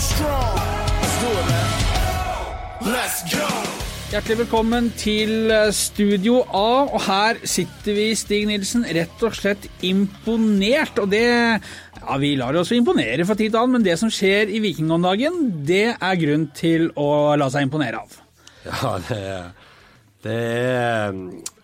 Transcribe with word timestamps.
strong. 0.00 0.56
Let's 0.56 1.20
do 1.20 1.30
it, 1.36 1.46
man. 1.52 2.92
Let's 2.94 3.20
go. 3.28 3.48
Hjertelig 4.10 4.40
velkommen 4.40 4.88
til 4.98 5.52
eh, 5.54 5.68
Studio 5.76 6.40
A, 6.56 6.88
og 6.88 7.02
her 7.04 7.38
sitter 7.46 7.94
vi, 7.94 8.06
Stig 8.18 8.48
Nilsen, 8.48 8.82
rett 8.96 9.22
og 9.22 9.36
slett 9.38 9.68
imponert. 9.86 10.98
Og 10.98 11.12
det 11.12 11.26
Ja, 12.00 12.16
vi 12.18 12.32
lar 12.40 12.56
oss 12.56 12.72
imponere 12.72 13.26
fra 13.28 13.36
tid 13.36 13.52
til 13.52 13.60
annen, 13.60 13.76
men 13.76 13.84
det 13.86 13.98
som 14.00 14.10
skjer 14.10 14.50
i 14.50 14.62
Viking 14.64 14.90
om 14.90 15.04
dagen, 15.04 15.36
det 15.68 15.92
er 15.92 16.18
grunn 16.22 16.48
til 16.56 16.88
å 16.98 17.36
la 17.38 17.50
seg 17.52 17.68
imponere 17.68 18.00
av. 18.00 18.16
Ja, 18.64 18.96
det 19.04 19.20
er, 19.20 19.52
er 20.32 21.20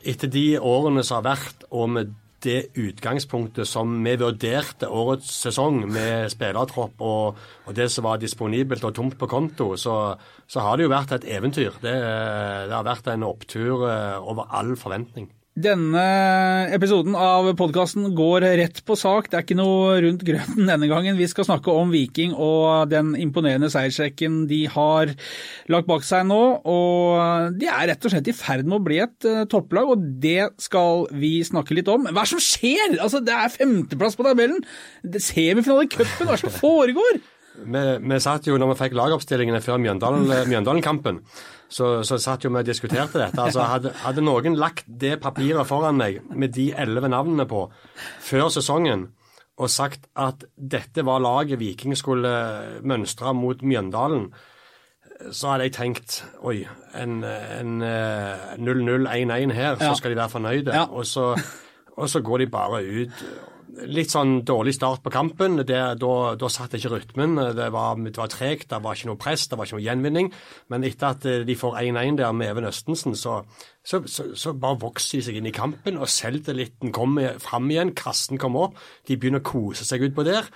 Etter 0.06 0.30
de 0.30 0.46
årene 0.60 1.02
som 1.02 1.18
har 1.18 1.32
vært, 1.32 1.64
og 1.74 1.88
med 1.96 2.12
det 2.46 2.58
utgangspunktet 2.78 3.68
som 3.68 3.92
vi 4.04 4.14
vurderte 4.20 4.88
årets 4.88 5.28
sesong 5.44 5.82
med 5.90 6.30
spillertropp 6.32 7.02
og, 7.04 7.40
og, 7.66 7.72
det 7.76 7.88
som 7.92 8.06
var 8.06 8.22
disponibelt 8.22 8.86
og 8.86 8.94
tomt 8.96 9.18
på 9.20 9.28
konto, 9.30 9.72
så, 9.80 10.14
så 10.46 10.64
har 10.64 10.78
det 10.78 10.86
jo 10.86 10.94
vært 10.94 11.16
et 11.18 11.28
eventyr. 11.36 11.76
Det, 11.82 11.92
det 11.92 12.76
har 12.76 12.86
vært 12.86 13.10
en 13.12 13.26
opptur 13.26 13.88
eh, 13.90 14.16
over 14.22 14.48
all 14.54 14.76
forventning. 14.80 15.28
Denne 15.56 16.00
episoden 16.76 17.14
av 17.16 17.46
podkasten 17.56 18.10
går 18.12 18.44
rett 18.60 18.82
på 18.84 18.92
sak. 18.92 19.30
Det 19.32 19.38
er 19.38 19.44
ikke 19.46 19.56
noe 19.56 19.94
rundt 20.04 20.24
grøten 20.28 20.68
denne 20.68 20.88
gangen. 20.90 21.16
Vi 21.16 21.28
skal 21.32 21.46
snakke 21.48 21.72
om 21.72 21.94
Viking 21.94 22.34
og 22.36 22.90
den 22.90 23.14
imponerende 23.16 23.70
seiersrekken 23.72 24.42
de 24.50 24.66
har 24.68 25.14
lagt 25.72 25.88
bak 25.88 26.04
seg 26.04 26.26
nå. 26.28 26.40
Og 26.60 27.56
de 27.56 27.70
er 27.72 27.88
rett 27.88 28.04
og 28.04 28.12
slett 28.12 28.28
i 28.28 28.36
ferd 28.36 28.68
med 28.68 28.76
å 28.76 28.84
bli 28.84 29.00
et 29.00 29.28
uh, 29.30 29.46
topplag, 29.48 29.94
og 29.94 30.04
det 30.20 30.50
skal 30.60 31.06
vi 31.16 31.38
snakke 31.48 31.78
litt 31.78 31.88
om. 31.88 32.04
Hva 32.04 32.20
er 32.20 32.28
det 32.28 32.34
som 32.34 32.44
skjer? 32.50 32.98
Altså, 32.98 33.24
det 33.24 33.32
er 33.32 33.56
femteplass 33.56 34.20
på 34.20 34.28
tabellen! 34.28 34.60
Semifinale 35.16 35.88
i 35.88 35.92
cupen, 35.96 36.26
hva 36.26 36.34
er 36.34 36.36
det 36.36 36.44
som 36.44 36.56
foregår? 36.58 37.24
Vi, 37.64 37.82
vi 38.02 38.18
satt 38.22 38.46
jo, 38.48 38.56
når 38.60 38.72
vi 38.72 38.78
fikk 38.82 38.96
lagoppstillingene 38.98 39.60
før 39.64 39.78
Mjøndalen-kampen, 39.80 41.16
så, 41.68 42.02
så, 42.06 42.18
satt 42.22 42.44
jo 42.44 42.50
vi 42.52 42.58
og 42.60 42.68
diskuterte 42.68 43.18
dette. 43.18 43.42
Altså, 43.42 43.60
hadde, 43.66 43.90
hadde, 44.04 44.22
noen 44.24 44.56
lagt 44.58 44.84
det 44.86 45.20
papiret 45.22 45.66
foran 45.66 45.96
meg 45.98 46.20
med 46.30 46.48
de 46.54 46.72
elleve 46.78 47.08
navnene 47.10 47.46
på 47.50 47.70
før 48.22 48.48
sesongen 48.54 49.08
og 49.56 49.70
sagt 49.72 50.04
at 50.20 50.44
dette 50.56 51.04
var 51.06 51.20
laget 51.24 51.60
Viking 51.60 51.96
skulle 51.96 52.28
mønstre 52.84 53.34
mot 53.34 53.62
Mjøndalen, 53.64 54.34
så 55.32 55.48
hadde 55.54 55.64
jeg 55.70 55.74
tenkt 55.78 56.24
oi, 56.44 56.66
en 56.92 57.24
0-0-1-1 57.24 59.52
her, 59.56 59.76
så 59.80 59.94
skal 59.96 60.12
de 60.12 60.20
være 60.20 60.34
fornøyde. 60.34 60.76
Ja. 60.76 60.84
Og, 60.92 61.08
så, 61.08 61.32
og 61.96 62.04
så 62.12 62.20
går 62.20 62.44
de 62.44 62.52
bare 62.52 62.84
ut 62.84 63.16
litt 63.90 64.12
sånn 64.12 64.40
dårlig 64.46 64.74
start 64.76 65.02
på 65.04 65.12
kampen. 65.12 65.58
Det, 65.66 65.78
da, 66.00 66.12
da 66.38 66.50
satt 66.52 66.76
ikke 66.76 66.92
rytmen. 66.94 67.36
Det 67.56 67.68
var, 67.74 67.98
var 67.98 68.30
tregt, 68.32 68.68
det 68.70 68.80
var 68.84 68.96
ikke 68.96 69.10
noe 69.10 69.20
press, 69.20 69.46
det 69.50 69.58
var 69.58 69.68
ikke 69.68 69.78
noe 69.78 69.86
gjenvinning. 69.86 70.30
Men 70.72 70.86
etter 70.86 71.08
at 71.10 71.26
eh, 71.28 71.42
de 71.48 71.56
får 71.58 71.80
1-1 71.82 72.20
der 72.20 72.36
med 72.36 72.52
Even 72.52 72.68
Østensen, 72.70 73.16
så, 73.18 73.40
så, 73.84 74.02
så, 74.10 74.28
så, 74.38 74.54
bare 74.60 74.80
vokser 74.84 75.20
de 75.20 75.26
seg 75.28 75.40
inn 75.40 75.50
i 75.50 75.54
kampen. 75.56 76.00
Og 76.00 76.10
selvtilliten 76.12 76.94
kommer 76.96 77.40
fram 77.42 77.68
igjen, 77.72 77.94
kassen 77.98 78.40
kommer 78.42 78.70
opp, 78.70 78.80
de 79.08 79.18
begynner 79.18 79.44
å 79.44 79.48
kose 79.50 79.86
seg 79.88 80.06
utpå 80.08 80.26
der. 80.26 80.48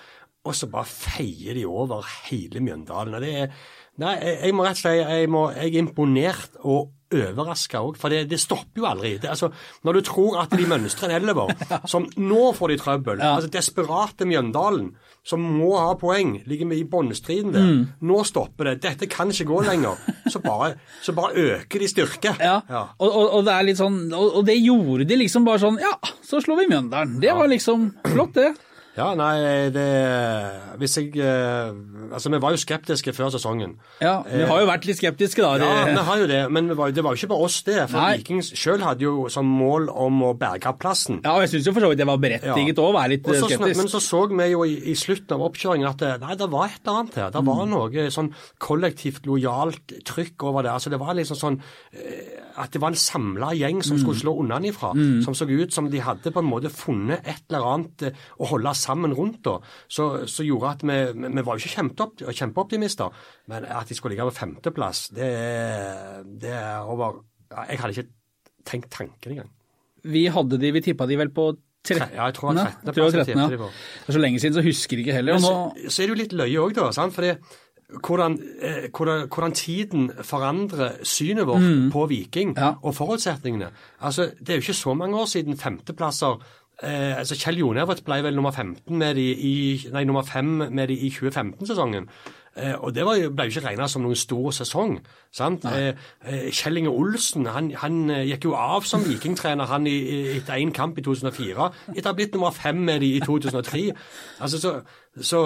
Og 0.48 0.56
så 0.56 0.70
bare 0.72 0.88
feier 0.88 1.58
de 1.58 1.66
over 1.68 2.06
hele 2.30 2.62
Mjøndalen. 2.64 3.18
Og 3.18 3.24
det 3.26 3.34
er, 3.42 3.52
nei, 4.00 4.16
jeg, 4.22 4.40
jeg 4.46 4.56
må 4.56 4.64
rett 4.64 4.78
og 4.78 4.86
slett 4.86 5.02
jeg, 5.02 5.28
jeg 5.28 5.68
er 5.68 5.82
imponert 5.82 6.62
og 6.62 6.96
overraska 7.10 7.82
òg, 7.82 7.96
for 8.00 8.12
det, 8.12 8.24
det, 8.30 8.38
stopper 8.40 8.82
jo 8.82 8.88
aldri. 8.88 9.14
Det, 9.20 9.30
altså, 9.32 9.50
når 9.86 9.98
du 9.98 10.00
tror 10.06 10.40
at 10.44 10.54
de 10.54 10.66
mønstrer 10.70 11.16
en 11.16 11.30
som 11.92 12.06
nå 12.16 12.50
får 12.56 12.72
de 12.72 12.76
trøbbel 12.80 13.20
ja. 13.22 13.34
altså 13.36 13.50
Desperate 13.52 14.26
Mjøndalen, 14.28 14.92
som 15.26 15.42
må 15.42 15.74
ha 15.76 15.92
poeng, 16.00 16.38
ligger 16.48 16.68
med 16.70 16.80
i 16.80 16.86
bunnstriden 16.88 17.52
der. 17.52 17.66
Mm. 17.66 17.82
Nå 18.08 18.22
stopper 18.24 18.70
det. 18.70 18.78
Dette 18.86 19.08
kan 19.10 19.30
ikke 19.30 19.48
gå 19.50 19.60
lenger. 19.66 20.00
Så 20.30 20.40
bare, 20.40 20.72
så 21.04 21.12
bare 21.16 21.36
øker 21.36 21.82
de 21.82 21.90
styrke. 21.90 22.34
Ja, 22.40 22.60
ja. 22.68 22.86
Og, 22.98 23.10
og, 23.10 23.26
og, 23.26 23.44
det 23.46 23.54
er 23.54 23.68
litt 23.68 23.80
sånn, 23.80 24.00
og, 24.08 24.40
og, 24.40 24.46
det 24.48 24.56
gjorde 24.56 25.06
de 25.10 25.20
liksom 25.20 25.46
bare 25.46 25.60
sånn 25.62 25.78
Ja, 25.82 25.92
så 26.24 26.40
slår 26.40 26.62
vi 26.62 26.70
Mjøndalen. 26.72 27.20
Det 27.22 27.36
var 27.36 27.50
liksom 27.52 27.90
flott, 28.08 28.34
det. 28.38 28.54
Ja, 28.98 29.12
nei, 29.14 29.70
det 29.70 29.86
Hvis 30.80 30.96
jeg 30.98 31.14
eh, 31.22 31.70
Altså, 32.10 32.30
vi 32.32 32.40
var 32.42 32.54
jo 32.54 32.58
skeptiske 32.58 33.12
før 33.14 33.30
sesongen. 33.30 33.76
Ja, 34.02 34.16
vi 34.26 34.42
har 34.48 34.62
jo 34.62 34.66
vært 34.66 34.86
litt 34.88 34.98
skeptiske, 34.98 35.44
da. 35.44 35.52
Ja, 35.62 35.84
vi 35.86 36.02
har 36.08 36.18
jo 36.18 36.26
det. 36.26 36.40
Men 36.50 36.66
det 36.72 36.76
var, 36.78 36.90
det 36.90 37.04
var 37.06 37.14
jo 37.14 37.20
ikke 37.20 37.30
bare 37.30 37.46
oss, 37.46 37.60
det. 37.66 37.76
For 37.86 38.00
nei. 38.00 38.16
Vikings 38.18 38.50
sjøl 38.58 38.82
hadde 38.82 39.06
jo 39.06 39.28
som 39.30 39.46
mål 39.46 39.86
om 39.94 40.18
å 40.26 40.32
berge 40.38 40.72
plassen. 40.80 41.20
Ja, 41.22 41.36
og 41.36 41.44
jeg 41.44 41.52
syns 41.52 41.70
jo 41.70 41.74
for 41.76 41.86
så 41.86 41.92
vidt 41.92 42.02
det 42.02 42.08
var 42.10 42.18
berettiget 42.22 42.82
òg, 42.82 42.88
ja. 42.88 42.88
å 42.88 42.96
være 42.98 43.12
litt 43.14 43.30
Også, 43.30 43.52
skeptisk. 43.52 43.78
Men 43.78 43.92
så 43.92 44.02
så 44.02 44.24
vi 44.32 44.50
jo 44.50 44.66
i, 44.66 44.74
i 44.90 44.96
slutten 44.98 45.36
av 45.36 45.46
oppkjøringen 45.46 45.90
at 45.92 46.02
det, 46.02 46.12
nei, 46.24 46.36
det 46.42 46.50
var 46.50 46.66
et 46.66 46.82
eller 46.82 46.98
annet 47.04 47.20
her. 47.22 47.32
Det 47.36 47.44
var 47.52 47.62
mm. 47.62 47.74
noe 47.76 48.10
sånn 48.18 48.34
kollektivt 48.66 49.30
lojalt 49.30 49.96
trykk 50.10 50.48
over 50.50 50.66
det. 50.66 50.74
Altså, 50.74 50.90
det 50.90 51.00
var 51.02 51.14
liksom 51.20 51.38
sånn 51.38 51.60
eh, 51.94 52.39
at 52.56 52.72
det 52.74 52.80
var 52.82 52.92
en 52.92 52.98
samla 52.98 53.52
gjeng 53.58 53.82
som 53.84 53.96
mm. 53.96 54.00
skulle 54.02 54.20
slå 54.20 54.34
unnafra. 54.42 54.92
Mm. 54.96 55.22
Som 55.26 55.36
så 55.36 55.46
ut 55.50 55.74
som 55.74 55.90
de 55.90 56.02
hadde 56.02 56.32
på 56.34 56.42
en 56.42 56.48
måte 56.48 56.72
funnet 56.72 57.26
et 57.28 57.42
eller 57.48 57.68
annet 57.74 58.06
eh, 58.08 58.26
å 58.38 58.50
holde 58.52 58.74
sammen 58.78 59.14
rundt. 59.16 59.42
da, 59.46 59.58
Så, 59.88 60.26
så 60.30 60.46
gjorde 60.46 60.74
at 60.74 60.84
vi, 60.86 60.98
vi 61.26 61.46
var 61.46 61.56
jo 61.56 61.64
ikke 61.64 61.76
kjempeopp, 61.76 62.26
kjempeoptimister, 62.42 63.24
men 63.52 63.64
at 63.64 63.88
de 63.88 63.96
skulle 63.98 64.14
ligge 64.16 64.28
på 64.30 64.38
femteplass, 64.40 65.08
det, 65.16 65.32
det 66.40 66.54
er 66.56 66.86
over 66.86 67.22
Jeg 67.50 67.80
hadde 67.80 67.96
ikke 67.96 68.10
tenkt 68.66 68.90
tanken 68.94 69.34
engang. 69.34 69.50
Vi 70.04 70.26
hadde 70.32 70.58
de, 70.60 70.70
vi 70.72 70.82
tippa 70.84 71.06
de 71.08 71.18
vel 71.20 71.32
på 71.34 71.50
13. 71.84 72.12
Ja, 72.12 72.26
jeg 72.28 72.36
tror 72.36 72.52
det 72.52 72.64
var 72.96 73.10
13. 73.10 73.24
13 73.24 73.40
ja. 73.40 73.48
Det 73.48 74.12
er 74.12 74.16
så 74.16 74.20
lenge 74.20 74.40
siden, 74.40 74.54
så 74.54 74.64
husker 74.64 74.98
jeg 74.98 75.06
ikke 75.06 75.16
heller. 75.16 75.40
Nå... 75.40 75.40
så, 75.40 75.88
så, 75.88 76.02
er 76.02 76.08
det 76.08 76.12
jo 76.12 76.18
litt 76.20 76.34
løye 76.36 76.60
òg, 76.60 76.74
da. 76.76 76.90
sant? 76.92 77.14
Fordi 77.16 77.32
hvordan, 78.06 78.38
eh, 78.62 78.88
hvordan, 78.96 79.28
hvordan, 79.28 79.52
tiden 79.52 80.10
forandrer 80.22 80.90
synet 81.02 81.46
vårt 81.46 81.60
mm. 81.62 81.90
på 81.90 82.06
Viking 82.06 82.56
ja. 82.58 82.72
og 82.82 82.94
forutsetningene. 82.94 83.70
Altså, 84.00 84.30
Det 84.38 84.48
er 84.48 84.54
jo 84.54 84.64
ikke 84.66 84.72
så 84.72 84.94
mange 84.94 85.16
år 85.16 85.24
siden 85.24 85.58
femteplasser 85.58 86.42
eh, 86.82 87.18
altså 87.18 87.36
Kjell 87.36 87.58
Jonervet 87.58 88.04
ble 88.04 88.22
vel 88.24 88.34
nummer 88.34 88.50
15 88.50 88.98
med 88.98 89.14
de 89.14 89.30
i, 89.32 89.54
nei, 89.92 90.04
nummer 90.04 90.22
5 90.22 90.44
med 90.70 90.88
de 90.88 90.94
i 90.94 91.10
2015-sesongen. 91.10 92.08
Eh, 92.56 92.74
og 92.82 92.94
det 92.94 93.04
var, 93.06 93.20
ble 93.30 93.46
jo 93.46 93.54
ikke 93.54 93.68
regna 93.68 93.86
som 93.88 94.02
noen 94.02 94.18
stor 94.18 94.50
sesong. 94.54 94.98
sant? 95.32 95.64
Eh, 95.64 95.94
eh, 96.26 96.48
Kjell 96.50 96.80
Inge 96.80 96.90
Olsen 96.90 97.46
han, 97.46 97.70
han, 97.78 98.10
eh, 98.10 98.26
gikk 98.32 98.48
jo 98.50 98.56
av 98.58 98.86
som 98.88 99.04
vikingtrener 99.06 99.70
han 99.70 99.86
i, 99.86 99.96
etter 100.36 100.58
én 100.58 100.74
kamp 100.74 100.98
i 100.98 101.04
2004. 101.06 101.70
Etter 101.94 102.08
å 102.08 102.12
ha 102.12 102.16
blitt 102.18 102.34
nummer 102.34 102.50
fem 102.50 102.80
med 102.84 103.00
de 103.00 103.14
i 103.16 103.20
2003. 103.24 103.84
Altså, 104.40 104.58
så, 104.58 104.74
så 105.22 105.44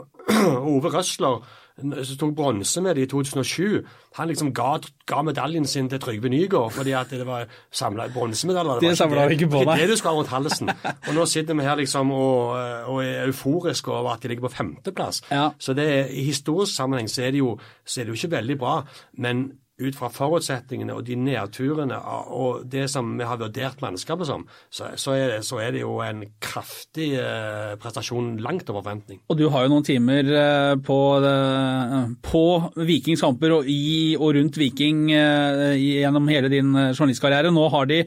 Ove 0.74 0.92
Røsler 0.94 1.44
som 1.80 2.18
tok 2.20 2.34
bronse 2.36 2.82
med 2.84 2.96
det 2.96 3.06
i 3.06 3.10
2007, 3.10 3.86
han 4.18 4.30
liksom 4.30 4.52
ga, 4.54 4.72
ga 5.08 5.22
medaljen 5.26 5.66
sin 5.68 5.88
til 5.90 6.00
Trygve 6.02 6.30
Nygaard 6.32 6.74
fordi 6.74 6.94
at 6.98 7.12
det 7.14 7.26
var 7.26 7.48
samla 7.72 8.08
bronsemedaljer. 8.14 8.82
Det 8.84 8.96
samla 8.98 9.28
ikke 9.34 9.50
på 9.50 9.64
meg. 9.68 9.82
Det 9.82 9.90
du 9.92 9.96
skal 10.00 10.12
ha 10.12 10.20
rundt 10.20 10.32
halsen. 10.32 10.72
Og 11.08 11.14
nå 11.16 11.26
sitter 11.30 11.58
vi 11.58 11.66
her 11.66 11.80
liksom 11.80 12.12
og, 12.16 12.54
og 12.90 13.02
er 13.04 13.26
euforiske 13.28 13.92
over 13.92 14.14
at 14.14 14.22
de 14.22 14.32
ligger 14.32 14.48
på 14.48 14.54
femteplass. 14.54 15.22
Ja. 15.30 15.50
Så 15.58 15.74
det, 15.78 15.88
i 16.10 16.24
historisk 16.28 16.74
sammenheng 16.76 17.10
så 17.10 17.26
er, 17.26 17.34
det 17.34 17.42
jo, 17.42 17.56
så 17.84 18.00
er 18.00 18.08
det 18.08 18.14
jo 18.14 18.20
ikke 18.20 18.36
veldig 18.36 18.58
bra. 18.60 18.76
Men 19.18 19.46
ut 19.80 19.96
fra 19.96 20.10
forutsetningene 20.12 20.94
og 20.96 21.06
de 21.08 21.16
nedturene 21.18 21.98
og 22.30 22.64
det 22.70 22.86
som 22.92 23.12
vi 23.18 23.26
har 23.26 23.40
vurdert 23.40 23.80
mannskapet 23.84 24.28
som, 24.28 24.46
så, 24.68 24.90
så, 25.00 25.14
er, 25.16 25.26
det, 25.34 25.40
så 25.46 25.60
er, 25.62 25.72
det, 25.74 25.82
jo 25.84 25.96
en 26.04 26.22
kraftig 26.42 27.12
eh, 27.20 27.74
prestasjon 27.80 28.34
langt 28.44 28.68
over 28.70 28.84
forventning. 28.84 29.20
Og 29.30 29.38
du 29.38 29.46
har 29.52 29.64
jo 29.64 29.72
noen 29.74 29.86
timer 29.86 30.28
eh, 30.28 30.74
på, 30.84 31.00
eh, 31.26 31.98
på 32.26 32.44
Vikings 32.76 33.24
kamper 33.24 33.58
og 33.58 33.68
i 33.70 34.16
og 34.18 34.34
rundt 34.36 34.58
Viking 34.60 35.10
eh, 35.14 35.76
gjennom 35.78 36.28
hele 36.30 36.52
din 36.52 36.74
eh, 36.74 36.92
journalistkarriere. 36.94 37.52
Nå 37.54 37.68
har 37.72 37.90
de 37.90 38.02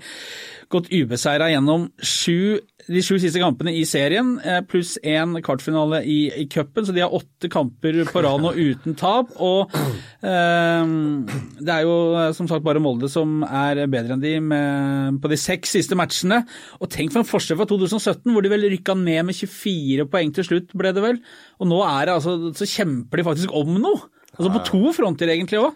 gått 0.73 0.89
ubeseira 0.94 1.50
gjennom 1.51 1.88
sju, 2.03 2.59
de 2.88 3.01
sju 3.06 3.16
siste 3.22 3.41
kampene 3.41 3.73
i 3.78 3.84
serien, 3.88 4.35
eh, 4.44 4.59
pluss 4.67 4.95
én 5.00 5.35
kvartfinale 5.45 6.02
i, 6.09 6.17
i 6.43 6.46
cupen, 6.52 6.85
så 6.85 6.96
de 6.96 7.03
har 7.03 7.14
åtte 7.14 7.49
kamper 7.53 8.02
på 8.09 8.23
rad 8.25 8.43
nå 8.43 8.53
uten 8.58 8.97
tap. 8.99 9.31
Og 9.37 9.73
eh, 9.73 10.90
det 11.61 11.75
er 11.75 11.85
jo 11.85 11.96
som 12.37 12.49
sagt 12.49 12.66
bare 12.66 12.81
Molde 12.84 13.09
som 13.11 13.46
er 13.47 13.85
bedre 13.91 14.17
enn 14.17 14.23
de 14.23 14.34
med, 14.43 15.22
på 15.23 15.31
de 15.31 15.40
seks 15.40 15.78
siste 15.78 15.97
matchene. 15.99 16.41
Og 16.81 16.91
tenk 16.91 17.14
for 17.14 17.23
en 17.23 17.29
forskjell 17.29 17.59
fra 17.61 17.69
2017, 17.69 18.28
hvor 18.34 18.43
de 18.43 18.53
vel 18.53 18.67
rykka 18.73 18.97
ned 18.99 19.29
med 19.29 19.37
24 19.37 20.09
poeng 20.11 20.34
til 20.35 20.49
slutt, 20.49 20.76
ble 20.78 20.96
det 20.96 21.05
vel. 21.05 21.22
Og 21.61 21.69
nå 21.69 21.79
er 21.87 22.09
det 22.09 22.17
altså, 22.17 22.37
så 22.58 22.69
kjemper 22.69 23.22
de 23.22 23.29
faktisk 23.31 23.55
om 23.55 23.78
noe. 23.79 24.09
Altså 24.34 24.50
på 24.50 24.66
to 24.66 24.91
fronter 24.97 25.30
egentlig 25.30 25.62
òg. 25.62 25.76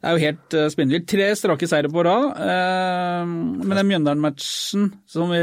Det 0.00 0.08
er 0.08 0.14
jo 0.16 0.20
helt 0.22 0.54
uh, 0.56 0.66
spinnvilt. 0.72 1.04
Tre 1.12 1.26
strake 1.36 1.66
seire 1.68 1.90
på 1.92 2.02
rad. 2.06 2.30
Uh, 2.40 3.28
men 3.28 3.74
den 3.76 3.88
Mjøndalen-matchen, 3.90 4.86
som, 5.04 5.34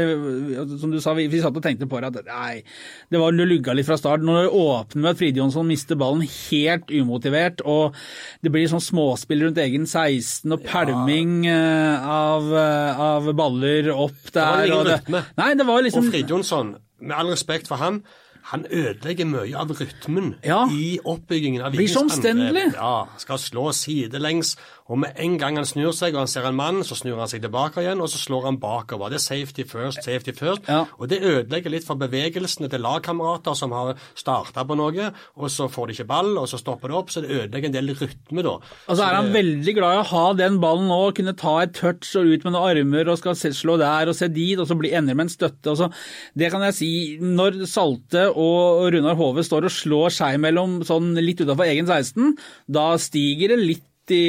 som, 0.80 0.90
du 0.90 0.98
sa, 0.98 1.14
vi, 1.14 1.28
vi, 1.30 1.38
satt 1.44 1.54
og 1.54 1.62
tenkte 1.62 1.86
på 1.86 2.00
det, 2.02 2.10
at 2.10 2.26
nei, 2.26 2.64
det 3.06 3.20
var 3.22 3.36
lugga 3.36 3.76
litt 3.78 3.86
fra 3.86 4.00
start. 4.00 4.26
Når 4.26 4.40
det 4.40 4.58
åpner 4.58 5.04
med 5.04 5.12
at 5.12 5.22
Fride 5.22 5.38
Jonsson 5.38 5.70
mister 5.70 6.00
ballen 6.00 6.26
helt 6.26 6.90
umotivert, 6.90 7.62
og 7.62 7.94
det 8.42 8.50
blir 8.54 8.66
sånn 8.72 8.82
småspill 8.82 9.46
rundt 9.46 9.62
egen 9.62 9.86
16 9.86 10.58
og 10.58 10.66
pælming 10.66 11.44
uh, 11.46 12.10
av, 12.18 12.50
av, 12.58 13.30
baller 13.38 13.92
opp 13.94 14.32
der. 14.32 14.40
Det 14.42 14.48
var 14.50 14.70
ingen 14.72 14.90
rytme. 14.90 15.26
Nei, 15.38 15.52
det 15.62 15.70
var 15.70 15.86
liksom... 15.86 16.02
Og 16.02 16.16
Fride 16.16 16.34
Jonsson, 16.34 16.74
med 16.98 17.14
all 17.14 17.30
respekt 17.30 17.70
for 17.70 17.78
han, 17.78 18.02
han 18.48 18.64
ødelegger 18.70 19.26
mye 19.28 19.54
av 19.60 19.68
rytmen 19.76 20.34
Ja. 20.44 20.62
i 20.72 20.98
oppbyggingen 21.04 21.62
av 21.62 21.74
omstendelig. 21.74 22.72
Ja, 22.74 23.04
skal 23.20 23.36
slå 23.38 23.68
sidelengs, 23.76 24.54
og 24.88 24.98
med 25.02 25.12
en 25.20 25.36
gang 25.38 25.56
han 25.60 25.66
snur 25.68 25.92
seg 25.92 26.14
og 26.14 26.22
han 26.22 26.30
ser 26.32 26.46
en 26.48 26.56
mann, 26.56 26.80
så 26.86 26.96
snur 26.96 27.18
han 27.20 27.28
seg 27.28 27.42
tilbake 27.44 27.82
igjen, 27.82 28.00
og 28.00 28.08
så 28.08 28.16
slår 28.22 28.46
han 28.48 28.56
bakover. 28.62 29.10
Det 29.12 29.18
er 29.20 29.24
safety 29.26 29.64
first, 29.68 30.00
safety 30.04 30.32
first. 30.32 30.62
Ja. 30.68 30.86
Og 30.98 31.10
det 31.10 31.20
ødelegger 31.22 31.70
litt 31.74 31.84
for 31.84 32.00
bevegelsene 32.00 32.70
til 32.72 32.80
lagkamerater 32.80 33.54
som 33.58 33.74
har 33.76 33.96
starta 34.16 34.64
på 34.64 34.76
noe, 34.80 35.10
og 35.36 35.50
så 35.52 35.68
får 35.68 35.86
de 35.90 35.98
ikke 35.98 36.08
ball, 36.08 36.32
og 36.38 36.48
så 36.48 36.58
stopper 36.62 36.88
det 36.88 36.96
opp, 36.96 37.10
så 37.12 37.20
det 37.20 37.30
ødelegger 37.30 37.68
en 37.68 37.76
del 37.76 37.92
rytme 38.00 38.42
da. 38.46 38.56
Og 38.88 38.96
så 38.96 39.02
er 39.04 39.14
han 39.18 39.26
det- 39.32 39.36
veldig 39.36 39.74
glad 39.76 39.92
i 39.98 40.00
å 40.02 40.06
ha 40.06 40.32
den 40.32 40.58
ballen 40.60 40.88
nå, 40.88 41.14
kunne 41.14 41.36
ta 41.36 41.58
et 41.60 41.74
touch 41.74 42.16
og 42.16 42.24
ut 42.24 42.44
med 42.44 42.52
noen 42.54 42.70
armer 42.78 43.08
og 43.10 43.18
skal 43.18 43.34
slå 43.34 43.76
der 43.78 44.08
og 44.08 44.14
se 44.16 44.28
dit, 44.28 44.58
og 44.58 44.66
så 44.66 44.78
blir 44.78 44.94
ender 44.96 45.14
med 45.14 45.26
en 45.26 45.36
støtte. 45.36 45.76
Så. 45.76 45.92
Det 46.36 46.50
kan 46.50 46.62
jeg 46.62 46.74
si, 46.74 47.18
når 47.20 47.66
Salte 47.68 48.34
og 48.38 48.88
Runar 48.94 49.18
Hove 49.18 49.44
står 49.46 49.68
og 49.68 49.74
slår 49.74 50.14
seg 50.14 50.38
mellom 50.42 50.80
sånn 50.86 51.12
litt 51.18 51.42
utafor 51.42 51.68
egen 51.68 51.88
16, 51.88 52.34
da 52.78 52.90
stiger 53.00 53.54
det 53.54 53.60
litt 53.62 53.84
i 54.14 54.24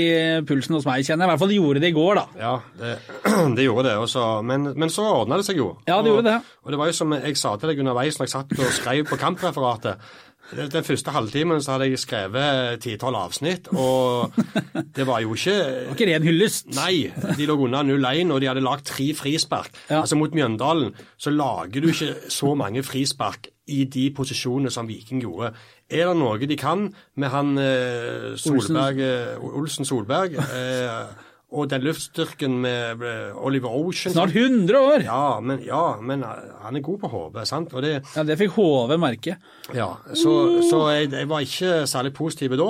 pulsen 0.47 0.75
hos 0.75 0.87
meg, 0.87 1.05
kjenner 1.07 1.23
jeg. 1.23 1.29
I 1.29 1.31
hvert 1.31 1.41
fall 1.41 1.51
det 1.51 1.59
gjorde 1.59 1.81
det 1.83 1.91
i 1.91 1.95
går, 1.95 2.19
da. 2.19 2.39
Ja, 2.39 2.53
det, 2.79 2.95
det 3.57 3.67
gjorde 3.67 3.85
det. 3.87 3.95
Også, 4.03 4.23
men, 4.45 4.71
men 4.79 4.91
så 4.93 5.05
ordna 5.07 5.39
det 5.39 5.47
seg 5.47 5.61
jo. 5.61 5.69
Ja, 5.85 6.01
det 6.01 6.11
og, 6.11 6.17
gjorde 6.17 6.33
det. 6.33 6.55
Og 6.65 6.73
det 6.73 6.81
var 6.81 6.91
jo 6.91 6.97
som 6.97 7.15
jeg 7.15 7.39
sa 7.39 7.53
til 7.59 7.71
deg 7.71 7.83
underveis 7.83 8.19
når 8.19 8.27
jeg 8.27 8.33
satt 8.35 8.57
og 8.57 8.73
skrev 8.75 9.05
på 9.09 9.19
kampreferatet. 9.21 10.09
Den 10.55 10.83
første 10.83 11.13
halvtimen 11.13 11.61
så 11.61 11.75
hadde 11.75 11.89
jeg 11.91 12.01
skrevet 12.01 12.79
ti-tolv 12.81 13.19
avsnitt, 13.19 13.69
og 13.75 14.33
det 14.97 15.05
var 15.07 15.21
jo 15.21 15.35
ikke 15.37 15.53
Det 15.53 15.85
var 15.85 15.97
ikke 15.97 16.09
ren 16.09 16.25
hyllest. 16.25 16.71
Nei, 16.77 17.11
de 17.37 17.47
lå 17.49 17.57
unna 17.67 17.83
0-1, 17.85 18.33
og 18.33 18.41
de 18.41 18.49
hadde 18.49 18.65
lagt 18.65 18.89
tre 18.89 19.11
frispark. 19.17 19.69
Ja. 19.89 20.01
Altså 20.01 20.17
Mot 20.17 20.33
Mjøndalen 20.33 20.95
så 21.17 21.33
lager 21.33 21.81
du 21.81 21.91
ikke 21.91 22.15
så 22.33 22.55
mange 22.57 22.83
frispark 22.83 23.51
i 23.69 23.83
de 23.85 24.09
posisjonene 24.17 24.71
som 24.73 24.89
Viking 24.89 25.21
gjorde. 25.21 25.53
Er 25.89 26.09
det 26.09 26.17
noe 26.17 26.49
de 26.49 26.57
kan 26.57 26.87
med 27.17 27.29
han 27.33 27.57
eh, 27.61 28.33
Solberg, 28.37 29.01
Olsen. 29.37 29.57
Olsen 29.61 29.89
Solberg 29.89 30.37
eh, 30.41 31.28
og 31.51 31.69
den 31.71 31.81
luftstyrken 31.81 32.59
med 32.61 33.01
eh, 33.01 33.35
Oliver 33.45 33.69
Ocean 33.73 34.13
Snart 34.13 34.35
100 34.35 34.77
år! 34.79 35.03
ja 35.07 35.39
men, 35.41 35.59
ja, 35.65 35.95
men 36.01 36.21
eh, 36.23 36.47
han 36.63 36.75
er 36.77 36.83
god 36.85 36.99
på 37.01 37.09
HV, 37.09 37.39
sant? 37.49 37.71
Det, 37.81 37.93
Ja, 38.15 38.23
det 38.23 38.37
fikk 38.37 38.51
HV 38.57 38.97
merke. 39.01 39.37
ja, 39.73 39.87
så, 40.13 40.33
så 40.69 40.83
jeg, 40.93 41.11
jeg 41.11 41.29
var 41.29 41.39
ikke 41.45 41.85
særlig 41.89 42.13
positiv 42.13 42.57
da. 42.59 42.69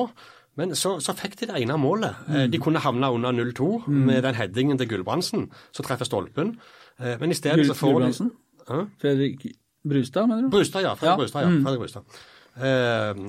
Men 0.59 0.73
så, 0.75 0.97
så 0.99 1.13
fikk 1.15 1.37
de 1.39 1.47
det 1.47 1.59
ene 1.61 1.77
målet. 1.79 2.15
Mm. 2.27 2.51
De 2.51 2.59
kunne 2.59 2.79
havna 2.83 3.11
under 3.15 3.31
0-2 3.31 3.87
med 3.87 4.23
den 4.25 4.35
headingen 4.35 4.77
til 4.81 4.89
Gulbrandsen, 4.91 5.45
som 5.71 5.85
treffer 5.87 6.07
stolpen. 6.09 6.55
Eh, 6.99 7.15
Men 7.21 7.31
i 7.31 7.37
stedet 7.37 7.67
så 7.69 7.75
får 7.79 7.99
de? 8.03 8.29
Hæ? 8.67 8.81
Fredrik 9.01 9.45
Brustad, 9.87 10.27
mener 10.27 10.41
du? 10.47 10.49
Brustad, 10.51 10.81
ja. 10.83 10.95
Fredrik 10.99 11.13
Ja, 11.13 11.15
Brustad. 11.21 11.41
ja, 11.47 11.53
Fredrik 11.63 11.79
Brustad. 11.79 12.19
Eh, 12.57 13.19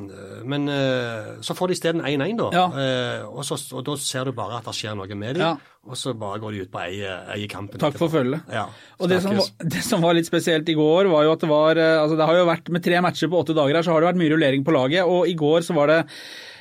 men 0.49 0.69
eh, 0.73 1.29
så 1.45 1.55
får 1.55 1.71
de 1.71 1.77
isteden 1.77 2.01
1-1, 2.07 2.37
da. 2.41 2.49
Ja. 2.57 2.65
Eh, 2.83 3.27
og, 3.29 3.43
så, 3.47 3.59
og 3.77 3.85
da 3.87 3.97
ser 4.01 4.31
du 4.31 4.33
bare 4.37 4.59
at 4.59 4.67
det 4.71 4.75
skjer 4.79 4.97
noe 4.99 5.07
med 5.19 5.37
dem, 5.39 5.45
Ja. 5.45 5.53
og 5.87 5.99
så 6.01 6.15
bare 6.19 6.41
går 6.43 6.57
de 6.57 6.65
ut 6.67 6.73
på 6.73 6.81
eie, 6.83 7.13
eie. 7.37 7.49
Takk 7.79 7.99
for 8.01 8.09
følget. 8.13 8.43
Ja, 8.51 8.67
Og 8.99 9.09
det 9.13 9.21
som, 9.23 9.37
var, 9.37 9.49
det 9.77 9.85
som 9.87 10.03
var 10.03 10.17
litt 10.19 10.27
spesielt 10.31 10.69
i 10.69 10.77
går, 10.79 11.11
var 11.13 11.25
jo 11.29 11.35
at 11.37 11.41
det 11.45 11.51
var 11.51 11.77
altså 11.79 12.17
Det 12.19 12.27
har 12.31 12.41
jo 12.41 12.49
vært 12.49 12.71
med 12.75 12.85
tre 12.85 13.01
matcher 13.05 13.31
på 13.31 13.43
åtte 13.45 13.55
dager 13.57 13.75
her, 13.79 13.87
så 13.87 13.93
har 13.95 14.01
det 14.03 14.11
vært 14.13 14.23
mye 14.23 14.33
rullering 14.35 14.65
på 14.67 14.75
laget. 14.75 15.05
Og 15.07 15.29
i 15.31 15.35
går 15.39 15.63
så 15.67 15.77
var 15.77 15.93
det 15.93 16.01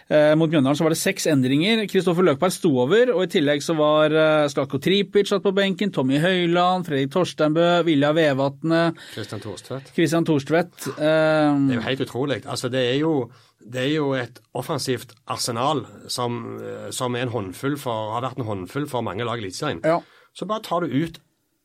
mot 0.09 0.50
Mjøndalen 0.50 0.73
så 0.79 0.85
var 0.88 0.94
det 0.95 0.97
seks 0.97 1.27
endringer. 1.29 1.83
Kristoffer 1.91 2.25
Løkberg 2.25 2.53
sto 2.56 2.71
over, 2.81 3.11
og 3.13 3.27
i 3.27 3.29
tillegg 3.29 3.61
så 3.61 3.75
var 3.77 4.09
Slako 4.09 4.53
Slatko 4.53 4.79
Tripic 4.81 5.29
satt 5.29 5.44
på 5.45 5.53
benken, 5.53 5.91
Tommy 5.94 6.17
Høyland, 6.23 6.88
Fredrik 6.88 7.11
Torsteinbø, 7.13 7.67
Vilja 7.85 8.09
Vevatne, 8.17 8.81
Kristian 9.13 9.44
Thorstvedt. 9.44 9.91
Kristian 9.95 10.25
Thorstvedt. 10.25 10.88
Det 10.88 11.06
er 11.06 11.53
Eh, 11.69 11.75
jo 11.75 11.81
helt 11.85 12.01
utrolig. 12.01 12.45
Altså, 12.45 12.69
det 12.69 12.81
er 12.94 12.97
jo, 13.00 13.31
det 13.61 13.81
er 13.85 13.94
jo 13.95 14.13
et 14.17 14.39
offensivt 14.53 15.13
arsenal 15.27 15.85
som, 16.07 16.59
eh, 16.62 16.89
som 16.91 17.15
er 17.15 17.29
for, 17.29 18.12
har 18.13 18.21
vært 18.21 18.38
en 18.39 18.45
håndfull 18.45 18.88
for 18.88 19.01
mange 19.01 19.23
lag 19.25 19.38
i 19.38 19.45
Eliteserien. 19.45 19.81
Ja. 19.83 20.00
Så 20.33 20.45
bare 20.47 20.62
tar 20.62 20.81
du 20.81 20.88
ut 20.88 21.19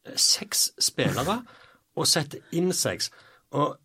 eh, 0.06 0.12
seks 0.17 0.70
spillere 0.79 1.43
og 1.97 2.06
setter 2.06 2.40
inn 2.52 2.73
seks. 2.73 3.11
Og, 3.52 3.76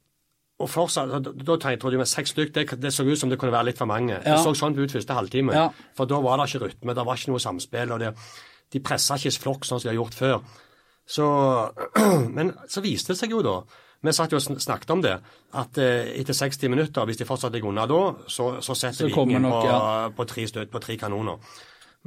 og 0.60 0.68
fortsatt, 0.68 1.12
da, 1.12 1.32
da 1.32 1.58
tenkte 1.62 1.92
jeg 1.94 2.02
med 2.02 2.10
seks 2.12 2.34
stykk, 2.36 2.54
det, 2.56 2.66
det 2.84 2.92
så 2.92 3.06
ut 3.08 3.20
som 3.20 3.32
det 3.32 3.40
kunne 3.40 3.56
være 3.56 3.70
litt 3.72 3.80
for 3.80 3.90
mange. 3.90 4.18
Ja. 4.18 4.36
Det 4.36 4.40
så 4.44 4.52
sånn 4.58 4.76
ut 4.76 4.92
første 4.92 5.16
halvtime. 5.16 5.56
Ja. 5.56 5.68
For 5.96 6.10
da 6.10 6.20
var 6.24 6.40
det 6.42 6.50
ikke 6.50 6.66
rytme, 6.66 6.96
det 6.98 7.06
var 7.08 7.20
ikke 7.20 7.32
noe 7.32 7.44
samspill. 7.44 7.94
og 7.96 8.02
det, 8.04 8.14
De 8.74 8.82
pressa 8.84 9.16
ikke 9.16 9.38
flokk 9.46 9.68
sånn 9.68 9.80
som 9.80 9.88
de 9.88 9.94
har 9.94 10.02
gjort 10.02 10.18
før. 10.20 10.42
Så, 11.10 11.30
men 12.38 12.52
så 12.70 12.84
viste 12.86 13.16
det 13.16 13.22
seg 13.22 13.38
jo 13.38 13.46
da 13.46 13.62
vi 14.00 14.12
satt 14.16 14.32
jo 14.32 14.40
og 14.40 14.62
snakket 14.64 14.92
om 14.96 15.02
det, 15.04 15.16
at 15.60 15.80
eh, 15.82 16.14
etter 16.22 16.36
60 16.36 16.72
minutter, 16.72 17.08
hvis 17.08 17.18
de 17.20 17.28
fortsatt 17.28 17.52
ligger 17.52 17.74
unna 17.74 17.84
da, 17.90 18.00
så, 18.32 18.54
så 18.64 18.76
setter 18.78 19.02
Så 19.02 19.10
Viking 19.10 19.42
nok, 19.44 19.58
på, 19.58 19.66
ja. 19.68 19.80
på 20.16 20.26
tre 20.30 20.46
støt 20.48 20.72
på 20.72 20.80
tre 20.80 20.96
kanoner. 21.02 21.42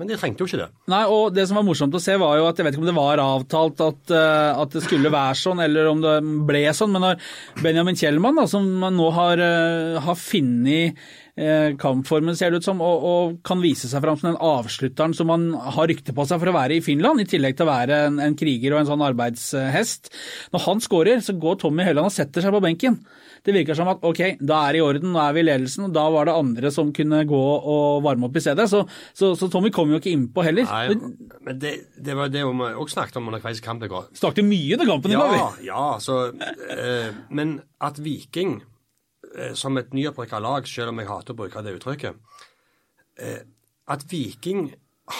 Men 0.01 0.09
de 0.09 0.17
trengte 0.17 0.41
jo 0.41 0.49
ikke 0.49 0.63
det. 0.63 0.71
Nei, 0.89 1.03
og 1.13 1.35
det 1.37 1.45
som 1.49 1.59
var 1.59 1.67
morsomt 1.67 1.93
å 1.93 2.01
se 2.01 2.15
var 2.21 2.39
jo 2.39 2.47
at 2.49 2.57
jeg 2.57 2.65
vet 2.65 2.77
ikke 2.77 2.81
om 2.81 2.89
det 2.89 2.97
var 2.97 3.21
avtalt 3.21 3.83
at, 3.85 4.13
eh, 4.17 4.61
at 4.63 4.73
det 4.73 4.81
skulle 4.87 5.13
være 5.13 5.37
sånn, 5.37 5.61
eller 5.61 5.91
om 5.91 6.01
det 6.01 6.15
ble 6.49 6.63
sånn, 6.73 6.95
men 6.95 7.05
når 7.05 7.27
Benjamin 7.61 7.99
Kjellmann, 8.01 8.41
da, 8.41 8.47
som 8.49 8.65
nå 8.81 9.11
har, 9.13 9.43
uh, 9.43 10.01
har 10.01 10.17
funnet 10.17 10.97
eh, 10.97 11.32
kampformen, 11.81 12.37
ser 12.37 12.53
det 12.53 12.61
ut 12.61 12.67
som, 12.67 12.83
og, 12.85 13.05
og 13.09 13.37
kan 13.47 13.63
vise 13.63 13.89
seg 13.89 14.03
fram 14.05 14.19
som 14.21 14.29
den 14.29 14.41
avslutteren 14.45 15.15
som 15.17 15.31
han 15.33 15.47
har 15.57 15.89
rykte 15.89 16.13
på 16.13 16.27
seg 16.29 16.43
for 16.43 16.51
å 16.51 16.57
være 16.59 16.77
i 16.77 16.85
Finland, 16.85 17.23
i 17.23 17.29
tillegg 17.29 17.57
til 17.57 17.65
å 17.65 17.71
være 17.71 18.01
en, 18.11 18.19
en 18.21 18.37
kriger 18.37 18.75
og 18.75 18.83
en 18.83 18.91
sånn 18.91 19.05
arbeidshest. 19.07 20.13
Når 20.53 20.65
han 20.67 20.83
skårer, 20.85 21.23
så 21.25 21.33
går 21.41 21.57
Tommy 21.63 21.87
Høiland 21.89 22.11
og 22.11 22.15
setter 22.15 22.45
seg 22.45 22.53
på 22.53 22.61
benken. 22.65 23.01
Det 23.43 23.55
virker 23.57 23.75
som 23.75 23.89
at 23.91 24.05
ok, 24.07 24.21
da 24.39 24.61
er 24.69 24.77
det 24.77 24.83
i 24.83 24.85
orden, 24.85 25.11
nå 25.15 25.19
er 25.19 25.33
vi 25.35 25.43
i 25.43 25.47
ledelsen, 25.49 25.89
og 25.89 25.95
da 25.97 26.05
var 26.15 26.29
det 26.29 26.35
andre 26.39 26.71
som 26.75 26.93
kunne 26.95 27.25
gå 27.27 27.41
og 27.43 28.03
varme 28.05 28.29
opp 28.29 28.37
i 28.39 28.43
stedet. 28.45 28.69
Så, 28.71 28.85
så, 29.19 29.33
så 29.39 29.49
Tommy 29.51 29.73
kom 29.75 29.91
jo 29.91 29.99
ikke 29.99 30.13
innpå 30.13 30.45
heller. 30.47 30.69
Nei, 30.71 31.33
men 31.43 31.59
det, 31.63 31.73
det 31.99 32.15
var 32.19 32.31
det 32.31 32.45
vi 32.47 32.69
også 32.71 33.01
snakket 33.01 33.19
om 33.19 33.33
underveis 33.33 33.59
i 33.59 33.65
kampen 33.65 33.89
i 33.89 33.93
går. 33.93 34.13
snakket 34.21 34.47
mye 34.47 34.77
under 34.77 34.93
kampen 34.93 35.15
i 35.15 35.19
går. 35.19 35.35
Ja, 35.35 35.49
vi. 35.57 35.67
ja, 35.73 35.87
så 36.03 36.21
øh, 36.77 37.09
Men 37.35 37.57
at 37.83 37.99
Viking, 38.05 38.61
eh, 38.61 38.72
som 39.55 39.79
et 39.81 39.93
nyopprykka 39.95 40.41
lag, 40.43 40.69
selv 40.69 40.93
om 40.93 41.01
jeg 41.01 41.11
hater 41.11 41.35
å 41.35 41.39
bruke 41.39 41.63
det 41.65 41.77
uttrykket 41.79 42.19
eh, 43.19 43.43
At 43.89 44.07
Viking 44.11 44.73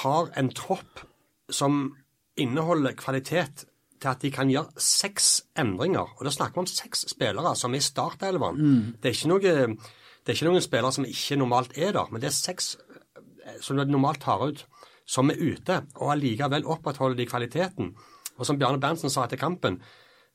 har 0.03 0.31
en 0.39 0.51
tropp 0.55 1.03
som 1.53 1.97
inneholder 2.41 2.95
kvalitet 2.97 3.67
til 4.03 4.11
at 4.11 4.23
de 4.23 4.31
kan 4.35 4.51
gjøre 4.51 4.83
seks 4.83 5.43
endringer. 5.59 6.15
Og 6.19 6.27
da 6.27 6.33
snakker 6.35 6.59
vi 6.59 6.65
om 6.65 6.71
seks 6.71 7.05
spillere 7.13 7.55
som 7.59 7.75
er 7.75 7.83
i 7.83 7.87
startelveren. 7.87 8.61
Det, 9.03 9.11
er 9.11 9.17
ikke 9.17 9.31
noe, 9.31 9.41
det 9.43 10.33
er 10.33 10.39
ikke 10.39 10.49
noen 10.49 10.65
spillere 10.65 10.97
som 10.97 11.07
ikke 11.07 11.39
normalt 11.39 11.77
er 11.79 11.95
der, 11.97 12.09
men 12.11 12.23
det 12.23 12.31
er 12.31 12.37
seks 12.37 12.77
eh, 13.45 13.59
som 13.61 13.79
du 13.79 13.85
normalt 13.87 14.23
tar 14.25 14.43
ut, 14.43 14.65
som 15.07 15.31
er 15.31 15.41
ute, 15.43 15.83
og 15.99 16.15
allikevel 16.15 16.67
opprettholder 16.71 17.19
de 17.19 17.29
kvaliteten. 17.29 17.93
Og 18.39 18.47
som 18.49 18.59
Bjarne 18.59 18.81
Berntsen 18.81 19.13
sa 19.13 19.27
etter 19.27 19.41
kampen, 19.41 19.81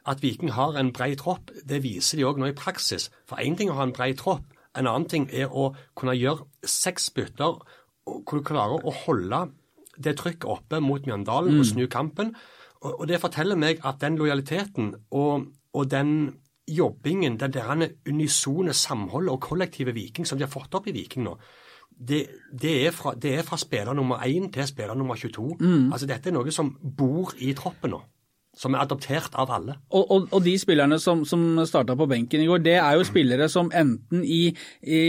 at 0.08 0.22
Viking 0.24 0.54
har 0.56 0.78
en 0.80 0.94
brei 0.96 1.14
tropp, 1.20 1.52
det 1.68 1.82
viser 1.84 2.20
de 2.20 2.28
òg 2.28 2.40
nå 2.40 2.50
i 2.52 2.58
praksis. 2.58 3.10
For 3.28 3.42
én 3.44 3.58
ting 3.58 3.70
er 3.70 3.76
å 3.76 3.82
ha 3.82 3.88
en 3.88 3.96
brei 3.96 4.14
tropp, 4.18 4.46
en 4.78 4.88
annen 4.88 5.08
ting 5.10 5.28
er 5.34 5.52
å 5.52 5.72
kunne 5.98 6.16
gjøre 6.18 6.46
seks 6.68 7.10
bytter 7.16 7.60
og 8.08 8.24
kunne 8.30 8.46
klare 8.46 8.78
å 8.78 8.94
holde 9.04 9.48
det 9.98 10.16
trykket 10.20 10.46
oppe 10.50 10.80
mot 10.84 11.06
Mjøndalen 11.08 11.58
og 11.60 11.66
snu 11.66 11.88
kampen. 11.92 12.36
Og, 12.84 12.92
og 13.02 13.06
det 13.10 13.22
forteller 13.22 13.58
meg 13.60 13.82
at 13.88 14.00
den 14.04 14.20
lojaliteten 14.20 14.94
og, 15.18 15.48
og 15.74 15.90
den 15.90 16.12
jobbingen, 16.68 17.40
den 17.40 17.56
der 17.56 17.88
unisone 18.06 18.76
samholdet 18.76 19.34
og 19.34 19.42
kollektive 19.42 19.96
Viking 19.96 20.28
som 20.28 20.38
de 20.38 20.46
har 20.46 20.52
fått 20.52 20.76
opp 20.78 20.90
i 20.92 20.94
Viking 20.96 21.26
nå, 21.26 21.38
det, 21.98 22.28
det, 22.52 22.74
er 22.86 22.94
fra, 22.94 23.16
det 23.18 23.32
er 23.40 23.46
fra 23.48 23.58
spiller 23.58 23.96
nummer 23.98 24.22
1 24.22 24.52
til 24.54 24.68
spiller 24.70 24.94
nummer 24.94 25.18
22. 25.18 25.56
Altså 25.94 26.06
Dette 26.10 26.30
er 26.30 26.36
noe 26.36 26.54
som 26.54 26.70
bor 26.82 27.34
i 27.42 27.54
troppen 27.58 27.96
nå. 27.96 28.02
Som 28.58 28.74
er 28.74 28.82
adoptert 28.88 29.36
av 29.38 29.52
alle. 29.54 29.76
Og, 29.94 30.04
og, 30.10 30.24
og 30.34 30.42
de 30.42 30.56
spillerne 30.58 30.98
som, 31.02 31.20
som 31.30 31.44
starta 31.70 31.94
på 32.00 32.08
benken 32.10 32.42
i 32.42 32.48
går, 32.50 32.64
det 32.66 32.74
er 32.82 32.96
jo 32.98 33.06
spillere 33.06 33.46
som 33.54 33.68
enten 33.70 34.24
i, 34.26 34.48
i 34.82 35.02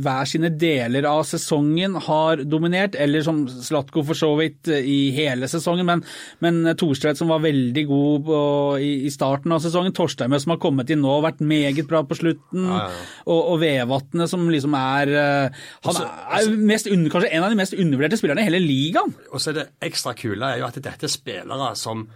hver 0.00 0.24
sine 0.30 0.48
deler 0.56 1.04
av 1.10 1.20
sesongen 1.28 1.98
har 2.06 2.40
dominert, 2.48 2.96
eller 2.96 3.20
som 3.26 3.42
Slatko 3.52 4.00
for 4.08 4.16
så 4.16 4.30
vidt 4.40 4.70
i 4.72 5.10
hele 5.16 5.48
sesongen, 5.52 5.84
men, 5.88 6.04
men 6.40 6.72
Thorstvedt 6.80 7.20
som 7.20 7.28
var 7.34 7.44
veldig 7.44 7.84
god 7.90 8.24
på, 8.30 8.40
i, 8.80 8.90
i 9.06 9.12
starten 9.12 9.52
av 9.52 9.60
sesongen, 9.64 9.92
Torsteimø 9.96 10.40
som 10.40 10.56
har 10.56 10.62
kommet 10.64 10.90
inn 10.94 11.04
nå 11.04 11.12
og 11.18 11.24
vært 11.28 11.44
meget 11.44 11.84
bra 11.90 12.00
på 12.08 12.16
slutten, 12.18 12.64
Ja, 12.66 12.86
ja, 12.86 12.90
ja. 12.96 13.06
og, 13.28 13.40
og 13.52 13.60
Vevatnet 13.60 14.32
som 14.32 14.48
liksom 14.48 14.74
er 14.80 15.12
eh, 15.12 15.64
Han 15.84 15.92
Også- 15.92 16.08
er 16.40 16.54
mest, 16.72 16.88
kanskje 17.12 17.32
en 17.36 17.44
av 17.44 17.52
de 17.52 17.60
mest 17.60 17.76
undervurderte 17.76 18.18
spillerne 18.20 18.40
i 18.44 18.48
hele 18.48 18.64
ligaen. 18.64 19.12
Og 19.32 19.42
så 19.42 19.52
er 19.52 19.60
det 19.60 19.66
ekstra 19.92 20.16
kule 20.16 20.48
er 20.54 20.62
jo 20.62 20.68
at 20.72 20.80
dette 20.80 21.04
er 21.08 21.12
spillere 21.12 21.74
som 21.76 22.06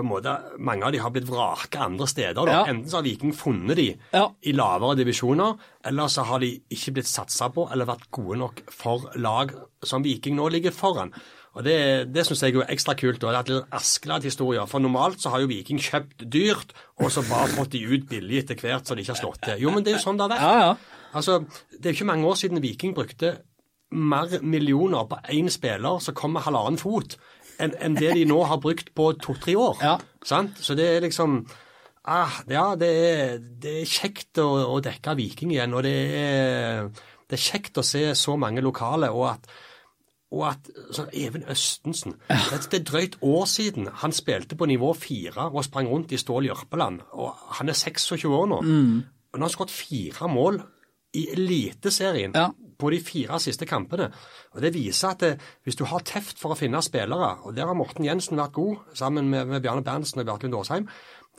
på 0.00 0.06
en 0.06 0.12
måte, 0.12 0.34
Mange 0.58 0.84
av 0.86 0.92
de 0.92 0.98
har 0.98 1.10
blitt 1.14 1.28
vraka 1.28 1.84
andre 1.86 2.06
steder. 2.10 2.34
Da. 2.44 2.52
Ja. 2.52 2.64
Enten 2.72 2.88
så 2.90 2.98
har 3.00 3.02
Viking 3.06 3.32
funnet 3.36 3.76
de 3.76 3.88
Ja. 4.12 4.28
i 4.42 4.52
lavere 4.52 4.96
divisjoner, 4.96 5.58
eller 5.84 6.08
så 6.08 6.24
har 6.24 6.40
de 6.40 6.60
ikke 6.70 6.92
blitt 6.96 7.06
satsa 7.10 7.48
på 7.52 7.68
eller 7.72 7.86
vært 7.86 8.10
gode 8.10 8.38
nok 8.38 8.62
for 8.70 9.10
lag 9.16 9.52
som 9.84 10.02
Viking 10.02 10.36
nå 10.36 10.48
ligger 10.50 10.70
foran. 10.72 11.12
Og 11.56 11.64
Det, 11.64 12.12
det 12.12 12.22
syns 12.26 12.40
jeg 12.42 12.54
er 12.54 12.66
ekstra 12.70 12.94
kult. 12.94 13.24
og 13.24 13.32
Det 13.32 13.50
er 13.50 13.54
litt 13.60 13.70
Askeladden-historier. 13.72 14.66
For 14.68 14.78
normalt 14.78 15.18
så 15.20 15.30
har 15.30 15.40
jo 15.40 15.48
Viking 15.50 15.78
kjøpt 15.78 16.28
dyrt, 16.30 16.72
og 17.00 17.10
så 17.10 17.22
bare 17.28 17.48
fått 17.48 17.70
de 17.74 17.80
ut 17.90 18.08
billig 18.08 18.44
etter 18.44 18.54
hvert 18.54 18.86
så 18.86 18.94
de 18.94 19.02
ikke 19.02 19.14
har 19.16 19.22
slått 19.24 19.40
til. 19.42 19.58
Jo, 19.58 19.70
men 19.74 19.82
det 19.82 19.92
er 19.94 19.98
jo 19.98 20.04
sånn 20.04 20.16
det 20.16 20.28
har 20.28 20.36
vært. 20.36 20.40
Ja, 20.46 20.60
ja. 20.60 20.74
Altså, 21.12 21.40
Det 21.80 21.86
er 21.90 21.94
ikke 21.96 22.06
mange 22.06 22.24
år 22.26 22.36
siden 22.38 22.62
Viking 22.62 22.94
brukte 22.94 23.38
mer 23.92 24.38
millioner 24.46 25.08
på 25.10 25.18
én 25.34 25.48
spiller 25.50 25.98
som 26.00 26.14
kom 26.14 26.32
med 26.36 26.42
halvannen 26.42 26.78
fot, 26.78 27.16
enn 27.60 27.74
en 27.80 27.96
det 27.98 28.14
de 28.18 28.26
nå 28.28 28.38
har 28.48 28.60
brukt 28.62 28.92
på 28.96 29.10
to-tre 29.22 29.56
år. 29.60 29.82
Ja. 29.84 29.96
Sant? 30.26 30.60
Så 30.60 30.76
det 30.78 30.88
er 30.88 31.04
liksom 31.04 31.42
ah, 32.04 32.40
Ja, 32.50 32.74
det 32.78 32.90
er, 32.90 33.38
det 33.40 33.80
er 33.82 33.90
kjekt 33.90 34.40
å, 34.42 34.48
å, 34.74 34.78
dekke 34.84 35.16
Viking 35.18 35.54
igjen. 35.54 35.74
Og 35.76 35.84
det 35.86 35.96
er, 36.20 36.86
det 37.28 37.38
er 37.38 37.44
kjekt 37.44 37.80
å 37.80 37.86
se 37.86 38.08
så 38.18 38.36
mange 38.40 38.64
lokale. 38.64 39.12
og 39.14 39.28
at 39.34 39.52
og 40.30 40.44
at 40.46 40.68
sånn 40.94 41.08
Even 41.18 41.42
Østensen 41.50 42.12
Det 42.28 42.76
er 42.78 42.84
drøyt 42.86 43.16
år 43.26 43.48
siden 43.50 43.88
han 44.02 44.14
spilte 44.14 44.54
på 44.54 44.68
nivå 44.70 44.92
fire 44.94 45.48
og 45.50 45.64
sprang 45.66 45.90
rundt 45.90 46.14
i 46.14 46.20
Stål 46.22 46.46
Jørpeland. 46.46 47.00
Og 47.18 47.34
han 47.58 47.72
er 47.72 47.74
26 47.74 48.28
år 48.30 48.46
nå. 48.52 48.60
Mm. 48.62 48.92
Og 49.02 49.38
nå 49.38 49.42
har 49.42 49.48
han 49.48 49.56
skåret 49.56 49.74
fire 49.74 50.30
mål 50.30 50.60
i 51.18 51.26
Eliteserien 51.34 52.36
Ja. 52.36 52.50
På 52.80 52.90
de 52.94 53.00
fire 53.04 53.38
siste 53.40 53.66
kampene. 53.68 54.10
Og 54.54 54.60
Det 54.64 54.72
viser 54.74 55.12
at 55.14 55.20
det, 55.24 55.32
hvis 55.64 55.76
du 55.78 55.84
har 55.90 56.00
teft 56.06 56.38
for 56.40 56.54
å 56.54 56.58
finne 56.58 56.80
spillere, 56.82 57.36
og 57.44 57.54
der 57.56 57.66
har 57.70 57.76
Morten 57.78 58.04
Jensen 58.08 58.40
vært 58.40 58.56
god 58.56 58.76
sammen 58.98 59.30
med, 59.30 59.46
med 59.46 59.62
Bjarne 59.62 59.84
Berntsen 59.86 60.20
og 60.20 60.26
Bjarklund 60.26 60.54
Aasheim, 60.58 60.88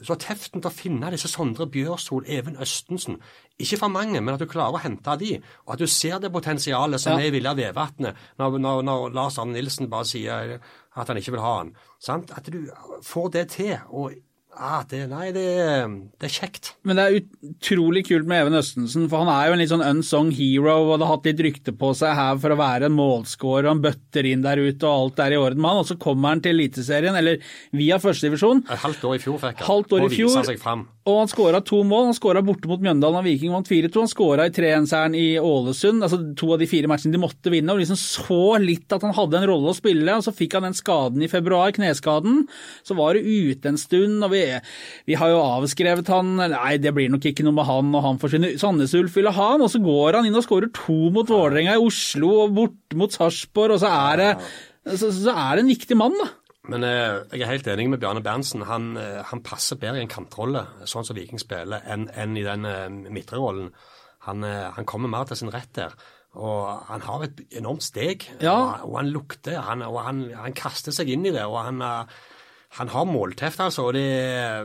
så 0.02 0.16
teften 0.18 0.62
til 0.64 0.70
å 0.72 0.74
finne 0.74 1.12
disse 1.14 1.30
Sondre 1.30 1.68
Bjørsol, 1.70 2.24
Even 2.26 2.56
Østensen 2.58 3.20
Ikke 3.62 3.78
for 3.78 3.92
mange, 3.94 4.18
men 4.18 4.34
at 4.34 4.42
du 4.42 4.48
klarer 4.50 4.74
å 4.74 4.82
hente 4.82 5.14
de, 5.22 5.36
og 5.68 5.76
at 5.76 5.84
du 5.84 5.86
ser 5.86 6.18
det 6.24 6.32
potensialet 6.34 7.00
som 7.04 7.14
Ja. 7.14 7.20
er 7.20 7.28
i 7.30 7.36
Vilja 7.36 7.54
Vevatnet, 7.54 8.16
når, 8.40 8.58
når, 8.58 8.82
når 8.88 9.14
Lars 9.14 9.38
Arne 9.38 9.54
Nilsen 9.54 9.90
bare 9.92 10.08
sier 10.10 10.56
at 10.96 11.08
han 11.08 11.18
ikke 11.22 11.36
vil 11.36 11.44
ha 11.44 11.58
han. 11.60 11.76
Sant? 12.02 12.32
At 12.34 12.50
du 12.50 12.66
får 13.06 13.30
det 13.36 13.50
til. 13.54 13.78
og 13.90 14.16
ah, 14.58 14.84
det, 14.90 15.04
Nei, 15.12 15.32
det, 15.36 15.46
det 16.20 16.28
er 16.28 16.34
kjekt. 16.34 16.72
Men 16.88 17.00
det 17.00 17.06
er 17.06 17.20
utrolig 17.52 18.04
kult 18.08 18.28
med 18.30 18.44
Even 18.44 18.58
Østensen, 18.60 19.08
for 19.12 19.24
han 19.24 19.32
er 19.34 19.50
jo 19.50 19.56
en 19.56 19.62
litt 19.64 19.72
sånn 19.72 19.86
unsung 19.86 20.32
hero 20.36 20.76
og 20.84 20.94
hadde 20.96 21.10
hatt 21.12 21.30
litt 21.32 21.44
rykte 21.48 21.74
på 21.78 21.92
seg 21.98 22.16
her 22.18 22.40
for 22.42 22.54
å 22.54 22.60
være 22.60 22.90
en 22.90 22.98
målscorer, 22.98 23.68
og 23.68 23.76
han 23.76 23.84
bøtter 23.86 24.28
inn 24.30 24.46
der 24.46 24.62
ute 24.62 24.88
og 24.88 24.94
alt 25.08 25.22
er 25.26 25.36
i 25.36 25.42
orden 25.42 25.62
med 25.62 25.72
han, 25.72 25.84
og 25.84 25.90
så 25.90 25.98
kommer 26.02 26.34
han 26.36 26.44
til 26.44 26.56
Eliteserien, 26.58 27.18
eller 27.18 27.42
via 27.78 28.00
førstedivisjon, 28.02 28.66
Et 28.72 28.84
halvt 28.86 29.06
år 29.10 29.18
i 29.18 29.22
fjor 29.24 29.40
fikk 29.42 29.62
han. 29.62 29.68
Halvt 29.72 29.96
år 29.98 30.04
i 30.04 30.10
og 30.10 30.16
fjor. 30.16 30.34
viser 30.36 30.50
seg 30.54 30.62
fram. 30.62 30.88
og 31.10 31.18
han 31.18 31.32
skåra 31.32 31.62
to 31.66 31.80
mål. 31.88 32.12
Han 32.12 32.18
skåra 32.18 32.44
borte 32.46 32.70
mot 32.70 32.82
Mjøndalen 32.84 33.22
og 33.22 33.26
Viking 33.26 33.54
vant 33.56 33.70
4-2. 33.70 34.04
Han 34.04 34.12
skåra 34.12 34.46
i 34.48 34.54
3-1-seieren 34.54 35.16
i 35.18 35.28
Ålesund, 35.42 36.04
altså 36.06 36.20
to 36.38 36.52
av 36.54 36.62
de 36.62 36.68
fire 36.70 36.90
matchene 36.92 37.16
de 37.16 37.22
måtte 37.22 37.54
vinne, 37.54 37.74
og 37.74 37.82
liksom 37.82 37.98
så 37.98 38.60
litt 38.62 38.94
at 38.94 39.02
han 39.08 39.16
hadde 39.18 39.40
en 39.40 39.48
rolle 39.50 39.74
å 39.74 39.78
spille, 39.78 40.14
og 40.14 40.26
så 40.26 40.34
fikk 40.36 40.60
han 40.60 40.68
den 40.68 40.78
skaden 40.78 41.24
i 41.26 41.30
februar, 41.32 41.74
kneskaden. 41.76 42.44
Så 42.86 42.98
var 43.00 43.18
det 43.18 43.26
ute 43.26 43.72
en 43.72 43.82
stund, 43.82 44.20
og 44.22 44.34
vi, 44.36 44.41
vi 45.10 45.16
har 45.20 45.32
jo 45.32 45.40
avskrevet 45.44 46.10
han, 46.14 46.34
nei 46.54 46.74
det 46.82 46.94
blir 46.96 47.10
nok 47.14 47.26
ikke 47.32 47.46
noe 47.48 47.56
med 47.58 47.68
han, 47.70 47.90
og 47.98 48.04
han 48.06 48.20
forsvinner. 48.22 48.58
Sandnes 48.62 48.94
Ulf 48.98 49.16
ville 49.18 49.34
ha 49.36 49.48
han, 49.54 49.64
og 49.66 49.72
så 49.74 49.82
går 49.84 50.20
han 50.20 50.28
inn 50.30 50.38
og 50.40 50.46
skårer 50.46 50.72
to 50.78 50.98
mot 51.16 51.30
Vålerenga 51.32 51.78
i 51.78 51.84
Oslo 51.86 52.30
og 52.46 52.54
bort 52.58 52.98
mot 53.00 53.14
Sarpsborg, 53.16 53.78
og 53.78 53.84
så 53.84 53.92
er 54.12 54.22
det, 54.24 54.30
så, 54.98 55.12
så 55.14 55.34
er 55.36 55.58
det 55.60 55.66
en 55.66 55.74
viktig 55.74 55.98
mann, 56.00 56.18
da. 56.22 56.30
Men 56.72 56.84
eh, 56.86 57.24
jeg 57.34 57.42
er 57.42 57.50
helt 57.56 57.68
enig 57.74 57.88
med 57.90 58.00
Bjarne 58.04 58.22
Berntsen. 58.22 58.62
Han, 58.70 58.92
eh, 59.02 59.24
han 59.32 59.42
passer 59.42 59.80
bedre 59.82 59.98
i 59.98 60.06
en 60.06 60.12
kantrolle, 60.14 60.62
sånn 60.86 61.08
som 61.08 61.18
Viking 61.18 61.42
spiller, 61.42 61.82
enn 61.90 62.04
en 62.14 62.36
i 62.38 62.44
den 62.46 62.68
eh, 62.70 62.86
midtre 63.10 63.40
rollen. 63.42 63.72
Han, 64.28 64.46
eh, 64.46 64.68
han 64.76 64.86
kommer 64.86 65.10
mer 65.10 65.26
til 65.32 65.40
sin 65.42 65.50
rett 65.52 65.72
der. 65.74 65.96
Og 66.38 66.86
han 66.88 67.02
har 67.04 67.26
et 67.26 67.42
enormt 67.60 67.84
steg, 67.84 68.28
Ja. 68.46 68.54
og, 68.54 68.92
og 68.92 69.00
han 69.02 69.10
lukter. 69.12 69.58
Han, 69.68 69.82
og 69.84 69.98
han, 70.06 70.22
han 70.38 70.54
kaster 70.56 70.94
seg 70.96 71.10
inn 71.12 71.26
i 71.28 71.34
det. 71.34 71.44
og 71.50 71.58
han, 71.66 71.82
eh, 71.82 72.22
han 72.78 72.88
har 72.94 73.04
målteft, 73.04 73.60
altså. 73.60 73.90
Det, 73.92 74.04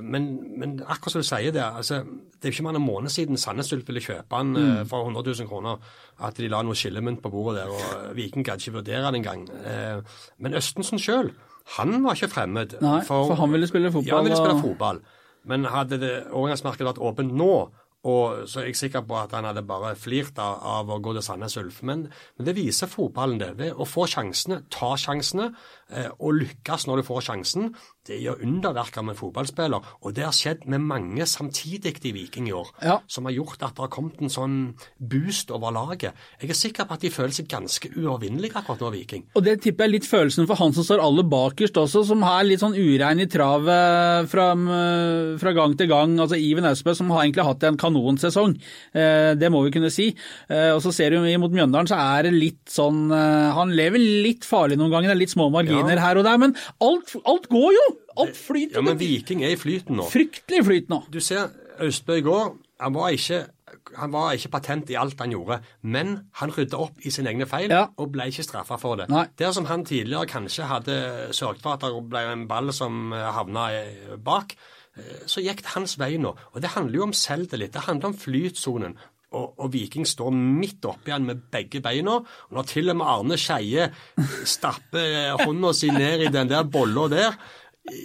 men, 0.06 0.26
men 0.60 0.76
akkurat 0.86 1.16
som 1.16 1.24
du 1.24 1.26
sier 1.26 1.50
det, 1.54 1.62
altså, 1.64 2.02
det 2.06 2.46
er 2.46 2.52
jo 2.52 2.62
ikke 2.62 2.74
en 2.76 2.84
måned 2.84 3.10
siden 3.10 3.40
Sandnes 3.40 3.72
Ulf 3.74 3.88
ville 3.88 4.02
kjøpe 4.04 4.38
han 4.38 4.52
eh, 4.60 4.84
for 4.86 5.08
100 5.08 5.26
000 5.40 5.48
kroner. 5.50 5.80
At 6.22 6.38
de 6.38 6.46
la 6.52 6.60
noe 6.62 6.78
skillemynt 6.78 7.18
på 7.24 7.32
bordet 7.34 7.64
der, 7.64 7.72
og 7.74 8.14
Viking 8.16 8.46
gadd 8.46 8.62
ikke 8.62 8.76
vurdere 8.78 9.10
det 9.10 9.20
engang. 9.24 9.42
Eh, 9.58 10.20
Men 10.38 10.54
Østensen 10.54 11.02
sjøl, 11.02 11.32
han 11.80 11.96
var 12.04 12.14
ikke 12.14 12.30
fremmed. 12.36 12.76
Nei, 12.84 13.00
for 13.08 13.34
han 13.40 13.50
ville 13.56 13.66
spille 13.66 13.90
fotball, 13.90 14.06
Ja, 14.12 14.20
han 14.20 14.28
ville 14.30 14.38
spille 14.38 14.62
fotball. 14.62 15.02
Men 15.46 15.66
hadde 15.70 15.98
det 16.02 16.14
overgangsmarkedet 16.30 16.86
vært 16.92 17.02
åpent 17.10 17.34
nå, 17.34 17.50
og 18.06 18.44
så 18.46 18.60
er 18.60 18.68
jeg 18.68 18.76
sikker 18.78 19.02
på 19.02 19.16
at 19.18 19.32
han 19.34 19.46
hadde 19.48 19.64
bare 19.66 19.96
flirt 19.98 20.36
av, 20.38 20.60
av 20.62 20.90
å 20.94 21.00
gå 21.02 21.10
til 21.16 21.24
Sandnes 21.26 21.56
Ulf. 21.58 21.80
Men, 21.82 22.04
men 22.38 22.46
det 22.46 22.54
viser 22.54 22.86
fotballen 22.90 23.40
det. 23.42 23.48
Ved 23.58 23.74
å 23.74 23.86
få 23.88 24.04
sjansene, 24.10 24.60
ta 24.70 24.92
sjansene, 25.00 25.48
eh, 25.90 26.06
og 26.20 26.36
lykkes 26.38 26.86
når 26.86 27.02
du 27.02 27.06
får 27.08 27.24
sjansen, 27.32 27.72
det 28.06 28.20
gjør 28.22 28.42
underverker 28.46 29.02
med 29.04 29.16
fotballspiller. 29.18 29.82
Og 30.02 30.14
det 30.14 30.24
har 30.24 30.32
skjedd 30.36 30.66
med 30.70 30.80
mange 30.80 31.26
samtidig 31.26 31.96
i 32.06 32.12
Viking 32.12 32.48
i 32.48 32.52
år, 32.52 32.68
Ja. 32.82 32.98
som 33.06 33.24
har 33.24 33.32
gjort 33.32 33.62
at 33.62 33.74
det 33.74 33.78
har 33.84 33.88
kommet 33.88 34.20
en 34.22 34.28
sånn 34.28 34.74
boost 35.00 35.50
over 35.50 35.72
laget. 35.72 36.12
Jeg 36.40 36.50
er 36.50 36.54
sikker 36.54 36.84
på 36.86 36.94
at 36.94 37.00
de 37.00 37.10
føler 37.10 37.32
seg 37.32 37.48
ganske 37.48 37.90
uovervinnelige 37.96 38.54
akkurat 38.54 38.80
nå, 38.80 38.92
Viking. 38.92 39.24
Og 39.34 39.44
det 39.44 39.60
tipper 39.62 39.84
jeg 39.84 39.88
er 39.88 39.92
litt 39.98 40.06
følelsen 40.10 40.46
for 40.46 40.56
han 40.56 40.72
som 40.72 40.84
står 40.84 41.02
aller 41.02 41.22
bakerst 41.24 41.74
også, 41.76 42.04
som 42.06 42.22
er 42.22 42.44
litt 42.44 42.60
sånn 42.60 42.76
urein 42.76 43.20
i 43.20 43.26
travet 43.26 44.28
fra, 44.30 44.54
fra 45.38 45.52
gang 45.56 45.76
til 45.76 45.88
gang. 45.90 46.16
Altså 46.20 46.38
Iven 46.38 46.64
Austbø 46.68 46.94
som 46.96 47.10
har 47.10 47.24
egentlig 47.24 47.44
hatt 47.46 47.62
en 47.64 47.76
kanonsesong, 47.76 48.56
eh, 48.94 49.34
det 49.34 49.50
må 49.52 49.62
vi 49.64 49.70
kunne 49.70 49.90
si. 49.90 50.14
Eh, 50.48 50.70
og 50.74 50.80
så 50.82 50.92
ser 50.94 51.10
du 51.10 51.20
mot 51.40 51.50
Mjøndalen 51.52 51.88
så 51.88 51.96
er 51.98 52.22
det 52.28 52.32
litt 52.36 52.66
sånn 52.70 53.10
eh, 53.12 53.52
Han 53.56 53.70
lever 53.76 53.98
litt 53.98 54.44
farlig 54.44 54.76
noen 54.78 54.90
ganger, 54.90 55.08
det 55.08 55.16
er 55.16 55.22
litt 55.24 55.34
små 55.34 55.50
marginer 55.52 55.96
Ja. 55.96 56.00
her 56.06 56.18
og 56.18 56.24
der, 56.24 56.38
men 56.38 56.56
alt, 56.80 57.14
alt 57.24 57.48
går 57.48 57.72
jo! 57.72 57.95
Flyter. 58.36 58.78
Ja, 58.78 58.82
men 58.86 58.98
Viking 59.00 59.42
er 59.44 59.52
i 59.54 59.58
flyten 59.60 59.96
nå. 60.00 60.06
Fryktelig 60.12 60.62
flyt 60.66 60.88
nå. 60.92 61.02
Du 61.12 61.20
ser 61.20 61.50
Austbø 61.80 62.16
i 62.18 62.24
går. 62.24 62.54
Han 62.80 62.92
var, 62.92 63.08
ikke, 63.16 63.38
han 63.96 64.12
var 64.12 64.34
ikke 64.36 64.50
patent 64.52 64.90
i 64.92 64.96
alt 65.00 65.20
han 65.20 65.32
gjorde, 65.32 65.58
men 65.88 66.14
han 66.40 66.50
rydda 66.52 66.76
opp 66.76 67.00
i 67.04 67.10
sine 67.12 67.30
egne 67.32 67.46
feil 67.48 67.70
Ja. 67.72 67.86
og 67.96 68.10
ble 68.12 68.26
ikke 68.28 68.44
straffa 68.44 68.76
for 68.80 68.96
det. 69.00 69.06
Nei. 69.12 69.26
Der 69.40 69.52
som 69.56 69.64
han 69.70 69.84
tidligere 69.88 70.26
kanskje 70.28 70.68
hadde 70.68 70.96
sørget 71.36 71.62
for 71.64 71.76
at 71.76 71.84
det 71.86 72.04
ble 72.10 72.24
en 72.32 72.46
ball 72.48 72.72
som 72.76 73.12
eh, 73.16 73.24
havna 73.32 73.66
eh, 73.72 74.16
bak, 74.20 74.52
eh, 74.96 75.22
så 75.28 75.40
gikk 75.44 75.62
det 75.64 75.72
hans 75.74 75.96
vei 76.00 76.16
nå. 76.20 76.34
Og 76.52 76.60
det 76.64 76.74
handler 76.76 77.00
jo 77.00 77.06
om 77.08 77.16
selvtillit. 77.16 77.72
Det 77.72 77.86
handler 77.88 78.12
om 78.12 78.18
flytsonen. 78.20 78.96
Og, 79.36 79.56
og 79.58 79.72
Viking 79.72 80.04
står 80.06 80.30
midt 80.36 80.84
oppi 80.88 81.10
han 81.12 81.24
med 81.26 81.40
begge 81.52 81.80
beina. 81.84 82.20
Og 82.20 82.52
når 82.56 82.68
til 82.70 82.92
og 82.92 82.96
med 83.00 83.08
Arne 83.10 83.36
Skeie 83.40 83.88
stapper 84.46 85.34
hånda 85.42 85.72
si 85.76 85.90
ned 85.92 86.26
i 86.28 86.32
den 86.32 86.48
der 86.52 86.64
bolla 86.68 87.08
der 87.12 87.36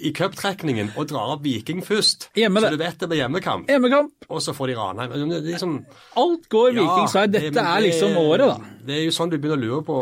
i 0.02 0.12
cuptrekningen 0.14 0.92
og 0.96 1.08
drar 1.10 1.34
opp 1.34 1.42
Viking 1.44 1.82
først, 1.84 2.28
Hjemme 2.38 2.62
så 2.62 2.70
du 2.72 2.78
vet 2.80 3.00
det 3.00 3.08
blir 3.10 3.22
hjemmekamp, 3.22 3.70
Hjemmekamp. 3.70 4.28
og 4.28 4.42
så 4.44 4.54
får 4.56 4.72
de 4.72 4.76
Ranheim. 4.78 5.34
Liksom, 5.46 5.74
Alt 6.22 6.48
går 6.52 6.70
ja, 6.76 6.84
Vikings 6.84 7.16
vei. 7.18 7.26
Dette 7.32 7.50
det, 7.56 7.66
er 7.66 7.84
liksom 7.86 8.16
året, 8.22 8.46
da. 8.52 8.72
Det 8.86 8.96
er 8.98 9.04
jo 9.06 9.14
sånn 9.14 9.32
du 9.32 9.38
begynner 9.38 9.58
å 9.58 9.62
lure 9.62 9.84
på 9.86 9.98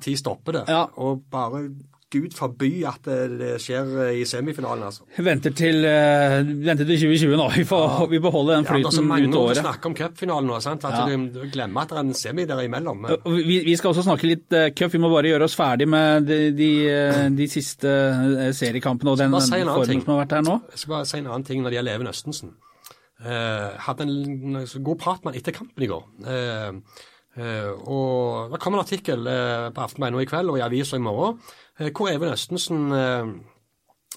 tid 0.00 0.18
stopper 0.20 0.60
det. 0.60 0.64
Ja. 0.72 0.86
Og 0.96 1.22
bare 1.32 1.66
Gud 2.08 2.32
forby 2.32 2.70
at 2.88 3.04
det, 3.04 3.48
skjer 3.60 3.88
eh, 4.06 4.14
i 4.22 4.24
semifinalen, 4.24 4.86
altså. 4.88 5.04
Venter 5.20 5.52
til, 5.52 5.82
eh, 5.84 6.38
venter 6.64 6.86
til 6.88 7.02
2020 7.02 7.34
nå. 7.36 7.48
Vi 7.58 7.64
får, 7.68 8.06
vi 8.08 8.20
beholder 8.24 8.32
holde 8.38 8.54
den 8.56 8.64
Ja, 8.64 8.76
det 8.78 8.86
er 8.86 8.94
så 8.94 9.02
flyten 9.02 9.08
mange 9.10 9.28
ut 9.28 9.34
år 9.34 9.42
å 9.42 9.48
året. 9.50 9.60
snakke 9.60 9.90
om 9.90 9.96
cupfinalen 9.98 10.48
nå, 10.48 10.60
sant? 10.64 10.84
at 10.88 10.96
Ja. 10.96 11.04
du, 11.04 11.26
du 11.34 11.42
glemmer 11.52 11.82
at 11.84 11.92
det 11.92 11.98
er 11.98 12.00
en 12.06 12.14
semi 12.16 12.46
der 12.48 12.62
imellom. 12.64 13.04
Vi, 13.26 13.58
vi 13.66 13.76
skal 13.76 13.92
også 13.92 14.06
snakke 14.06 14.24
litt 14.30 14.56
uh, 14.56 14.70
cup, 14.72 14.94
vi 14.94 15.02
må 15.04 15.10
bare 15.12 15.28
gjøre 15.28 15.44
oss 15.44 15.58
ferdig 15.58 15.88
med 15.88 16.24
de, 16.30 16.38
de, 16.56 16.70
eh, 16.88 17.28
de 17.28 17.50
siste 17.52 17.92
eh, 17.92 18.52
seriekampene 18.56 19.12
og 19.12 19.20
den 19.20 19.36
si 19.44 19.60
formen 19.60 20.00
som 20.00 20.14
har 20.14 20.22
vært 20.24 20.32
her 20.38 20.48
nå. 20.48 20.56
Jeg 20.72 20.78
skal 20.86 20.94
bare 20.96 21.10
si 21.12 21.20
en 21.20 21.28
annen 21.28 21.44
ting 21.44 21.60
når 21.60 21.70
det 21.70 21.80
gjelder 21.82 22.00
Even 22.00 22.08
Østensen. 22.14 22.56
Uh, 23.18 23.74
hadde 23.84 24.04
en 24.06 24.60
god 24.80 24.98
prat 25.02 25.24
med 25.24 25.34
han 25.34 25.40
etter 25.42 25.52
kampen 25.52 25.82
i 25.82 25.88
går. 25.90 26.04
Uh, 26.24 26.80
uh, 27.36 27.70
og 27.84 28.52
Det 28.52 28.60
kom 28.62 28.74
en 28.76 28.80
artikkel 28.84 29.26
uh, 29.26 29.68
på 29.74 29.82
Aftenbladet 29.84 30.14
nå 30.14 30.22
i 30.22 30.28
kveld 30.30 30.52
og 30.52 30.58
i 30.60 30.62
avisa 30.64 30.96
i 30.96 31.02
morgen 31.02 31.36
eh, 31.36 31.66
hvor 31.78 32.10
Even 32.10 32.34
Østensen 32.34 32.92
eh, 32.92 33.32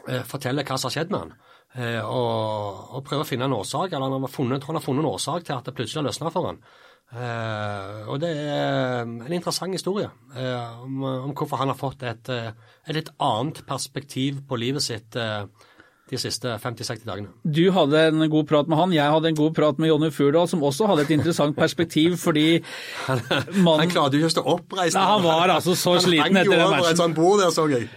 eh, 0.07 0.23
forteller 0.27 0.65
hva 0.67 0.77
som 0.77 0.89
har 0.89 0.97
skjedd 0.97 1.11
med 1.13 1.25
han. 1.25 1.33
Eh, 1.71 2.01
og, 2.03 2.87
og 2.97 3.03
prøver 3.07 3.23
å 3.23 3.27
finne 3.27 3.47
en 3.47 3.55
årsak, 3.55 3.93
eller 3.93 4.09
han 4.09 4.25
har 4.25 4.33
funnet, 4.33 4.61
tror 4.61 4.73
han 4.73 4.81
har 4.81 4.87
funnet 4.87 5.05
en 5.05 5.11
årsak 5.13 5.45
til 5.47 5.55
at 5.55 5.67
det 5.67 5.75
plutselig 5.77 6.01
har 6.01 6.09
løsna 6.09 6.31
for 6.33 6.49
han. 6.49 6.59
Eh, 7.11 8.01
og 8.07 8.21
det 8.23 8.31
er 8.39 9.01
en 9.03 9.33
interessant 9.35 9.75
historie 9.75 10.07
eh, 10.31 10.83
om, 10.83 11.01
om 11.03 11.33
hvorfor 11.35 11.59
han 11.59 11.71
har 11.73 11.79
fått 11.79 12.05
et, 12.07 12.29
eh, 12.31 12.53
et 12.87 12.95
litt 12.95 13.11
annet 13.19 13.59
perspektiv 13.67 14.39
på 14.47 14.59
livet 14.59 14.85
sitt 14.85 15.17
eh, 15.19 15.43
de 16.11 16.19
siste 16.19 16.55
50-60 16.59 17.05
dagene. 17.07 17.31
Du 17.43 17.63
hadde 17.71 18.05
en 18.09 18.23
god 18.31 18.47
prat 18.49 18.69
med 18.71 18.79
han, 18.79 18.95
jeg 18.95 19.15
hadde 19.15 19.31
en 19.31 19.37
god 19.37 19.53
prat 19.55 19.79
med 19.79 19.91
Jonny 19.91 20.11
Furdal, 20.11 20.49
som 20.51 20.63
også 20.67 20.89
hadde 20.91 21.07
et 21.07 21.13
interessant 21.15 21.55
perspektiv, 21.57 22.17
fordi 22.19 22.61
Han 23.07 23.91
klarte 23.91 24.17
jo 24.17 24.25
ikke 24.25 24.31
å 24.31 24.35
stå 24.35 24.43
oppreist. 24.57 24.97
Nei, 24.97 25.05
han 25.13 25.23
var 25.23 25.55
altså 25.55 25.75
så 25.77 25.95
sliten 26.03 26.27
han 26.27 26.35
hang 26.35 26.41
etter 26.41 26.51
jo 26.51 26.57
den 26.57 26.65
over 26.65 26.77
matchen. 26.77 26.91
et 26.91 27.05
sånt 27.05 27.17
bord 27.17 27.39
der, 27.39 27.53
så 27.55 27.67
jeg. 27.71 27.87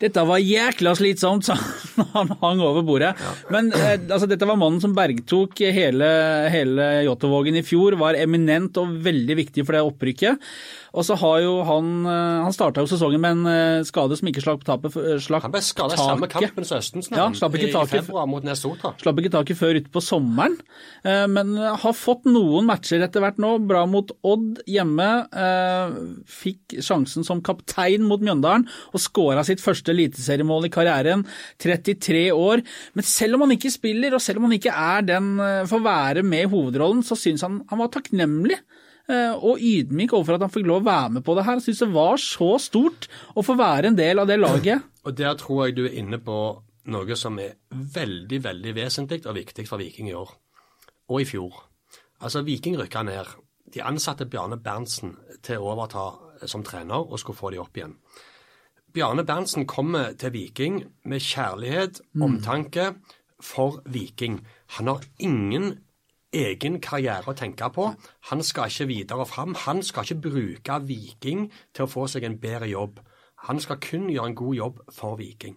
Dette 0.00 0.22
var 0.24 0.40
jækla 0.40 0.94
slitsomt, 0.96 1.44
sa 1.44 1.56
han 2.16 2.32
hang 2.40 2.62
over 2.64 2.84
bordet. 2.86 3.12
Ja. 3.20 3.32
Men 3.52 3.68
eh, 3.76 3.98
altså, 4.00 4.26
dette 4.30 4.48
var 4.48 4.58
mannen 4.58 4.80
som 4.82 4.94
bergtok 4.96 5.60
hele, 5.76 6.08
hele 6.50 6.86
Jåttåvågen 7.06 7.60
i 7.60 7.64
fjor, 7.66 7.98
var 8.00 8.18
eminent 8.18 8.80
og 8.80 8.96
veldig 9.04 9.36
viktig 9.44 9.66
for 9.66 9.76
det 9.76 9.84
opprykket. 9.84 10.50
Og 10.90 11.06
så 11.06 11.16
har 11.20 11.38
jo 11.44 11.52
han 11.66 11.90
eh, 12.08 12.40
Han 12.44 12.54
starta 12.54 12.82
jo 12.82 12.90
sesongen 12.90 13.22
med 13.22 13.38
en 13.38 13.50
eh, 13.50 13.86
skade 13.86 14.16
som 14.18 14.30
ikke 14.30 14.42
slapp 14.44 14.64
tapet 14.66 14.96
eh, 14.98 15.18
slapp 15.22 15.46
Han 15.46 15.54
ble 15.54 15.62
skada 15.64 15.96
i 15.96 16.00
samme 16.00 16.28
kampen 16.30 16.66
som 16.66 16.80
Østensen 16.80 17.18
ja, 17.18 17.28
slapp 17.36 17.56
ikke 17.58 17.70
i 17.70 17.90
februar 17.90 18.26
mot 18.30 18.44
Nesota. 18.46 18.92
Slapp 19.00 19.20
ikke 19.20 19.32
taket 19.34 19.58
før 19.58 19.78
utpå 19.80 20.00
sommeren, 20.04 20.56
men 21.02 21.52
har 21.58 21.94
fått 21.96 22.26
noen 22.28 22.66
matcher 22.68 23.02
etter 23.04 23.22
hvert 23.22 23.38
nå. 23.42 23.52
Bra 23.68 23.82
mot 23.90 24.10
Odd 24.26 24.60
hjemme. 24.70 25.08
Fikk 26.30 26.76
sjansen 26.84 27.26
som 27.26 27.42
kaptein 27.44 28.04
mot 28.06 28.22
Mjøndalen 28.22 28.66
og 28.94 29.02
skåra 29.02 29.44
sitt 29.46 29.62
første 29.62 29.92
eliteseriemål 29.94 30.68
i 30.68 30.72
karrieren. 30.72 31.24
33 31.62 32.26
år. 32.34 32.64
Men 32.96 33.08
selv 33.08 33.36
om 33.36 33.46
han 33.46 33.56
ikke 33.56 33.72
spiller, 33.74 34.16
og 34.16 34.24
selv 34.24 34.40
om 34.40 34.48
han 34.48 34.56
ikke 34.58 34.74
er 34.74 35.06
den 35.10 35.32
får 35.70 35.84
være 35.86 36.26
med 36.26 36.46
i 36.46 36.52
hovedrollen, 36.52 37.04
så 37.06 37.18
syns 37.18 37.44
han 37.46 37.62
han 37.70 37.82
var 37.82 37.92
takknemlig 37.94 38.60
Eh, 38.60 38.79
og 39.10 39.60
ydmyk 39.60 40.14
overfor 40.14 40.36
at 40.36 40.44
han 40.46 40.52
fikk 40.54 40.68
lov 40.68 40.82
å 40.82 40.88
være 40.88 41.12
med 41.16 41.24
på 41.26 41.34
det 41.36 41.44
her. 41.46 41.58
Jeg 41.58 41.68
syns 41.68 41.82
det 41.84 41.90
var 41.94 42.20
så 42.22 42.50
stort 42.62 43.08
å 43.34 43.44
få 43.44 43.56
være 43.58 43.90
en 43.90 43.98
del 43.98 44.22
av 44.22 44.30
det 44.30 44.38
laget. 44.40 44.86
Og 45.06 45.16
Der 45.16 45.36
tror 45.40 45.66
jeg 45.66 45.78
du 45.78 45.84
er 45.86 45.96
inne 45.96 46.20
på 46.20 46.38
noe 46.92 47.16
som 47.16 47.38
er 47.40 47.56
veldig, 47.70 48.40
veldig 48.44 48.72
vesentlig 48.76 49.22
og 49.24 49.36
viktig 49.36 49.64
for 49.68 49.80
Viking 49.80 50.10
i 50.10 50.16
år. 50.16 50.32
Og 51.10 51.22
i 51.22 51.28
fjor. 51.28 51.56
Altså, 52.20 52.42
Viking 52.44 52.76
rykka 52.80 53.02
ned. 53.08 53.30
De 53.72 53.82
ansatte 53.86 54.26
Bjarne 54.28 54.58
Berntsen 54.60 55.14
til 55.46 55.60
å 55.60 55.72
overta 55.72 56.10
som 56.50 56.64
trener 56.66 57.00
og 57.00 57.20
skulle 57.20 57.38
få 57.38 57.52
de 57.54 57.60
opp 57.62 57.76
igjen. 57.76 57.94
Bjarne 58.90 59.24
Berntsen 59.24 59.68
kommer 59.70 60.16
til 60.18 60.32
Viking 60.34 60.80
med 61.06 61.22
kjærlighet, 61.22 62.00
mm. 62.12 62.24
omtanke 62.26 62.86
for 63.40 63.80
Viking. 63.86 64.40
Han 64.76 64.90
har 64.90 65.06
ingen 65.18 65.78
egen 66.32 66.80
karriere 66.80 67.30
å 67.30 67.36
tenke 67.36 67.68
på. 67.74 67.90
Han 68.30 68.42
skal 68.46 68.70
ikke 68.70 68.88
videre 68.90 69.26
fram. 69.26 69.54
Han 69.66 69.82
skal 69.82 70.06
ikke 70.06 70.30
bruke 70.30 70.80
Viking 70.86 71.48
til 71.74 71.86
å 71.86 71.90
få 71.90 72.06
seg 72.10 72.26
en 72.26 72.38
bedre 72.40 72.70
jobb. 72.70 73.00
Han 73.48 73.60
skal 73.60 73.80
kun 73.80 74.10
gjøre 74.12 74.32
en 74.32 74.36
god 74.38 74.54
jobb 74.54 74.82
for 74.92 75.16
Viking. 75.20 75.56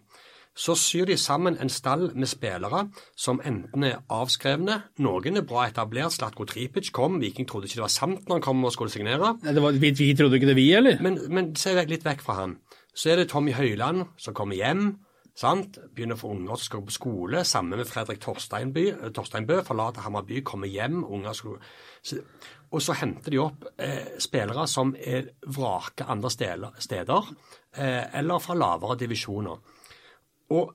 Så 0.56 0.75
syr 0.77 1.08
de 1.10 1.15
sammen 1.18 1.56
en 1.58 1.70
stall 1.70 2.12
med 2.13 2.30
spillere 2.30 2.84
som 3.18 3.39
enten 3.42 3.88
er 3.88 4.03
avskrevne, 4.13 4.75
noen 5.01 5.39
er 5.39 5.46
bra 5.50 5.65
etablert. 5.65 6.13
Slatko 6.13 6.46
Tripic 6.46 6.92
kom, 6.94 7.18
Viking 7.22 7.48
trodde 7.50 7.65
ikke 7.65 7.80
det 7.80 7.88
var 7.88 7.94
sant 7.94 8.27
når 8.30 8.38
han 8.38 8.46
kom 8.46 8.62
og 8.70 8.75
skulle 8.75 8.94
signere. 8.94 9.34
Var, 9.42 9.80
vi, 9.82 9.89
vi, 9.98 10.12
trodde 10.13 10.38
ikke 10.38 10.51
det, 10.51 10.58
vi, 10.60 10.68
eller? 10.77 11.01
Men, 11.01 11.18
men 11.34 11.56
se 11.58 11.74
litt 11.89 12.06
vekk 12.06 12.22
fra 12.22 12.38
han. 12.44 12.60
Så 12.94 13.10
er 13.10 13.24
det 13.24 13.32
Tommy 13.32 13.56
Høiland 13.58 14.06
som 14.22 14.38
kommer 14.38 14.60
hjem. 14.60 14.92
Sant? 15.34 15.80
Begynner 15.96 16.18
for 16.20 16.36
unger 16.36 16.60
som 16.60 16.68
skal 16.68 16.84
på 16.86 16.94
skole. 16.94 17.42
Sammen 17.46 17.80
med 17.80 17.90
Fredrik 17.90 18.22
Torsteinby, 18.22 18.86
eh, 18.92 19.10
Torsteinbø. 19.10 19.62
Forlater 19.66 20.06
Hammarby, 20.06 20.44
kommer 20.46 20.68
hjem. 20.68 21.04
unger 21.04 21.34
skal... 21.34 21.58
Så, 22.04 22.22
og 22.74 22.82
så 22.82 22.94
henter 22.98 23.32
de 23.32 23.42
opp 23.42 23.66
eh, 23.78 24.18
spillere 24.22 24.68
som 24.68 24.96
er 24.98 25.32
vrake 25.46 26.06
andre 26.10 26.30
steder, 26.30 27.28
eh, 27.78 28.18
eller 28.18 28.42
fra 28.42 28.56
lavere 28.58 28.98
divisjoner. 28.98 29.60
Og 30.54 30.74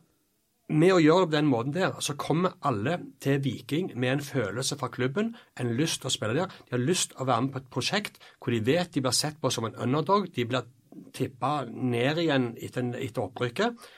med 0.68 0.92
å 0.92 1.00
gjøre 1.00 1.24
det 1.24 1.28
på 1.30 1.36
den 1.36 1.48
måten 1.48 1.74
der, 1.74 1.94
så 2.04 2.14
kommer 2.18 2.58
alle 2.66 2.98
til 3.24 3.40
Viking 3.42 3.92
med 3.96 4.12
en 4.12 4.24
følelse 4.24 4.76
fra 4.78 4.90
klubben, 4.92 5.32
en 5.58 5.74
lyst 5.78 6.02
til 6.02 6.10
å 6.10 6.12
spille 6.12 6.36
der. 6.36 6.54
De 6.68 6.76
har 6.76 6.82
lyst 6.82 7.14
til 7.14 7.22
å 7.22 7.28
være 7.30 7.46
med 7.46 7.54
på 7.54 7.62
et 7.62 7.70
prosjekt 7.72 8.18
hvor 8.36 8.52
de 8.52 8.60
vet 8.66 8.92
de 8.94 9.02
blir 9.02 9.16
sett 9.16 9.40
på 9.40 9.50
som 9.54 9.64
en 9.64 9.78
underdog. 9.80 10.28
De 10.34 10.44
blir 10.44 10.68
tippa 11.16 11.64
ned 11.68 12.20
igjen 12.20 12.50
etter, 12.60 12.92
etter 12.98 13.24
opprykket. 13.24 13.88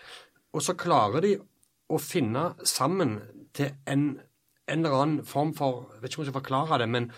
Og 0.55 0.65
så 0.65 0.77
klarer 0.79 1.25
de 1.25 1.35
å 1.91 1.99
finne 2.03 2.53
sammen 2.67 3.19
til 3.57 3.73
en, 3.91 4.07
en 4.71 4.85
eller 4.85 5.03
annen 5.03 5.27
form 5.27 5.53
for 5.59 5.91
Jeg 5.95 6.03
vet 6.03 6.13
ikke 6.13 6.21
om 6.21 6.25
jeg 6.25 6.31
skal 6.31 6.41
forklare 6.41 6.81
det, 6.83 6.89
men 6.91 7.11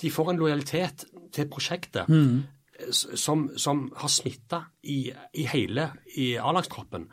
de 0.00 0.10
får 0.12 0.32
en 0.32 0.40
lojalitet 0.40 1.06
til 1.32 1.48
prosjektet 1.52 2.08
mm. 2.08 2.92
som, 2.92 3.50
som, 3.56 3.86
har 3.96 4.12
smitta 4.12 4.62
i, 4.82 5.04
i, 5.12 5.46
hele 5.52 5.90
i 6.16 6.32
A-lagstroppen. 6.40 7.08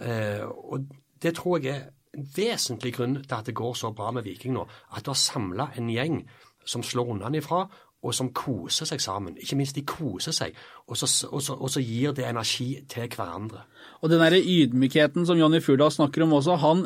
Eh, 0.00 0.44
og 0.44 0.88
det 1.22 1.36
tror 1.38 1.60
jeg 1.60 1.76
er 1.76 1.90
en 2.16 2.28
vesentlig 2.36 2.94
grunn 2.96 3.20
til 3.22 3.36
at 3.36 3.48
det 3.48 3.56
går 3.56 3.76
så 3.78 3.92
bra 3.96 4.10
med 4.12 4.26
Viking 4.26 4.56
nå. 4.56 4.66
At 4.92 5.04
du 5.04 5.12
har 5.12 5.20
samla 5.20 5.70
en 5.76 5.92
gjeng 5.92 6.22
som 6.68 6.84
slår 6.84 7.16
unnafra, 7.16 7.66
og 8.02 8.14
som 8.16 8.32
koser 8.34 8.88
seg 8.88 9.02
sammen. 9.02 9.36
Ikke 9.38 9.56
minst 9.58 9.76
de 9.78 9.84
koser 9.86 10.34
seg, 10.34 10.56
og 10.90 10.98
så, 10.98 11.06
og 11.30 11.42
så, 11.44 11.54
og 11.54 11.70
så 11.70 11.82
gir 11.84 12.14
det 12.16 12.26
energi 12.26 12.74
til 12.90 13.06
hverandre. 13.06 13.62
Og 14.02 14.10
den 14.10 14.18
der 14.18 14.34
ydmykheten 14.34 15.26
som 15.26 15.38
Jonny 15.38 15.60
Furdal 15.62 15.92
snakker 15.94 16.24
om 16.24 16.32
også, 16.34 16.56
han 16.58 16.82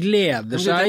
gleder 0.00 0.56
seg. 0.56 0.88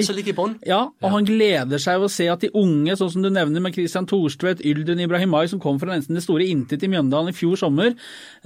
Ja, 0.67 0.79
og 0.87 1.03
ja. 1.03 1.11
han 1.11 1.27
gleder 1.27 1.81
seg 1.83 2.03
å 2.03 2.07
se 2.11 2.29
at 2.31 2.45
de 2.45 2.51
unge, 2.55 2.95
sånn 2.95 3.11
som 3.11 3.25
du 3.25 3.29
nevner 3.31 3.63
med 3.63 3.75
Christian 3.75 4.07
Thorstvedt, 4.07 4.63
Yldren 4.67 5.03
Ibrahimai, 5.03 5.43
som 5.51 5.59
kom 5.63 5.79
fra 5.81 5.91
nesten 5.91 6.15
det 6.15 6.23
store 6.23 6.47
intet 6.47 6.85
i 6.87 6.91
Mjøndalen 6.91 7.33
i 7.33 7.35
fjor 7.35 7.59
sommer, 7.59 7.91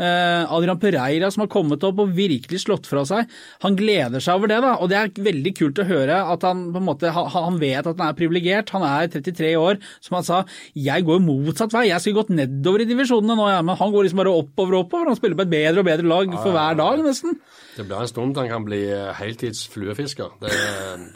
eh, 0.02 0.42
Adrian 0.50 0.82
Pereira 0.82 1.30
som 1.30 1.46
har 1.46 1.52
kommet 1.54 1.86
opp 1.86 2.02
og 2.02 2.16
virkelig 2.18 2.64
slått 2.66 2.90
fra 2.90 3.06
seg, 3.06 3.30
han 3.62 3.78
gleder 3.78 4.24
seg 4.24 4.42
over 4.42 4.50
det. 4.50 4.62
da, 4.66 4.74
Og 4.82 4.90
det 4.90 4.98
er 4.98 5.14
veldig 5.30 5.54
kult 5.58 5.84
å 5.84 5.86
høre 5.86 6.18
at 6.34 6.42
han 6.48 6.72
på 6.74 6.82
en 6.82 6.90
måte, 6.90 7.14
han 7.14 7.62
vet 7.62 7.86
at 7.86 7.98
han 7.98 8.08
er 8.10 8.18
privilegert. 8.18 8.74
Han 8.74 8.86
er 8.88 9.14
33 9.14 9.54
år, 9.62 9.78
som 10.02 10.18
han 10.18 10.26
sa. 10.26 10.44
Jeg 10.74 11.06
går 11.06 11.11
motsatt 11.20 11.74
vei, 11.76 11.88
jeg 11.90 12.00
skulle 12.04 12.22
gått 12.22 12.32
nedover 12.38 12.84
i 12.84 12.88
divisjonene 12.90 13.36
nå, 13.36 13.48
ja, 13.52 13.60
men 13.66 13.78
han 13.80 13.92
går 13.94 14.08
liksom 14.08 14.22
bare 14.22 14.34
oppover 14.40 14.78
og 14.78 14.86
oppover. 14.86 15.12
Han 15.12 15.20
spiller 15.20 15.40
på 15.40 15.46
et 15.48 15.54
bedre 15.54 15.84
og 15.84 15.88
bedre 15.90 16.08
lag 16.08 16.36
for 16.40 16.56
hver 16.56 16.80
dag 16.80 17.04
nesten. 17.06 17.38
Det 17.76 17.86
blir 17.88 18.00
en 18.00 18.12
stund 18.12 18.40
han 18.40 18.52
kan 18.52 18.68
bli 18.68 18.82
heltids 19.20 19.66
fluefisker. 19.74 20.36
Det, 20.44 20.52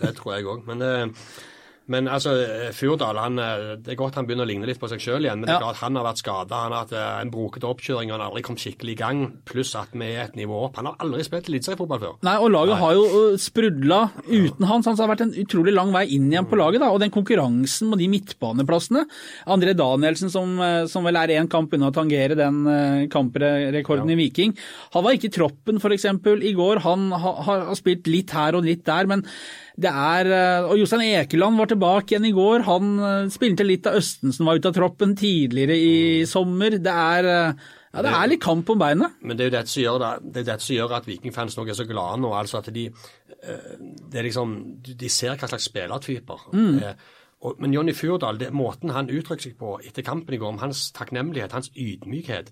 det 0.02 0.16
tror 0.20 0.36
jeg 0.36 0.50
òg. 0.52 0.66
Men 0.68 0.84
eh, 0.84 1.28
men 1.92 2.08
altså, 2.10 2.32
Furdal 2.74 3.20
han, 3.22 3.38
eh, 3.38 3.76
det 3.78 3.94
er 3.94 4.00
godt 4.00 4.18
han 4.18 4.26
begynner 4.26 4.48
å 4.48 4.50
ligne 4.50 4.66
litt 4.66 4.80
på 4.82 4.90
seg 4.90 5.02
sjøl 5.04 5.28
igjen. 5.28 5.42
Men 5.42 5.50
det 5.50 5.56
er 5.56 5.62
klart 5.62 5.82
han 5.84 6.00
har 6.00 6.08
vært 6.08 6.22
skada. 6.24 6.62
Han 6.64 6.74
har 6.74 6.86
hatt 6.86 6.94
eh, 6.98 7.10
en 7.22 7.34
brokete 7.34 7.70
oppkjøring 7.70 8.10
og 8.10 8.16
han 8.16 8.24
har 8.24 8.32
aldri 8.32 8.46
kommet 8.48 8.64
skikkelig 8.64 8.96
i 8.96 9.00
gang. 9.02 9.20
Pluss 9.46 9.76
at 9.78 9.94
vi 9.94 10.08
er 10.10 10.24
et 10.24 10.38
nivå 10.40 10.64
opp. 10.66 10.80
Han 10.80 10.90
har 10.90 10.98
aldri 11.06 11.26
spilt 11.28 11.50
eliteseriefotball 11.52 12.02
før. 12.02 12.16
Nei, 12.26 12.36
og 12.42 12.50
laget 12.56 12.74
Nei. 12.74 12.80
har 12.82 12.96
jo 12.98 13.26
sprudla 13.42 14.00
uten 14.26 14.66
han. 14.66 14.86
Så 14.86 14.92
han 14.92 15.02
har 15.04 15.12
vært 15.14 15.26
en 15.28 15.36
utrolig 15.44 15.76
lang 15.76 15.94
vei 15.94 16.08
inn 16.18 16.26
igjen 16.32 16.50
på 16.50 16.58
laget. 16.60 16.82
da, 16.82 16.90
Og 16.90 17.04
den 17.04 17.14
konkurransen 17.14 17.92
med 17.92 18.02
de 18.02 18.10
midtbaneplassene. 18.16 19.06
André 19.54 19.76
Danielsen, 19.78 20.34
som, 20.34 20.58
som 20.90 21.06
vel 21.06 21.22
er 21.22 21.36
én 21.38 21.52
kamp 21.52 21.76
unna 21.78 21.92
å 21.92 21.96
tangere 21.96 22.38
den 22.40 22.64
kamprekorden 23.14 24.10
ja. 24.10 24.18
i 24.18 24.22
Viking. 24.24 24.56
Han 24.98 25.06
var 25.06 25.20
ikke 25.20 25.30
i 25.30 25.38
troppen 25.38 25.78
f.eks. 25.78 26.10
i 26.10 26.56
går. 26.58 26.82
Han 26.88 27.12
har, 27.14 27.46
har 27.46 27.78
spilt 27.78 28.10
litt 28.10 28.34
her 28.34 28.58
og 28.58 28.66
litt 28.66 28.82
der. 28.90 29.06
men 29.12 29.22
det 29.76 29.92
er, 29.92 30.30
eh, 30.32 30.66
og 30.70 30.80
Jostein 30.80 31.04
Ekeland 31.04 31.60
var 31.60 31.68
tilbake 31.76 32.14
igjen 32.14 32.30
i 32.30 32.36
går. 32.36 32.66
Han 32.68 32.94
eh, 33.00 33.32
spilte 33.34 33.66
litt 33.66 33.88
av 33.90 34.00
Østensen, 34.00 34.46
var 34.48 34.60
ute 34.60 34.72
av 34.72 34.78
troppen 34.78 35.16
tidligere 35.20 35.76
i 35.78 35.98
mm. 36.24 36.30
sommer. 36.30 36.78
Det 36.82 36.94
er, 36.94 37.30
eh, 37.32 37.68
ja, 37.92 38.06
det 38.06 38.14
er 38.16 38.32
litt 38.32 38.44
kamp 38.44 38.72
om 38.74 38.82
beinet. 38.82 39.20
Men 39.22 39.38
det 39.38 39.46
er 39.46 39.52
jo 39.52 39.56
dette 39.58 39.74
som 39.74 39.84
gjør, 39.84 40.00
det, 40.04 40.14
det 40.32 40.42
er 40.44 40.50
dette 40.54 40.68
som 40.68 40.78
gjør 40.78 40.96
at 41.00 41.10
vikingfans 41.10 41.58
nå 41.58 41.68
er 41.68 41.80
så 41.80 41.88
glade 41.90 42.22
nå. 42.24 42.34
altså 42.36 42.62
at 42.62 42.72
de, 42.76 42.88
det 43.46 44.20
er 44.20 44.28
liksom, 44.28 44.58
de 44.88 45.12
ser 45.12 45.38
hva 45.38 45.52
slags 45.52 45.70
spillertyper. 45.70 46.50
Mm. 46.56 46.80
Men 47.62 47.76
Jonny 47.76 47.94
Furdal, 47.94 48.40
det, 48.42 48.50
måten 48.56 48.96
han 48.96 49.12
uttrykte 49.12 49.52
seg 49.52 49.60
på 49.60 49.76
etter 49.86 50.06
kampen 50.08 50.34
i 50.34 50.40
går, 50.42 50.56
om 50.56 50.64
hans 50.64 50.88
takknemlighet, 50.96 51.54
hans 51.54 51.70
ydmykhet, 51.78 52.50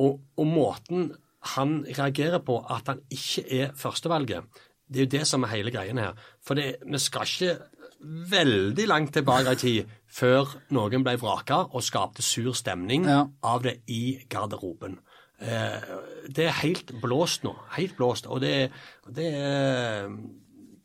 og, 0.00 0.22
og 0.38 0.46
måten 0.48 1.10
han 1.54 1.82
reagerer 1.86 2.40
på 2.42 2.56
at 2.72 2.88
han 2.90 3.02
ikke 3.14 3.44
er 3.54 3.76
førstevalget 3.78 4.46
det 4.88 5.00
er 5.00 5.04
jo 5.04 5.12
det 5.18 5.26
som 5.28 5.44
er 5.44 5.52
hele 5.52 5.72
greien 5.72 6.00
her. 6.00 6.16
For 6.44 6.58
det, 6.58 6.78
vi 6.86 7.00
skal 7.02 7.28
ikke 7.28 7.56
veldig 8.00 8.86
langt 8.88 9.12
tilbake 9.16 9.54
i 9.56 9.60
tid 9.60 9.94
før 10.08 10.54
noen 10.74 11.04
ble 11.04 11.16
vraka 11.20 11.64
og 11.68 11.84
skapte 11.84 12.24
sur 12.24 12.54
stemning 12.56 13.06
ja. 13.08 13.24
av 13.44 13.64
det 13.66 13.80
i 13.92 14.18
garderoben. 14.30 14.98
Eh, 15.38 15.94
det 16.34 16.48
er 16.48 16.60
helt 16.62 16.92
blåst 17.02 17.44
nå. 17.46 17.54
Helt 17.76 17.96
blåst. 17.98 18.26
Og 18.30 18.40
det, 18.42 18.70
det, 19.14 19.28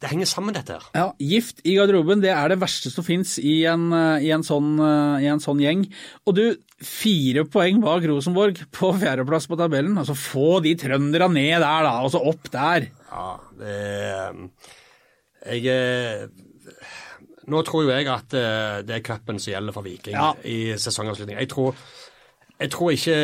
det 0.01 0.11
henger 0.11 0.29
sammen, 0.29 0.53
dette 0.57 0.77
her. 0.77 0.89
Ja, 0.97 1.07
Gift 1.21 1.63
i 1.65 1.77
garderoben 1.77 2.21
det 2.21 2.33
er 2.33 2.53
det 2.53 2.59
verste 2.61 2.91
som 2.93 3.05
fins 3.07 3.37
i, 3.41 3.61
i, 3.63 4.31
sånn, 4.45 4.69
i, 5.23 5.29
en 5.31 5.43
sånn 5.43 5.63
gjeng. 5.63 5.87
Og 6.27 6.37
du, 6.37 6.45
fire 6.83 7.45
poeng 7.49 7.81
bak 7.83 8.05
Rosenborg 8.09 8.65
på 8.75 8.93
fjerdeplass 9.01 9.47
på 9.49 9.57
tabellen. 9.59 9.97
Altså 10.01 10.17
Få 10.17 10.59
de 10.65 10.75
trønderne 10.79 11.31
ned 11.33 11.57
der, 11.63 11.87
da. 11.87 11.99
Og 12.03 12.13
så 12.13 12.21
opp 12.21 12.49
der. 12.53 12.89
Ja, 13.09 13.27
det 13.61 13.77
Jeg 15.43 15.65
eh, 15.69 16.27
Nå 17.51 17.61
tror 17.67 17.83
jo 17.85 17.91
jeg 17.91 18.07
at 18.11 18.33
eh, 18.37 18.79
det 18.87 18.97
er 18.97 19.05
cupen 19.05 19.39
som 19.41 19.51
gjelder 19.51 19.75
for 19.75 19.85
Viking 19.85 20.15
ja. 20.15 20.31
i 20.47 20.73
sesongavslutning. 20.79 21.37
Jeg 21.39 21.49
tror, 21.51 21.75
jeg 22.59 22.71
tror, 22.71 22.91
ikke, 22.95 23.15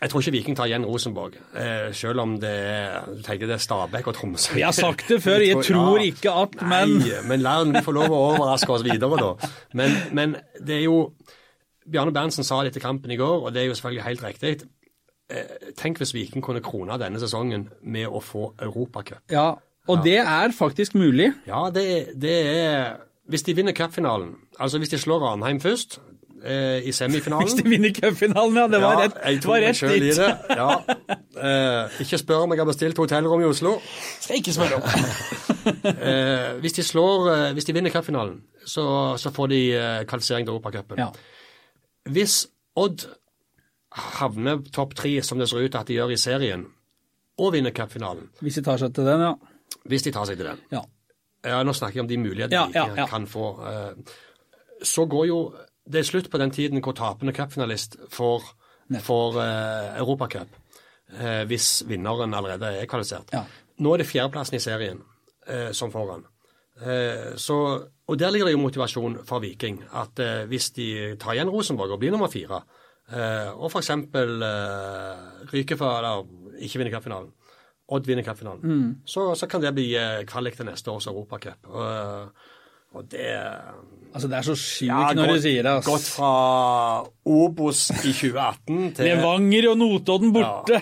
jeg 0.00 0.10
tror 0.10 0.24
ikke 0.24 0.32
Viking 0.34 0.56
tar 0.58 0.70
igjen 0.70 0.86
Rosenborg, 0.88 1.36
eh, 1.54 1.90
selv 1.94 2.24
om 2.24 2.34
det 2.42 2.50
er, 2.50 3.10
tenker 3.26 3.46
det 3.46 3.58
er 3.58 3.62
Stabæk 3.62 4.10
og 4.10 4.16
Tromsø. 4.16 4.56
Vi 4.58 4.64
har 4.66 4.74
sagt 4.74 5.06
det 5.08 5.20
før, 5.22 5.44
jeg 5.50 5.62
tror, 5.62 6.00
ja, 6.00 6.08
ikke 6.10 6.34
at, 6.42 6.56
men 6.62 6.96
Nei, 6.98 7.20
men 7.28 7.44
la 7.46 7.60
vi 7.68 7.84
få 7.86 7.94
lov 7.94 8.10
å 8.10 8.24
overraske 8.32 8.74
oss 8.74 8.86
videre, 8.86 9.20
da. 9.20 9.52
Men, 9.78 9.94
men 10.16 10.36
det 10.58 10.80
er 10.80 10.84
jo 10.88 10.98
Bjarne 11.90 12.14
Berntsen 12.14 12.46
sa 12.46 12.60
det 12.62 12.72
etter 12.72 12.84
kampen 12.84 13.10
i 13.10 13.18
går, 13.18 13.46
og 13.46 13.54
det 13.54 13.62
er 13.62 13.70
jo 13.70 13.76
selvfølgelig 13.78 14.06
helt 14.06 14.24
riktig. 14.24 14.56
eh, 15.30 15.70
Tenk 15.78 15.98
hvis 16.02 16.14
Viking 16.14 16.42
kunne 16.42 16.62
krone 16.64 16.98
denne 16.98 17.20
sesongen 17.22 17.68
med 17.82 18.08
å 18.08 18.22
få 18.22 18.52
Europacup. 18.62 19.22
Ja, 19.30 19.52
og 19.90 20.02
det 20.04 20.18
er 20.22 20.52
faktisk 20.54 20.94
mulig. 20.94 21.32
Ja, 21.48 21.68
det, 21.74 21.86
det 22.20 22.36
er 22.46 22.98
Hvis 23.30 23.44
de 23.46 23.54
vinner 23.54 23.74
cupfinalen, 23.76 24.34
altså 24.58 24.78
hvis 24.82 24.90
de 24.92 24.98
slår 24.98 25.22
Ranheim 25.22 25.60
først 25.62 26.00
eh, 26.44 26.86
i 26.88 26.92
semifinalen 26.92 27.46
Hvis 27.46 27.62
de 27.62 27.68
vinner 27.68 27.92
cupfinalen, 27.94 28.56
ja. 28.56 28.66
Det 28.68 28.80
var 28.82 28.92
Ja, 28.92 29.04
rett, 29.06 29.18
jeg 29.24 29.44
var 29.44 29.60
rett 29.64 29.76
selv 29.76 30.02
i 30.02 30.12
det. 30.16 30.30
Ja. 30.50 30.70
Eh, 31.40 32.00
ikke 32.02 32.18
spør 32.18 32.44
om 32.44 32.54
jeg 32.54 32.60
har 32.60 32.68
bestilt 32.68 32.98
hotellrom 32.98 33.40
i 33.40 33.46
Oslo. 33.48 33.76
Skal 34.20 34.40
ikke 34.42 34.56
spørre 34.56 34.80
om. 34.80 34.82
Eh, 35.60 36.56
hvis, 36.62 36.72
de 36.72 36.82
slår, 36.82 37.26
eh, 37.30 37.52
hvis 37.52 37.66
de 37.68 37.74
vinner 37.76 37.92
cupfinalen, 37.92 38.38
så, 38.66 38.84
så 39.20 39.30
får 39.30 39.50
de 39.52 39.58
eh, 39.76 40.04
kvalifisering 40.08 40.46
til 40.46 40.54
Europacupen. 40.54 40.98
Ja. 40.98 41.10
Hvis 42.08 42.46
Odd 42.80 43.04
havner 44.18 44.62
topp 44.72 44.94
tre, 44.96 45.12
som 45.26 45.38
det 45.38 45.50
ser 45.50 45.60
ut 45.66 45.70
til 45.74 45.80
at 45.80 45.88
de 45.88 45.98
gjør 45.98 46.14
i 46.14 46.16
serien, 46.20 46.64
og 47.38 47.52
vinner 47.52 47.74
cupfinalen, 47.76 48.30
Hvis 48.40 48.56
de 48.60 48.64
tar 48.64 48.80
seg 48.80 48.94
til 48.94 49.04
den, 49.04 49.20
ja. 49.20 49.34
hvis 49.84 50.02
de 50.06 50.12
tar 50.16 50.28
seg 50.28 50.40
til 50.40 50.48
den 50.48 50.64
ja. 50.72 50.82
Ja, 51.44 51.62
Nå 51.64 51.72
snakker 51.72 51.96
jeg 52.00 52.04
om 52.04 52.08
de 52.10 52.18
mulighetene 52.20 52.56
Ja, 52.58 52.66
de 52.66 52.78
ja, 52.78 52.86
ja. 53.02 53.06
kan 53.10 53.26
få. 53.26 53.44
eh, 53.66 54.16
Så 54.82 55.06
går 55.08 55.26
jo 55.28 55.38
Det 55.90 56.00
er 56.00 56.08
slutt 56.08 56.30
på 56.30 56.38
den 56.38 56.50
tiden 56.50 56.80
hvor 56.84 56.92
tapende 56.94 57.32
cupfinalist 57.32 57.96
får, 58.10 58.42
får 59.00 59.38
uh, 59.40 59.98
Europacup, 59.98 60.48
Uh, 61.10 61.42
hvis 61.50 61.82
vinneren 61.90 62.34
allerede 62.34 62.68
er 62.78 62.86
kvalifisert. 62.86 63.32
Nå 63.82 63.94
er 63.94 63.98
det 63.98 64.06
fjerdeplassen 64.06 64.54
i 64.54 64.60
serien 64.62 65.00
uh, 65.50 65.72
som 65.74 65.90
får 65.90 66.12
han. 66.12 66.22
så, 67.36 67.56
og 68.06 68.18
der 68.18 68.30
ligger 68.30 68.46
det 68.46 68.52
jo 68.54 68.60
motivasjon 68.62 69.18
for 69.26 69.40
Viking. 69.42 69.82
At 69.92 70.20
hvis 70.48 70.70
de 70.70 71.16
tar 71.20 71.34
igjen 71.34 71.50
Rosenborg 71.50 71.90
og 71.92 71.98
blir 71.98 72.10
nummer 72.14 72.30
fire, 72.30 72.62
og 73.58 73.66
f.eks. 73.72 73.90
Ryker 75.52 75.76
for 75.76 75.98
Eller 75.98 76.24
ikke 76.62 76.78
vinner 76.78 76.94
cupfinalen, 76.94 77.32
Odd 77.90 78.06
vinner 78.06 78.22
cupfinalen, 78.26 78.62
Mm. 78.62 78.90
så, 79.04 79.32
så 79.34 79.48
kan 79.50 79.60
det 79.64 79.72
bli 79.74 79.88
eh, 79.98 80.20
kvalik 80.30 80.54
til 80.56 80.68
neste 80.70 80.92
års 80.92 81.08
Europacup. 81.10 81.66
Og, 81.70 82.30
og 82.94 83.08
det 83.10 83.26
Altså, 84.10 84.26
det 84.26 84.36
er 84.40 84.42
så 84.46 84.54
sjukt 84.58 84.88
ja, 84.90 85.12
når 85.14 85.28
du 85.36 85.40
sier 85.44 85.62
det. 85.62 85.72
ass. 85.78 85.86
Gått 85.86 86.06
fra 86.10 86.30
Obos 87.30 87.84
i 88.00 88.10
2018 88.10 88.88
til 88.96 89.06
Levanger 89.06 89.68
og 89.70 89.76
Notodden 89.78 90.32
borte 90.34 90.80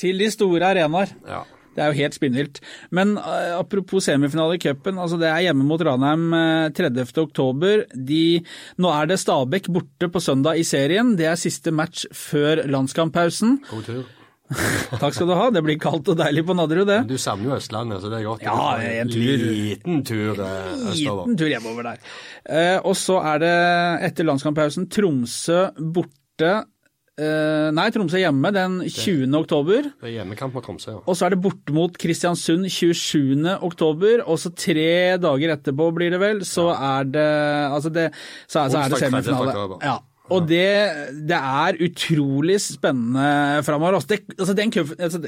til 0.00 0.18
de 0.18 0.30
store 0.34 0.72
arenaer. 0.74 1.12
ja. 1.26 1.44
Det 1.76 1.82
er 1.84 1.90
jo 1.92 1.98
helt 1.98 2.14
spinnvilt. 2.16 2.58
Men 2.96 3.10
uh, 3.20 3.58
apropos 3.58 4.06
semifinale 4.08 4.54
i 4.56 4.60
cupen, 4.62 4.96
altså 4.96 5.18
det 5.20 5.28
er 5.28 5.42
hjemme 5.44 5.66
mot 5.68 5.82
Ranheim 5.84 6.22
uh, 6.32 6.70
30. 6.72 7.02
oktober. 7.20 7.82
De, 7.92 8.40
nå 8.80 8.92
er 8.96 9.10
det 9.10 9.18
Stabæk 9.20 9.68
borte 9.74 10.08
på 10.08 10.22
søndag 10.24 10.56
i 10.56 10.64
serien. 10.64 11.10
Det 11.20 11.26
er 11.28 11.36
siste 11.36 11.68
match 11.76 12.06
før 12.16 12.62
landskamppausen. 12.72 13.58
God 13.68 13.84
tur. 13.90 14.06
Takk 15.02 15.14
skal 15.16 15.26
du 15.30 15.34
ha, 15.34 15.48
det 15.50 15.62
blir 15.66 15.78
kaldt 15.82 16.06
og 16.12 16.18
deilig 16.20 16.44
på 16.46 16.54
Nadderud, 16.54 16.86
det. 16.86 17.00
Du 17.10 17.16
savner 17.18 17.50
jo 17.50 17.56
Østlandet, 17.58 17.98
så 18.04 18.10
det 18.12 18.20
er 18.20 18.28
godt. 18.28 18.44
Ja, 18.46 18.54
en 19.02 19.10
tur. 19.10 19.42
Liten 19.42 20.04
tur 20.06 20.38
eh, 20.44 20.70
østover. 20.92 21.24
Liten 21.26 21.40
tur 21.40 21.50
hjemover 21.50 21.88
der. 21.90 22.06
Eh, 22.46 22.78
og 22.86 22.94
så 23.00 23.18
er 23.34 23.42
det 23.42 23.52
etter 24.12 24.28
landskamppausen 24.30 24.86
Tromsø 24.94 25.64
borte. 25.96 26.54
Eh, 27.16 27.68
nei, 27.72 27.86
Tromsø 27.94 28.20
hjemme 28.20 28.50
den 28.52 28.78
20. 28.86 29.32
oktober. 29.40 29.86
Det 30.02 30.10
er 30.10 30.14
hjemmekamp 30.18 30.52
mot 30.58 30.66
Tromsø, 30.68 30.94
ja. 30.98 31.02
Og 31.08 31.16
så 31.16 31.26
er 31.26 31.34
det 31.34 31.40
borte 31.46 31.72
mot 31.74 31.94
Kristiansund 31.98 32.68
27. 32.70 33.46
oktober, 33.66 34.20
og 34.28 34.36
så 34.42 34.52
tre 34.54 35.16
dager 35.22 35.54
etterpå 35.56 35.88
blir 35.96 36.12
det 36.12 36.20
vel, 36.22 36.42
så 36.46 36.68
er 36.76 37.08
det 37.08 37.30
altså 37.72 37.90
det, 37.94 38.10
så, 38.46 38.66
er- 38.66 38.74
så 38.76 38.82
er 38.84 38.92
det 38.94 39.00
semifinale. 39.08 39.80
Ja. 39.82 39.96
Og 40.34 40.46
det, 40.50 40.66
det 41.28 41.36
er 41.38 41.76
utrolig 41.86 42.56
spennende 42.62 43.62
framover. 43.66 43.98
Altså, 44.00 44.16
altså 44.34 44.54
den, 44.58 44.72
cup- 44.74 44.96
altså 44.98 45.20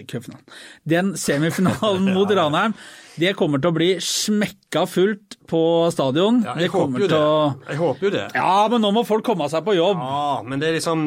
den, 0.90 1.12
semifinalen 1.14 2.08
mot 2.16 2.32
Ranheim, 2.34 2.74
det 3.18 3.34
kommer 3.38 3.62
til 3.62 3.70
å 3.70 3.76
bli 3.76 3.88
smekka 4.02 4.82
fullt 4.90 5.38
på 5.50 5.60
stadion. 5.94 6.42
ja 6.46 6.56
jeg 6.58 6.72
håper 6.74 7.04
jo 7.04 7.06
til 7.06 7.14
det. 7.14 7.22
å 7.22 7.70
Jeg 7.70 7.80
håper 7.82 8.08
jo 8.08 8.12
det. 8.16 8.26
Ja, 8.34 8.56
men 8.72 8.82
nå 8.82 8.90
må 8.96 9.04
folk 9.06 9.26
komme 9.26 9.46
seg 9.52 9.62
på 9.66 9.76
jobb. 9.78 10.02
Ja, 10.02 10.42
men 10.46 10.58
det 10.62 10.70
er 10.72 10.78
liksom 10.80 11.06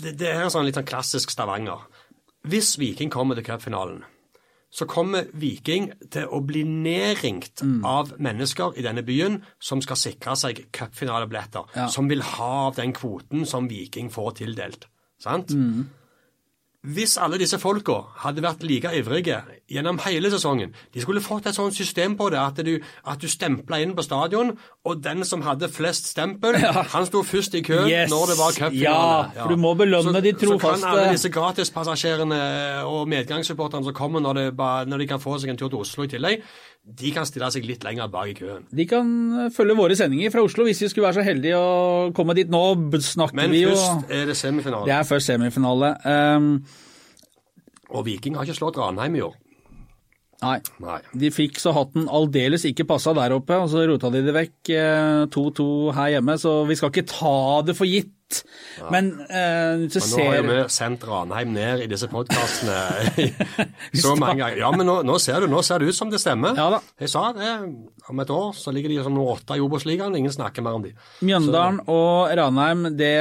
Det, 0.00 0.14
det 0.18 0.30
er 0.34 0.50
sånn 0.52 0.66
litt 0.66 0.78
sånn 0.78 0.86
klassisk 0.88 1.32
Stavanger. 1.34 1.86
Hvis 2.50 2.74
Viking 2.80 3.10
kommer 3.12 3.36
til 3.36 3.44
cupfinalen, 3.44 4.02
så 4.70 4.86
kommer 4.86 5.26
Viking 5.34 5.90
til 6.10 6.26
å 6.30 6.40
bli 6.46 6.62
nedringt 6.64 7.62
Mm. 7.62 7.84
av 7.84 8.12
mennesker 8.18 8.78
i 8.78 8.82
denne 8.82 9.02
byen 9.02 9.42
som 9.60 9.80
skal 9.82 9.96
sikre 9.96 10.36
seg 10.36 10.66
cupfinalebilletter, 10.72 11.64
Ja. 11.76 11.86
som 11.88 12.08
vil 12.08 12.22
ha 12.22 12.68
av 12.68 12.76
den 12.76 12.92
kvoten 12.92 13.44
som 13.46 13.68
Viking 13.68 14.10
får 14.10 14.32
tildelt. 14.36 14.86
Sant? 15.18 15.50
Mm. 15.50 15.88
Hvis 16.80 17.18
alle 17.20 17.36
disse 17.36 17.58
folka 17.60 17.92
hadde 18.22 18.40
vært 18.40 18.62
like 18.64 18.88
ivrige 18.96 19.42
gjennom 19.68 19.98
hele 20.00 20.30
sesongen 20.32 20.70
De 20.94 21.02
skulle 21.04 21.20
fått 21.20 21.50
et 21.50 21.54
sånt 21.54 21.76
system 21.76 22.14
på 22.16 22.30
det 22.32 22.38
at 22.40 22.56
du, 22.64 22.70
at 23.04 23.20
du 23.20 23.28
stempla 23.28 23.82
inn 23.84 23.92
på 23.92 24.00
stadion, 24.06 24.54
og 24.88 25.02
den 25.04 25.20
som 25.28 25.42
hadde 25.44 25.68
flest 25.68 26.08
stempel, 26.08 26.56
han 26.94 27.04
sto 27.06 27.20
først 27.22 27.58
i 27.60 27.62
køen 27.66 27.84
Yes. 27.90 28.08
når 28.10 28.32
det 28.32 28.38
var 28.38 28.56
cupfinale. 28.56 28.80
Ja, 28.80 29.42
for 29.42 29.52
du 29.52 29.60
må 29.60 29.74
belønne 29.76 30.22
de 30.24 30.32
trofaste. 30.32 30.80
Så 30.80 30.86
kan 30.86 30.88
alle 30.94 31.12
disse 31.12 31.28
gratispassasjerene 31.36 32.40
og 32.88 33.08
medgangssupporterne 33.12 33.84
som 33.84 33.94
kommer 34.00 34.24
når, 34.24 34.40
det 34.40 34.88
når 34.88 35.04
de 35.04 35.06
kan 35.12 35.20
få 35.20 35.36
seg 35.38 35.52
en 35.52 35.60
tur 35.60 35.68
til 35.68 35.80
Oslo 35.84 36.08
i 36.08 36.12
tillegg, 36.12 36.42
de 36.80 37.10
kan 37.12 37.26
stille 37.28 37.48
seg 37.52 37.66
litt 37.68 37.84
lenger 37.84 38.08
bak 38.10 38.30
i 38.32 38.34
køen. 38.38 38.64
De 38.72 38.86
kan 38.88 39.08
eh, 39.44 39.50
følge 39.52 39.76
våre 39.76 39.94
sendinger 39.98 40.32
fra 40.32 40.42
Oslo 40.46 40.64
hvis 40.64 40.80
vi 40.80 40.88
skulle 40.88 41.06
være 41.10 41.20
så 41.20 41.26
heldige 41.26 41.58
å 41.60 42.08
komme 42.16 42.34
dit. 42.38 42.48
Nå 42.50 42.62
snakker 43.04 43.36
Men 43.36 43.52
vi 43.52 43.66
jo 43.66 43.74
Men 43.74 43.78
først 44.00 44.14
er 44.16 44.30
det 44.32 44.36
semifinale. 44.40 44.88
Det 44.88 44.94
er 44.96 45.06
først 45.10 45.28
semifinale. 45.30 45.92
Um, 46.08 46.48
Og 47.90 48.04
Viking 48.06 48.36
har 48.38 48.46
ikke 48.46 48.58
slått 48.60 48.78
Ranheim 48.80 49.16
i 49.18 49.24
år. 49.26 49.34
nei. 50.42 50.58
Nei. 50.80 51.00
De 51.20 51.30
fikk 51.34 51.58
så 51.60 51.72
hatten 51.76 52.08
aldeles 52.08 52.64
ikke 52.64 52.86
passa 52.88 53.12
der 53.16 53.34
oppe, 53.36 53.58
og 53.60 53.68
så 53.72 53.84
rota 53.88 54.10
de 54.14 54.22
det 54.24 54.34
vekk. 54.36 54.70
eh, 54.72 55.26
2-2 55.26 55.92
her 55.96 56.14
hjemme, 56.16 56.38
så 56.40 56.66
vi 56.68 56.78
skal 56.78 56.90
ikke 56.94 57.08
ta 57.10 57.62
det 57.66 57.76
for 57.76 57.90
gitt. 57.90 58.14
Men 58.90 59.10
uh, 59.28 59.80
Men 59.80 59.88
nå 59.90 60.24
har 60.24 60.46
vi 60.46 60.58
sendt 60.72 61.04
Ranheim 61.08 61.52
ned 61.54 61.84
i 61.84 61.88
disse 61.90 62.08
podkastene 62.10 62.76
så 64.02 64.14
mange 64.18 64.40
ganger. 64.40 64.60
Ja, 64.62 64.70
men 64.74 64.86
nå, 64.88 65.00
nå, 65.06 65.18
ser 65.22 65.44
du, 65.44 65.50
nå 65.52 65.62
ser 65.66 65.82
det 65.82 65.90
ut 65.90 65.98
som 65.98 66.12
det 66.12 66.20
stemmer. 66.22 66.56
Ja 66.58 66.68
da. 66.76 66.80
Jeg 67.00 67.12
sa 67.12 67.26
det. 67.36 67.50
Om 68.10 68.22
et 68.24 68.32
år 68.34 68.54
så 68.56 68.72
ligger 68.74 68.92
de 68.92 69.00
som 69.04 69.14
nummer 69.14 69.36
åtte 69.36 69.58
i 69.58 69.62
Obos-ligaen. 69.62 70.16
Ingen 70.18 70.34
snakker 70.34 70.64
mer 70.64 70.78
om 70.78 70.86
de. 70.86 70.94
Mjøndalen 71.26 71.82
og 71.90 72.32
Ranheim, 72.38 72.88
det 72.98 73.12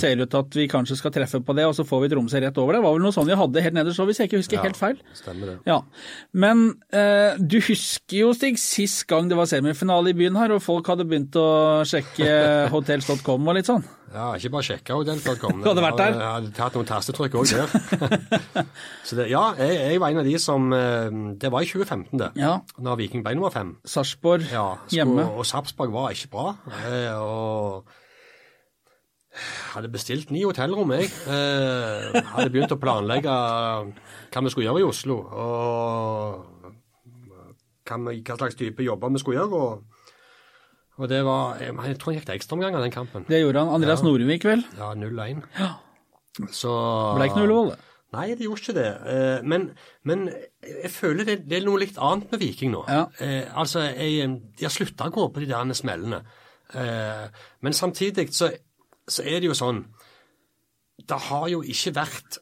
ser 0.00 0.22
ut 0.22 0.30
til 0.32 0.40
at 0.42 0.58
vi 0.62 0.68
kanskje 0.70 0.98
skal 0.98 1.14
treffe 1.14 1.42
på 1.44 1.56
det, 1.58 1.66
og 1.68 1.76
så 1.76 1.86
får 1.88 2.04
vi 2.04 2.12
Tromsø 2.14 2.42
rett 2.42 2.58
over 2.62 2.76
det. 2.76 2.82
Det 2.82 2.86
var 2.88 2.96
vel 2.96 3.06
noe 3.06 3.14
sånn 3.14 3.28
vi 3.28 3.38
hadde 3.38 3.64
helt 3.64 3.76
nederst, 3.76 4.00
så 4.00 4.06
hvis 4.08 4.22
jeg 4.22 4.30
ikke 4.30 4.42
husker 4.42 4.64
helt 4.64 4.78
feil. 4.78 5.00
Stemmer 5.16 5.52
det. 5.52 5.56
Ja, 5.68 5.80
Men 6.32 6.64
uh, 6.94 7.38
du 7.38 7.58
husker 7.62 8.16
jo, 8.18 8.32
Stig, 8.36 8.58
sist 8.60 9.04
gang 9.10 9.28
det 9.30 9.38
var 9.38 9.50
semifinale 9.50 10.12
i 10.12 10.16
byen 10.18 10.38
her, 10.40 10.54
og 10.56 10.64
folk 10.64 10.88
hadde 10.90 11.06
begynt 11.08 11.36
å 11.38 11.48
sjekke 11.88 12.32
hotels.com 12.74 13.50
og 13.52 13.58
litt 13.58 13.70
sånn. 13.70 13.84
Ja, 14.12 14.26
ikke 14.36 14.50
bare 14.52 14.66
sjekka 14.66 14.96
hotell.com. 14.98 15.62
Hadde 15.66 15.84
vært 15.84 16.00
der? 16.00 16.18
Jeg 16.18 16.28
hadde 16.36 16.52
tatt 16.56 16.76
noen 16.76 16.88
tastetrykk 16.88 17.38
òg 17.40 17.52
der. 17.52 17.72
så 19.08 19.18
det, 19.18 19.28
ja, 19.32 19.42
jeg, 19.58 19.78
jeg 19.92 20.02
var 20.02 20.12
en 20.12 20.20
av 20.22 20.28
de 20.28 20.36
som 20.42 20.68
eh, 20.76 21.08
Det 21.40 21.52
var 21.52 21.64
i 21.64 21.70
2015, 21.70 22.20
det. 22.20 22.30
Ja. 22.40 22.58
Når 22.82 23.00
Viking 23.00 23.24
ble 23.24 23.34
nummer 23.38 23.54
fem. 23.54 23.74
Sarpsborg 23.88 24.46
Ja, 24.52 24.68
hjemme. 24.92 25.24
Og 25.32 25.48
Sarpsborg 25.48 25.94
var 25.94 26.12
ikke 26.12 26.32
bra. 26.36 26.46
Eh, 26.84 27.12
og 27.16 27.88
hadde 29.72 29.88
bestilt 29.92 30.30
ni 30.30 30.42
hotellrom, 30.44 30.92
jeg. 30.92 31.08
Eh, 31.32 32.20
hadde 32.34 32.52
begynt 32.52 32.74
å 32.74 32.80
planlegge 32.80 33.32
hva 33.32 34.42
vi 34.44 34.52
skulle 34.52 34.68
gjøre 34.68 34.82
i 34.82 34.88
Oslo. 34.90 35.16
Og 35.32 36.70
hva, 37.88 37.96
vi, 38.10 38.20
hva 38.20 38.36
slags 38.36 38.58
type 38.60 38.84
jobber 38.84 39.12
vi 39.14 39.22
skulle 39.22 39.40
gjøre. 39.40 39.62
Og, 39.62 40.01
og 41.02 41.08
det 41.10 41.20
var 41.26 41.56
Jeg, 41.60 41.74
jeg 41.74 41.98
tror 42.00 42.12
han 42.12 42.18
gikk 42.20 42.26
til 42.28 42.36
ekstraomganger 42.38 42.84
den 42.84 42.94
kampen. 42.94 43.24
Det 43.28 43.40
gjorde 43.42 43.64
han. 43.64 43.72
Andreas 43.76 44.02
Norvik, 44.06 44.44
vel? 44.46 44.62
Ja, 44.78 44.92
0-1. 44.98 45.42
Ja. 45.58 45.72
Så 46.54 46.72
Ble 47.16 47.26
ikke 47.28 47.40
noe 47.42 47.48
Ullevål, 47.48 47.72
det. 47.74 47.80
Nei, 48.12 48.26
det 48.36 48.44
gjorde 48.44 48.60
ikke 48.60 48.74
det. 48.76 48.88
Eh, 49.08 49.44
Men, 49.48 49.66
men 50.04 50.26
jeg 50.60 50.90
føler 50.92 51.24
det, 51.28 51.38
det 51.48 51.58
er 51.58 51.64
noe 51.66 51.80
litt 51.80 51.96
annet 51.96 52.30
med 52.32 52.42
Viking 52.42 52.74
nå. 52.74 52.84
Ja. 52.88 53.06
Eh, 53.24 53.48
altså, 53.56 53.86
jeg, 53.88 54.28
De 54.58 54.66
har 54.68 54.72
slutta 54.74 55.08
å 55.08 55.14
gå 55.14 55.26
på 55.32 55.42
de 55.42 55.48
der 55.50 55.72
smellene. 55.76 56.22
Eh, 56.76 57.26
men 57.64 57.76
samtidig 57.76 58.28
så, 58.36 58.50
så 59.08 59.24
er 59.28 59.40
det 59.42 59.50
jo 59.50 59.56
sånn 59.56 59.82
Det 61.02 61.18
har 61.28 61.48
jo 61.52 61.60
ikke 61.68 61.92
vært 61.98 62.38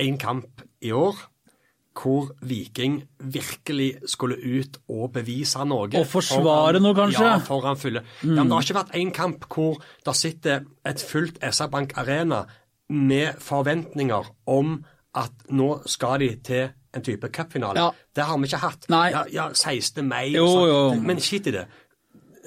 én 0.00 0.16
kamp 0.20 0.62
i 0.80 0.92
år 0.96 1.16
hvor 1.96 2.30
Viking 2.46 3.02
virkelig 3.18 3.96
skulle 4.08 4.36
ut 4.38 4.78
og 4.88 5.12
bevise 5.12 5.64
noe. 5.66 5.90
Og 5.98 6.06
forsvare 6.06 6.80
noe, 6.80 6.94
kanskje? 6.96 7.26
Ja, 7.26 7.36
foran 7.44 7.78
fulle. 7.80 8.04
Ja, 8.22 8.30
men 8.30 8.48
det 8.48 8.56
har 8.56 8.66
ikke 8.66 8.78
vært 8.78 8.96
én 9.00 9.12
kamp 9.14 9.46
hvor 9.50 9.80
det 10.06 10.16
sitter 10.16 10.64
et 10.86 11.02
fullt 11.02 11.40
SR-Bank 11.42 11.96
Arena 12.00 12.44
med 12.90 13.38
forventninger 13.42 14.30
om 14.50 14.80
at 15.18 15.50
nå 15.50 15.80
skal 15.90 16.22
de 16.22 16.30
til 16.46 16.68
en 16.94 17.04
type 17.06 17.28
cupfinale. 17.34 17.78
Ja. 17.78 17.90
Det 18.16 18.26
har 18.26 18.38
vi 18.38 18.50
ikke 18.50 18.62
hatt. 18.64 18.88
Nei. 18.90 19.10
Ja, 19.14 19.24
ja 19.30 19.48
16. 19.54 20.06
mai 20.06 20.30
Jo, 20.34 20.46
og 20.46 20.72
sånn. 20.94 21.06
Men 21.06 21.22
skitt 21.22 21.50
i 21.50 21.54
det. 21.54 21.66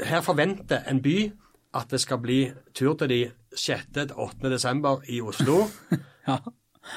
Her 0.03 0.23
forventer 0.25 0.87
en 0.89 1.01
by 1.03 1.17
at 1.79 1.91
det 1.91 1.99
skal 2.01 2.19
bli 2.21 2.39
tur 2.75 2.95
til 2.99 3.11
de 3.11 3.21
6.-8. 3.55 4.49
desember 4.49 5.03
i 5.11 5.21
Oslo. 5.21 5.65
Ja. 6.23 6.37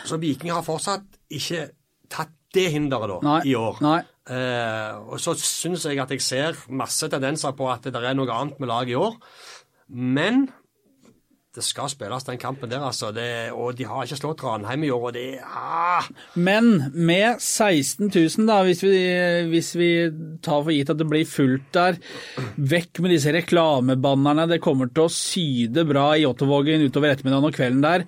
Så 0.06 0.20
Viking 0.22 0.52
har 0.54 0.62
fortsatt 0.62 1.16
ikke 1.34 1.64
tatt 2.12 2.34
det 2.56 2.70
hinderet 2.72 3.10
da, 3.10 3.18
Nei. 3.24 3.40
i 3.50 3.54
år. 3.58 3.80
Nei. 3.84 3.98
Eh, 4.32 4.92
og 5.12 5.20
så 5.22 5.34
syns 5.38 5.84
jeg 5.86 6.00
at 6.02 6.12
jeg 6.14 6.22
ser 6.24 6.62
masse 6.74 7.06
tendenser 7.12 7.52
på 7.56 7.68
at 7.70 7.84
det 7.86 8.00
er 8.00 8.16
noe 8.16 8.32
annet 8.32 8.62
med 8.62 8.70
laget 8.70 8.94
i 8.94 8.98
år. 8.98 9.18
Men 9.92 10.46
det 11.56 11.64
skal 11.64 11.88
spilles 11.88 12.26
den 12.26 12.38
kampen 12.40 12.70
der, 12.70 12.84
altså. 12.84 13.10
Det, 13.16 13.50
og 13.56 13.76
de 13.78 13.86
har 13.88 14.04
ikke 14.04 14.18
slått 14.18 14.44
Ranheim 14.44 14.84
i 14.84 14.92
år, 14.92 15.08
og 15.08 15.14
det 15.16 15.24
ah, 15.40 16.04
Men 16.34 16.90
med 16.92 17.40
16 17.40 18.10
000, 18.10 18.46
da, 18.48 18.60
hvis 18.66 18.82
vi, 18.84 18.96
hvis 19.50 19.72
vi 19.78 19.90
tar 20.44 20.60
for 20.60 20.74
gitt 20.74 20.92
at 20.92 21.00
det 21.00 21.08
blir 21.08 21.28
fullt 21.28 21.70
der, 21.76 22.00
vekk 22.56 23.00
med 23.04 23.16
disse 23.16 23.32
reklamebannerne, 23.32 24.48
det 24.52 24.62
kommer 24.64 24.92
til 24.92 25.06
å 25.06 25.12
syde 25.12 25.86
bra 25.88 26.10
i 26.16 26.26
Ottovågen 26.28 26.84
utover 26.84 27.14
ettermiddagen 27.14 27.48
og 27.48 27.56
kvelden 27.56 27.86
der. 27.86 28.04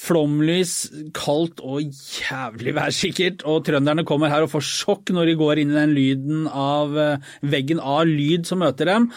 Flomlys, 0.00 0.74
kaldt 1.16 1.60
og 1.66 1.82
jævlig 1.82 2.72
værsikkert, 2.76 3.42
og 3.48 3.64
trønderne 3.66 4.04
kommer 4.08 4.30
her 4.32 4.44
og 4.44 4.52
får 4.52 4.64
sjokk 4.64 5.12
når 5.16 5.32
de 5.32 5.38
går 5.40 5.60
inn 5.62 5.72
i 5.72 5.78
den 5.78 5.96
lyden 5.96 6.46
av 6.46 6.94
eh, 7.00 7.32
veggen 7.42 7.82
av 7.82 8.04
lyd 8.08 8.48
som 8.48 8.62
møter 8.62 8.88
dem. 8.88 9.10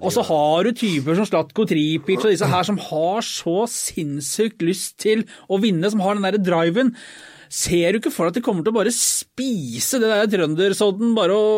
og 0.00 0.10
så 0.12 0.24
har 0.26 0.66
du 0.66 0.76
typer 0.76 1.16
som 1.16 1.28
Slatko 1.28 1.64
Tripic 1.68 2.24
og 2.24 2.32
disse 2.32 2.48
her 2.50 2.66
som 2.68 2.80
har 2.88 3.25
så 3.26 3.64
sinnssykt 3.70 4.62
lyst 4.64 4.96
til 5.02 5.24
å 5.50 5.58
vinne, 5.62 5.90
som 5.92 6.02
har 6.04 6.16
den 6.18 6.26
derre 6.26 6.42
driven. 6.42 6.94
Ser 7.52 7.92
du 7.94 8.00
ikke 8.00 8.10
for 8.14 8.26
deg 8.26 8.34
at 8.34 8.38
de 8.40 8.44
kommer 8.46 8.64
til 8.66 8.72
å 8.74 8.78
bare 8.80 8.92
spise 8.94 10.00
det 10.02 10.08
der 10.10 10.30
trøndersodden, 10.32 11.12
bare 11.18 11.36
å 11.36 11.48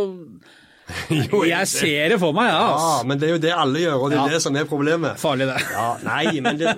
jo, 1.32 1.42
Jeg 1.44 1.68
ser 1.68 2.08
det 2.14 2.16
for 2.20 2.32
meg, 2.32 2.46
ja. 2.48 2.68
Ja, 2.72 2.92
men 3.04 3.18
det 3.20 3.26
er 3.28 3.32
jo 3.34 3.40
det 3.42 3.50
alle 3.52 3.82
gjør, 3.82 3.98
og 4.06 4.08
det 4.08 4.16
er 4.16 4.22
Ja. 4.22 4.32
det 4.32 4.40
som 4.40 4.56
er 4.56 4.64
problemet. 4.64 5.18
Farlig, 5.20 5.44
det. 5.50 5.58
Ja, 5.74 5.88
nei, 6.00 6.40
men 6.40 6.56
det, 6.56 6.72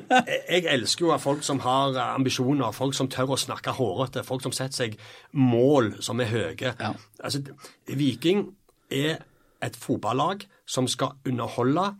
jeg 0.51 0.65
elsker 0.67 1.07
jo 1.07 1.19
folk 1.23 1.45
som 1.47 1.61
har 1.63 1.95
eh, 1.95 2.09
ambisjoner, 2.19 2.73
folk 2.75 2.97
som 2.99 3.07
tør 3.13 3.37
å 3.37 3.39
snakke 3.39 3.71
hårete, 3.77 4.25
folk 4.27 4.43
som 4.43 4.55
setter 4.57 4.81
seg 4.81 4.97
mål 5.31 5.93
som 6.03 6.19
er 6.25 6.31
høye. 6.33 6.73
Ja. 6.75 6.91
Altså, 7.23 7.45
Viking 7.87 8.49
er 8.91 9.21
et 9.63 9.79
fotballag 9.79 10.43
som 10.67 10.91
skal 10.91 11.15
underholde, 11.31 11.93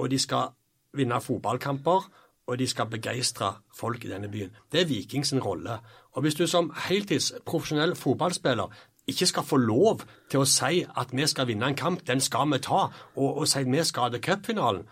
og 0.00 0.08
de 0.08 0.18
skal 0.24 0.54
vinne 0.96 1.20
fotballkamper, 1.20 2.08
og 2.46 2.58
de 2.58 2.66
skal 2.66 2.90
begeistre 2.90 3.54
folk 3.76 4.04
i 4.04 4.10
denne 4.10 4.30
byen. 4.30 4.50
Det 4.72 4.80
er 4.80 4.86
Viking 4.86 5.44
rolle. 5.44 5.78
Og 6.12 6.22
hvis 6.22 6.34
du 6.34 6.46
som 6.46 6.72
heltids 6.88 7.32
profesjonell 7.46 7.96
fotballspiller 7.96 8.72
ikke 9.06 9.26
skal 9.26 9.42
få 9.46 9.56
lov 9.56 10.02
til 10.30 10.42
å 10.42 10.48
si 10.48 10.84
at 10.96 11.12
vi 11.12 11.26
skal 11.26 11.46
vinne 11.46 11.66
en 11.66 11.78
kamp, 11.78 12.06
den 12.06 12.20
skal 12.20 12.50
vi 12.52 12.58
ta, 12.62 12.88
og, 13.16 13.38
og 13.38 13.48
si 13.48 13.58
at 13.58 13.72
vi 13.72 13.84
skal 13.84 14.12
til 14.12 14.22
cupfinalen 14.22 14.84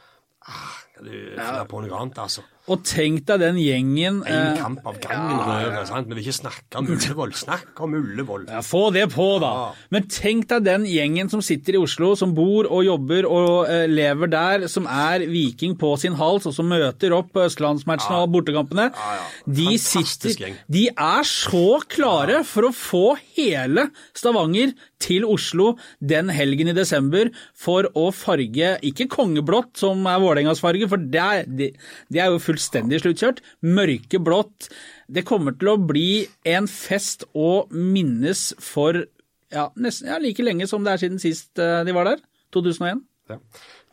ah, 0.46 0.78
du 1.04 1.12
finne 1.36 1.66
på 1.70 1.84
noe 1.84 2.00
annet, 2.00 2.18
altså. 2.22 2.44
Og 2.70 2.82
tenk 2.86 3.24
deg 3.26 3.40
den 3.40 3.56
gjengen 3.58 4.20
En 4.28 4.50
eh, 4.52 4.58
kamp 4.60 4.84
av 4.86 4.98
gangen 5.02 5.40
røret, 5.42 5.88
sant? 5.88 6.06
Vi 6.06 6.14
vil 6.14 6.22
ikke 6.22 6.36
snakke 6.36 6.78
om 6.78 6.90
Ullevål. 6.92 7.32
Snakk 7.40 7.80
om 7.82 7.96
Ullevål. 7.98 8.44
Ja, 8.52 8.60
Få 8.62 8.82
det 8.94 9.06
på, 9.14 9.26
da. 9.42 9.50
Ja. 9.56 9.86
Men 9.96 10.06
tenk 10.12 10.46
deg 10.52 10.66
den 10.68 10.84
gjengen 10.86 11.30
som 11.32 11.42
sitter 11.42 11.78
i 11.78 11.80
Oslo, 11.80 12.12
som 12.20 12.34
bor 12.36 12.68
og 12.68 12.84
jobber 12.86 13.26
og 13.26 13.70
eh, 13.72 13.86
lever 13.90 14.30
der, 14.30 14.66
som 14.70 14.86
er 14.90 15.24
Viking 15.30 15.74
på 15.80 15.94
sin 16.00 16.18
hals, 16.20 16.46
og 16.46 16.54
som 16.54 16.70
møter 16.70 17.16
opp 17.16 17.32
på 17.34 17.46
østlandsmatchene 17.48 18.20
og 18.20 18.30
bortekampene. 18.36 18.90
Ja, 18.92 19.16
ja. 19.18 19.26
De, 19.60 19.72
sitter, 19.80 20.36
gjeng. 20.44 20.60
de 20.70 20.86
er 20.92 21.26
så 21.26 21.80
klare 21.90 22.44
for 22.46 22.68
å 22.68 22.74
få 22.76 23.04
hele 23.38 23.88
Stavanger 24.14 24.76
til 25.00 25.24
Oslo 25.24 25.72
den 25.98 26.30
helgen 26.32 26.70
i 26.70 26.76
desember 26.76 27.32
for 27.56 27.88
å 27.96 28.10
farge, 28.14 28.76
ikke 28.86 29.08
kongeblått 29.10 29.80
som 29.80 30.04
er 30.06 30.20
Vålerengas 30.20 30.60
farge, 30.62 30.89
for 30.90 31.00
det 31.12 31.22
er, 31.22 31.46
det, 31.46 31.70
det 32.12 32.22
er 32.22 32.33
jo 32.33 32.42
fullstendig 32.42 33.00
sluttkjørt. 33.03 33.42
Mørkeblått. 33.66 34.70
Det 35.11 35.26
kommer 35.29 35.57
til 35.59 35.72
å 35.72 35.79
bli 35.81 36.24
en 36.48 36.68
fest 36.70 37.26
å 37.35 37.64
minnes 37.70 38.50
for 38.62 39.05
ja, 39.50 39.66
nesten 39.83 40.11
ja, 40.12 40.18
like 40.22 40.44
lenge 40.46 40.68
som 40.70 40.85
det 40.87 40.94
er 40.94 41.03
siden 41.03 41.22
sist 41.22 41.59
eh, 41.59 41.81
de 41.87 41.94
var 41.96 42.07
der. 42.07 42.20
2001. 42.55 43.03
Ja. 43.31 43.38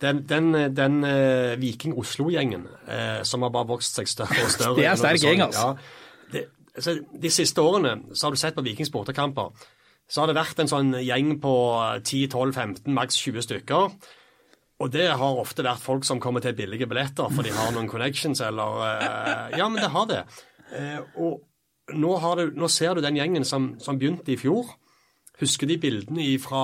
Den, 0.01 0.19
den, 0.29 0.51
den 0.77 0.99
uh, 1.05 1.55
Viking 1.61 1.95
Oslo-gjengen 1.97 2.67
uh, 2.85 3.23
som 3.25 3.41
har 3.45 3.53
bare 3.53 3.69
vokst 3.69 3.97
seg 3.97 4.09
større 4.09 4.43
og 4.43 4.51
større 4.53 4.77
Det 4.81 4.85
er 4.89 4.99
sterk 4.99 5.23
gjeng, 5.23 5.41
altså. 5.47 5.71
Ja, 5.73 6.29
det, 6.33 6.43
altså. 6.75 6.93
De 7.21 7.31
siste 7.33 7.61
årene 7.65 7.95
så 8.13 8.27
har 8.27 8.35
du 8.35 8.41
sett 8.41 8.57
på 8.57 8.65
Vikings 8.65 8.93
bortekamper, 8.93 9.49
så 10.09 10.21
har 10.21 10.29
det 10.29 10.37
vært 10.37 10.61
en 10.61 10.69
sånn 10.69 10.93
gjeng 11.01 11.35
på 11.41 11.53
10-12-15, 12.05 12.85
maks 12.93 13.17
20 13.25 13.45
stykker. 13.47 13.97
Og 14.77 14.91
det 14.93 15.07
har 15.09 15.39
ofte 15.41 15.65
vært 15.65 15.81
folk 15.81 16.05
som 16.05 16.19
kommer 16.21 16.43
til 16.43 16.53
billige 16.57 16.85
billetter, 16.89 17.31
for 17.33 17.45
de 17.45 17.53
har 17.55 17.71
noen 17.73 17.89
connections 17.89 18.41
eller 18.45 18.83
eh, 18.85 19.55
Ja, 19.57 19.69
men 19.73 19.81
det 19.81 19.89
har 19.93 20.09
det. 20.09 20.19
Eh, 20.77 20.99
og 21.17 21.95
nå, 21.97 22.11
har 22.21 22.37
du, 22.37 22.51
nå 22.53 22.69
ser 22.69 22.93
du 22.97 23.01
den 23.01 23.17
gjengen 23.17 23.47
som, 23.47 23.71
som 23.81 23.97
begynte 23.97 24.35
i 24.35 24.37
fjor. 24.37 24.75
Husker 25.37 25.69
de 25.69 25.77
bildene 25.77 26.25
fra 26.41 26.61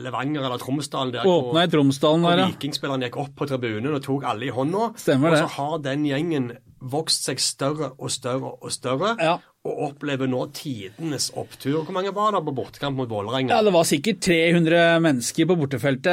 Levanger 0.00 0.44
eller 0.44 0.60
Tromsdalen? 0.60 1.14
der 1.14 1.28
Åpna 1.28 1.64
i 1.64 1.70
Tromsdalen 1.72 2.26
der, 2.28 2.42
ja. 2.42 2.48
Vikingspillerne 2.52 3.08
gikk 3.08 3.20
opp 3.22 3.36
på 3.38 3.48
tribunen 3.48 3.94
og 3.96 4.02
tok 4.04 4.26
alle 4.28 4.48
i 4.48 4.52
hånda. 4.52 4.90
Stemmer 5.00 5.32
det. 5.32 5.40
og 5.40 5.46
så 5.46 5.54
har 5.56 5.78
den 5.86 6.04
gjengen 6.08 6.50
vokst 6.80 7.24
seg 7.24 7.38
større 7.40 7.92
og 7.98 8.10
større 8.10 8.50
og 8.62 8.70
større, 8.72 9.16
Ja. 9.20 9.38
og 9.64 9.78
opplever 9.88 10.28
nå 10.28 10.46
tidenes 10.52 11.30
opptur. 11.34 11.84
Hvor 11.84 11.92
mange 11.92 12.12
var 12.14 12.32
det 12.32 12.44
på 12.44 12.54
bortekamp 12.54 12.96
mot 12.96 13.08
Vålerenga? 13.08 13.54
Ja, 13.56 13.62
det 13.62 13.72
var 13.72 13.82
sikkert 13.84 14.20
300 14.20 15.00
mennesker 15.00 15.46
på 15.46 15.56
bortefeltet. 15.56 16.12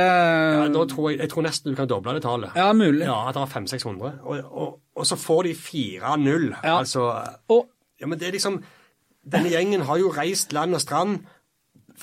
Ja, 0.73 0.85
tror 0.85 1.09
jeg, 1.11 1.19
jeg 1.19 1.29
tror 1.29 1.43
nesten 1.43 1.71
du 1.71 1.75
kan 1.75 1.87
doble 1.87 2.13
det 2.13 2.23
tallet. 2.23 2.51
Ja, 2.55 2.71
mulig. 2.73 3.05
Ja, 3.05 3.27
at 3.29 3.35
det 3.35 3.41
var 3.43 3.51
500-600. 3.61 4.19
Og, 4.23 4.39
og, 4.51 4.79
og 4.95 5.05
så 5.05 5.15
får 5.15 5.43
de 5.43 5.53
4-0. 5.53 6.55
Ja. 6.63 6.77
Altså 6.79 7.09
Og 7.49 7.67
Ja, 8.01 8.07
men 8.07 8.19
det 8.19 8.27
er 8.27 8.31
liksom 8.31 8.63
Denne 9.23 9.47
gjengen 9.49 9.81
har 9.87 9.97
jo 9.97 10.09
reist 10.11 10.51
land 10.51 10.73
og 10.75 10.81
strand. 10.81 11.19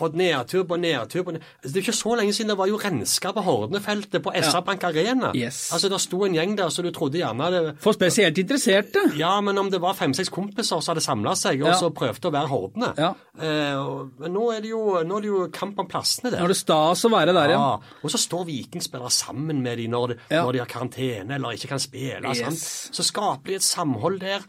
Fått 0.00 0.16
nedtur 0.16 0.64
på 0.64 0.78
nedtur 0.80 1.22
på 1.26 1.34
nedtur. 1.36 1.44
Altså, 1.60 1.68
det 1.68 1.76
er 1.76 1.80
jo 1.82 1.86
ikke 1.86 1.98
så 2.00 2.16
lenge 2.18 2.32
siden 2.36 2.50
det 2.54 2.58
var 2.58 2.70
jo 2.70 2.78
renska 2.80 3.32
på 3.36 3.42
Hornefeltet 3.44 4.22
på 4.24 4.32
SR 4.40 4.62
Bank 4.66 4.84
Arena. 4.88 5.32
Yes. 5.36 5.70
Altså, 5.76 5.90
Det 5.92 6.00
sto 6.00 6.24
en 6.24 6.34
gjeng 6.38 6.56
der 6.56 6.70
så 6.72 6.82
du 6.82 6.90
trodde 6.96 7.20
gjerne 7.20 7.50
det 7.52 7.62
for 7.84 7.92
spesielt 7.96 8.38
interesserte. 8.40 9.02
Ja, 9.20 9.34
men 9.44 9.58
om 9.60 9.68
det 9.70 9.80
var 9.82 9.94
fem-seks 9.98 10.30
kompiser 10.32 10.80
som 10.80 10.94
hadde 10.94 11.04
samla 11.04 11.34
seg 11.36 11.60
og 11.62 11.68
Ja. 11.68 11.76
så 11.78 11.90
prøvde 11.92 12.30
å 12.30 12.32
være 12.32 12.48
hordene. 12.48 12.94
Ja. 12.98 13.12
Eh, 13.38 14.08
men 14.20 14.32
nå 14.34 14.46
er, 14.56 14.60
det 14.64 14.70
jo, 14.70 14.82
nå 15.04 15.16
er 15.18 15.20
det 15.20 15.30
jo 15.30 15.48
kamp 15.52 15.78
om 15.78 15.86
plassene 15.90 16.30
der. 16.32 16.40
Nå 16.40 16.44
er 16.48 16.54
det 16.54 16.56
stas 16.60 17.04
å 17.04 17.10
være 17.12 17.34
der 17.36 17.50
ja. 17.54 17.58
Ja, 17.60 17.78
og 18.02 18.10
så 18.10 18.18
står 18.20 18.46
vikingspillere 18.48 19.10
sammen 19.12 19.60
med 19.62 19.78
dem 19.78 19.90
når, 19.92 20.08
de- 20.14 20.18
Ja. 20.30 20.42
når 20.44 20.52
de 20.52 20.58
har 20.64 20.66
karantene 20.66 21.34
eller 21.36 21.52
ikke 21.56 21.68
kan 21.68 21.78
spille. 21.82 22.22
Yes. 22.34 22.38
Sant? 22.40 22.94
Så 22.96 23.04
skaper 23.04 23.44
de 23.52 23.54
et 23.54 23.62
samhold 23.62 24.20
der. 24.20 24.40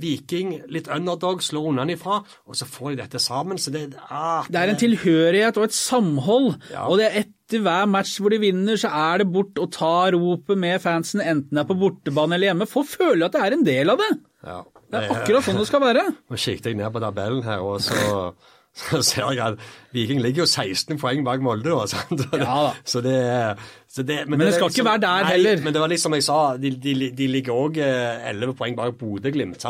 Viking, 0.00 0.56
litt 0.72 0.88
underdog, 0.92 1.42
slår 1.44 1.70
unnafra, 1.70 2.20
og 2.46 2.56
så 2.58 2.66
får 2.68 2.94
de 2.94 2.98
dette 3.02 3.20
sammen. 3.22 3.60
Så 3.60 3.72
det, 3.74 3.86
ah, 4.10 4.44
Det 4.50 4.60
er 4.60 4.72
en 4.72 4.80
tilhørighet 4.80 5.56
og 5.60 5.68
et 5.68 5.76
samhold. 5.76 6.54
Ja. 6.72 6.86
Og 6.88 6.98
det 7.00 7.06
er 7.08 7.18
etter 7.24 7.62
hver 7.64 7.86
match 7.86 8.18
hvor 8.20 8.32
de 8.34 8.40
vinner, 8.42 8.76
så 8.80 8.90
er 8.90 9.22
det 9.22 9.28
bort 9.32 9.58
og 9.60 9.70
ta 9.72 10.10
ropet 10.14 10.58
med 10.58 10.80
fansen, 10.82 11.20
enten 11.22 11.54
det 11.54 11.62
er 11.64 11.68
på 11.70 11.78
bortebane 11.78 12.34
eller 12.36 12.50
hjemme. 12.52 12.68
Få 12.70 12.82
føle 12.88 13.24
at 13.28 13.36
det 13.36 13.42
er 13.44 13.56
en 13.58 13.64
del 13.66 13.90
av 13.94 14.02
det. 14.02 14.10
ja, 14.44 14.58
Det 14.90 15.00
er 15.00 15.14
akkurat 15.14 15.46
sånn 15.46 15.60
det 15.60 15.68
skal 15.70 15.84
være. 15.84 16.04
Nå 16.30 16.36
kikket 16.40 16.66
jeg 16.72 16.76
ned 16.80 16.92
på 16.94 17.00
tabellen 17.04 17.42
her, 17.46 17.62
og 17.64 17.80
så, 17.84 18.32
så 18.74 19.00
ser 19.06 19.28
jeg 19.36 19.42
at 19.44 19.60
Viking 19.94 20.18
ligger 20.22 20.42
jo 20.42 20.46
16 20.50 20.98
poeng 20.98 21.22
bak 21.26 21.42
Molde. 21.44 21.70
Da, 21.70 21.86
sant? 21.86 22.24
Så 22.24 22.32
det, 22.32 22.40
Ja 22.42 22.56
da. 22.66 22.72
Så 22.84 23.02
det, 23.04 23.18
så 23.88 24.02
det, 24.02 24.16
Men 24.28 24.40
det 24.40 24.54
skal 24.56 24.72
ikke 24.72 24.88
være 24.88 25.04
der 25.04 25.22
nei, 25.22 25.30
heller. 25.30 25.62
Men 25.62 25.76
det 25.76 25.84
var 25.84 25.92
litt 25.92 26.02
som 26.02 26.16
jeg 26.16 26.26
sa, 26.26 26.40
de, 26.58 26.72
de, 26.82 26.96
de 27.14 27.30
ligger 27.30 27.54
òg 27.54 27.78
11 27.78 28.56
poeng 28.58 28.76
bak 28.78 28.98
Bodø-Glimt. 28.98 29.62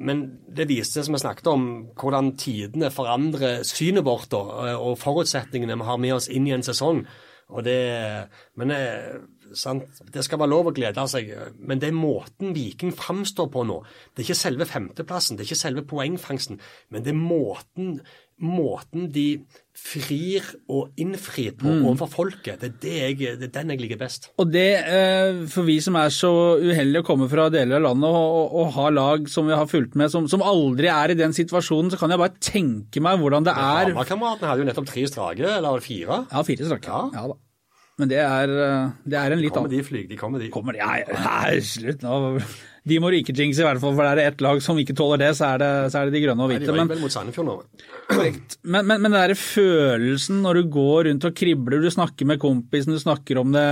men 0.00 0.24
det 0.56 0.68
viste, 0.70 1.04
som 1.04 1.14
vi 1.14 1.20
snakket 1.20 1.46
om, 1.52 1.68
hvordan 1.98 2.36
tidene 2.38 2.90
forandrer 2.94 3.64
synet 3.66 4.04
vårt 4.06 4.32
og, 4.38 4.52
og 4.80 4.98
forutsetningene 4.98 5.76
vi 5.76 5.88
har 5.88 6.00
med 6.00 6.16
oss 6.16 6.28
inn 6.32 6.46
i 6.46 6.54
en 6.56 6.64
sesong. 6.64 7.04
Og 7.54 7.62
det, 7.66 7.78
men 8.58 8.72
eh, 8.74 9.18
sant? 9.58 10.02
det 10.12 10.24
skal 10.24 10.40
være 10.42 10.52
lov 10.52 10.70
å 10.70 10.74
glede 10.76 11.06
seg, 11.10 11.32
men 11.58 11.80
det 11.82 11.90
er 11.90 11.96
måten 11.96 12.54
Viking 12.56 12.94
framstår 12.96 13.50
på 13.52 13.64
nå. 13.68 13.80
Det 14.12 14.22
er 14.22 14.28
ikke 14.30 14.44
selve 14.44 14.68
femteplassen, 14.68 15.36
det 15.36 15.44
er 15.44 15.50
ikke 15.50 15.64
selve 15.64 15.86
poengfangsten, 15.88 16.60
men 16.92 17.04
det 17.04 17.12
er 17.12 17.18
måten, 17.18 17.98
måten 18.42 19.06
de 19.12 19.28
frir 19.76 20.44
og 20.72 20.96
innfrir 21.00 21.54
på 21.60 21.68
overfor 21.68 22.08
folket. 22.12 22.60
Det 22.62 22.68
er, 22.68 22.76
det 22.80 22.94
jeg, 22.96 23.38
det 23.40 23.48
er 23.48 23.54
den 23.58 23.72
jeg 23.74 23.82
liker 23.82 24.00
best. 24.00 24.30
Og 24.40 24.48
det, 24.52 24.68
eh, 24.88 25.42
for 25.52 25.68
vi 25.68 25.78
som 25.84 25.98
er 26.00 26.12
så 26.14 26.32
uheldige 26.60 27.04
å 27.04 27.06
komme 27.06 27.28
fra 27.32 27.48
deler 27.52 27.78
av 27.80 27.86
landet 27.90 28.08
og, 28.08 28.36
og, 28.40 28.58
og 28.60 28.70
ha 28.78 28.90
lag 28.92 29.28
som 29.32 29.48
vi 29.48 29.56
har 29.56 29.68
fulgt 29.70 29.96
med, 30.00 30.12
som, 30.12 30.28
som 30.32 30.44
aldri 30.44 30.88
er 30.92 31.12
i 31.12 31.18
den 31.18 31.36
situasjonen, 31.36 31.92
så 31.92 32.00
kan 32.00 32.12
jeg 32.12 32.22
bare 32.22 32.36
tenke 32.40 33.04
meg 33.04 33.20
hvordan 33.20 33.48
det 33.48 33.56
er 33.56 33.92
Hamarkameratene 33.92 34.52
hadde 34.52 34.64
jo 34.64 34.70
nettopp 34.70 34.88
tre 34.92 35.08
strake, 35.10 35.50
eller 35.58 35.84
fire. 35.84 36.22
Ja, 36.32 36.46
fire 36.46 36.70
strake. 36.70 36.92
Ja. 36.92 37.10
Ja 37.16 37.28
da. 37.32 37.40
Men 37.96 38.10
det 38.12 38.20
er, 38.20 38.50
eh, 38.52 38.88
det 39.08 39.16
er 39.16 39.32
en 39.32 39.40
litt 39.40 39.54
annen 39.56 39.70
Kommer 39.70 39.72
de 39.72 39.84
flyg, 39.86 40.08
de 40.10 40.16
kommer 40.20 40.42
de. 40.42 40.50
Kommer 40.52 40.76
de, 40.76 40.84
Nei, 40.84 41.02
nei 41.16 41.60
slutt 41.64 42.02
nå. 42.04 42.16
De 42.86 42.98
må 43.02 43.10
ryke 43.10 43.34
jinx 43.34 43.58
i 43.58 43.64
hvert 43.64 43.80
fall, 43.82 43.96
for 43.96 44.06
er 44.06 44.18
det 44.18 44.24
ett 44.30 44.42
lag 44.44 44.60
som 44.62 44.78
ikke 44.78 44.94
tåler 44.94 45.18
det, 45.24 45.32
så 45.34 45.48
er 45.48 45.62
det, 45.62 45.70
så 45.90 45.98
er 45.98 46.06
det 46.06 46.14
de 46.14 46.20
grønne 46.22 46.44
og 46.44 46.52
hvite. 46.52 46.68
Nei, 46.68 46.68
de 46.68 46.82
røyk 46.84 46.90
vel 46.92 47.00
mot 47.02 47.14
Sandefjord 47.14 47.48
nå. 47.48 47.54
Korrekt. 48.06 48.58
Men, 48.62 48.86
men, 48.86 49.00
men 49.02 49.10
den 49.10 49.16
der 49.16 49.34
følelsen 49.40 50.38
når 50.44 50.60
du 50.60 50.68
går 50.76 51.08
rundt 51.08 51.26
og 51.26 51.34
kribler, 51.40 51.82
du 51.82 51.90
snakker 51.90 52.28
med 52.30 52.38
kompisen, 52.42 52.94
du 52.94 53.02
snakker 53.02 53.40
om 53.42 53.50
det 53.56 53.64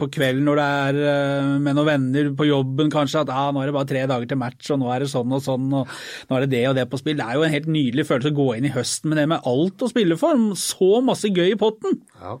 på 0.00 0.08
kvelden 0.16 0.48
når 0.48 0.60
du 0.60 0.64
er 0.64 1.00
eh, 1.10 1.50
med 1.66 1.76
noen 1.76 1.90
venner 1.90 2.30
på 2.38 2.48
jobben 2.48 2.94
kanskje, 2.94 3.26
at 3.26 3.34
ah, 3.34 3.50
nå 3.52 3.60
er 3.60 3.68
det 3.68 3.76
bare 3.76 3.90
tre 3.90 4.06
dager 4.14 4.32
til 4.32 4.40
match, 4.40 4.70
og 4.72 4.80
nå 4.80 4.88
er 4.94 5.04
det 5.04 5.10
sånn 5.12 5.36
og 5.36 5.44
sånn, 5.44 5.68
og 5.82 5.92
nå 6.30 6.38
er 6.38 6.46
det 6.46 6.52
det 6.54 6.64
og 6.70 6.78
det 6.80 6.86
på 6.88 7.02
spill. 7.02 7.20
Det 7.20 7.26
er 7.26 7.36
jo 7.36 7.44
en 7.44 7.56
helt 7.58 7.68
nydelig 7.74 8.08
følelse 8.08 8.32
å 8.32 8.38
gå 8.38 8.48
inn 8.54 8.70
i 8.70 8.72
høsten 8.78 9.12
med 9.12 9.20
det 9.20 9.28
med 9.34 9.50
alt 9.52 9.84
å 9.84 9.92
spille 9.92 10.16
for. 10.20 10.40
Så 10.56 10.92
masse 11.04 11.28
gøy 11.28 11.50
i 11.52 11.60
potten. 11.60 12.00
Ja. 12.22 12.38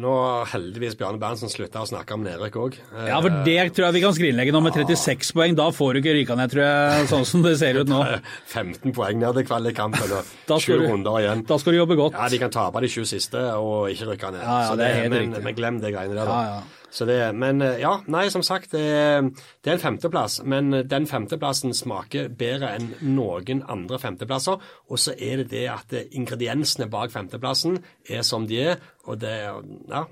Nå 0.00 0.08
har 0.16 0.46
heldigvis 0.54 0.94
Bjarne 0.96 1.20
Berntsen 1.20 1.50
slutta 1.52 1.82
å 1.82 1.88
snakke 1.88 2.14
om 2.16 2.22
nedrykk 2.24 2.54
òg. 2.62 2.78
Ja, 3.10 3.18
for 3.20 3.34
det 3.44 3.56
tror 3.76 3.86
jeg 3.90 3.96
vi 3.98 4.02
kan 4.06 4.14
skrinlegge 4.16 4.54
nå 4.54 4.62
med 4.64 4.72
36 4.78 5.34
poeng. 5.36 5.56
Da 5.58 5.66
får 5.74 5.92
du 5.92 6.00
ikke 6.00 6.14
ryka 6.16 6.36
ned, 6.38 6.52
tror 6.54 6.64
jeg, 6.64 7.08
sånn 7.12 7.26
som 7.28 7.44
det 7.44 7.52
ser 7.60 7.76
ut 7.82 7.90
nå. 7.92 8.00
15 8.54 8.94
poeng 8.96 9.20
ned 9.20 9.36
til 9.36 9.48
kvalikkampen 9.50 10.16
og 10.16 10.54
sju 10.64 10.78
runder 10.80 11.20
igjen. 11.20 11.44
Da 11.48 11.60
skal 11.60 11.76
du 11.76 11.82
jobbe 11.82 11.98
godt. 12.00 12.16
Ja, 12.16 12.30
De 12.32 12.40
kan 12.40 12.54
tape 12.54 12.80
de 12.84 12.88
sju 12.92 13.04
siste 13.08 13.42
og 13.60 13.90
ikke 13.92 14.14
rykke 14.14 14.32
ned. 14.38 14.46
Ja, 14.46 14.60
ja, 14.70 14.78
det 14.80 14.88
er 14.88 15.00
helt 15.02 15.16
men, 15.18 15.36
men 15.44 15.58
glem 15.60 15.82
det 15.84 15.92
greiene 15.92 16.16
der, 16.16 16.24
da. 16.24 16.38
Ja, 16.40 16.62
ja. 16.62 16.81
Det, 16.92 17.18
men 17.32 17.62
eh, 17.64 17.78
ja, 17.80 17.94
nei, 18.12 18.26
som 18.32 18.44
sagt, 18.44 18.74
det, 18.76 18.82
er 18.84 19.72
en 19.72 19.80
femteplass. 19.80 20.42
Men 20.44 20.70
den 20.88 21.08
femteplassen 21.08 21.72
smaker 21.76 22.28
bedre 22.28 22.74
enn 22.76 22.90
noen 23.14 23.64
andre 23.72 24.00
femteplasser. 24.02 24.60
Og 24.92 25.00
så 25.00 25.16
er 25.16 25.42
det 25.42 25.50
det 25.54 25.66
at 25.72 25.96
ingrediensene 26.12 26.90
bak 26.92 27.14
femteplassen 27.14 27.80
er 28.08 28.24
som 28.26 28.46
de 28.48 28.60
er. 28.72 28.82
Og 29.08 29.20
det 29.22 29.36
Ja, 29.42 30.06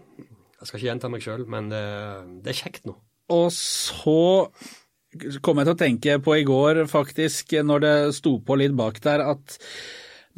jeg 0.60 0.68
skal 0.68 0.78
ikke 0.78 0.88
gjenta 0.90 1.08
meg 1.12 1.24
sjøl, 1.24 1.46
men 1.48 1.70
det, 1.72 1.84
det 2.44 2.52
er 2.52 2.62
kjekt 2.64 2.88
nå. 2.88 2.96
Og 3.30 3.48
så 3.54 4.50
kom 5.42 5.58
jeg 5.58 5.66
til 5.66 5.74
å 5.74 5.80
tenke 5.80 6.18
på 6.22 6.36
i 6.38 6.46
går, 6.46 6.84
faktisk, 6.90 7.56
når 7.66 7.82
det 7.84 7.94
sto 8.18 8.36
på 8.44 8.56
litt 8.60 8.76
bak 8.78 9.00
der, 9.02 9.24
at 9.32 9.56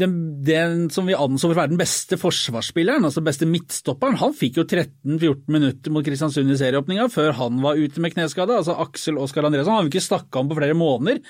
den, 0.00 0.14
den, 0.44 0.86
som 0.90 1.04
vi 1.08 1.12
anså 1.12 1.50
for 1.50 1.54
å 1.54 1.60
være 1.60 1.72
den 1.74 1.80
beste 1.80 2.16
forsvarsspilleren, 2.16 3.04
altså 3.04 3.20
beste 3.24 3.44
midtstopperen, 3.48 4.16
han 4.22 4.32
fikk 4.36 4.62
jo 4.62 4.64
13-14 4.64 5.52
minutter 5.52 5.92
mot 5.92 6.06
Kristiansund 6.06 6.48
i 6.48 6.56
serieåpninga 6.56 7.10
før 7.12 7.34
han 7.36 7.60
var 7.60 7.76
ute 7.76 8.00
med 8.00 8.14
kneskade. 8.14 8.56
Altså 8.56 8.78
Aksel 8.80 9.20
Oskar 9.20 9.44
Andresen, 9.44 9.68
han 9.68 9.82
har 9.82 9.88
vi 9.88 9.92
ikke 9.92 10.04
snakka 10.06 10.40
om 10.40 10.48
på 10.48 10.56
flere 10.56 10.76
måneder. 10.78 11.20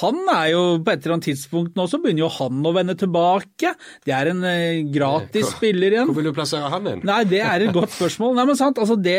Han 0.00 0.18
er 0.34 0.48
jo 0.52 0.64
på 0.82 0.92
et 0.92 1.04
eller 1.04 1.16
annet 1.16 1.28
tidspunkt 1.30 1.78
nå, 1.78 1.86
så 1.86 2.00
begynner 2.02 2.24
jo 2.24 2.32
han 2.34 2.66
å 2.66 2.74
vende 2.74 2.96
tilbake. 2.98 3.74
Det 4.06 4.16
er 4.16 4.32
en 4.32 4.42
eh, 4.48 4.82
gratis 4.90 5.46
hvor, 5.46 5.54
spiller 5.60 5.94
igjen. 5.94 6.10
Hvor 6.10 6.18
vil 6.18 6.30
du 6.32 6.34
plassere 6.34 6.72
han 6.74 6.90
inn? 6.90 7.04
Nei, 7.06 7.20
det 7.30 7.44
er 7.46 7.66
et 7.68 7.74
godt 7.76 7.94
spørsmål. 7.94 8.34
Nei, 8.40 8.48
men 8.50 8.58
sant, 8.58 8.82
altså 8.82 8.98
det, 8.98 9.16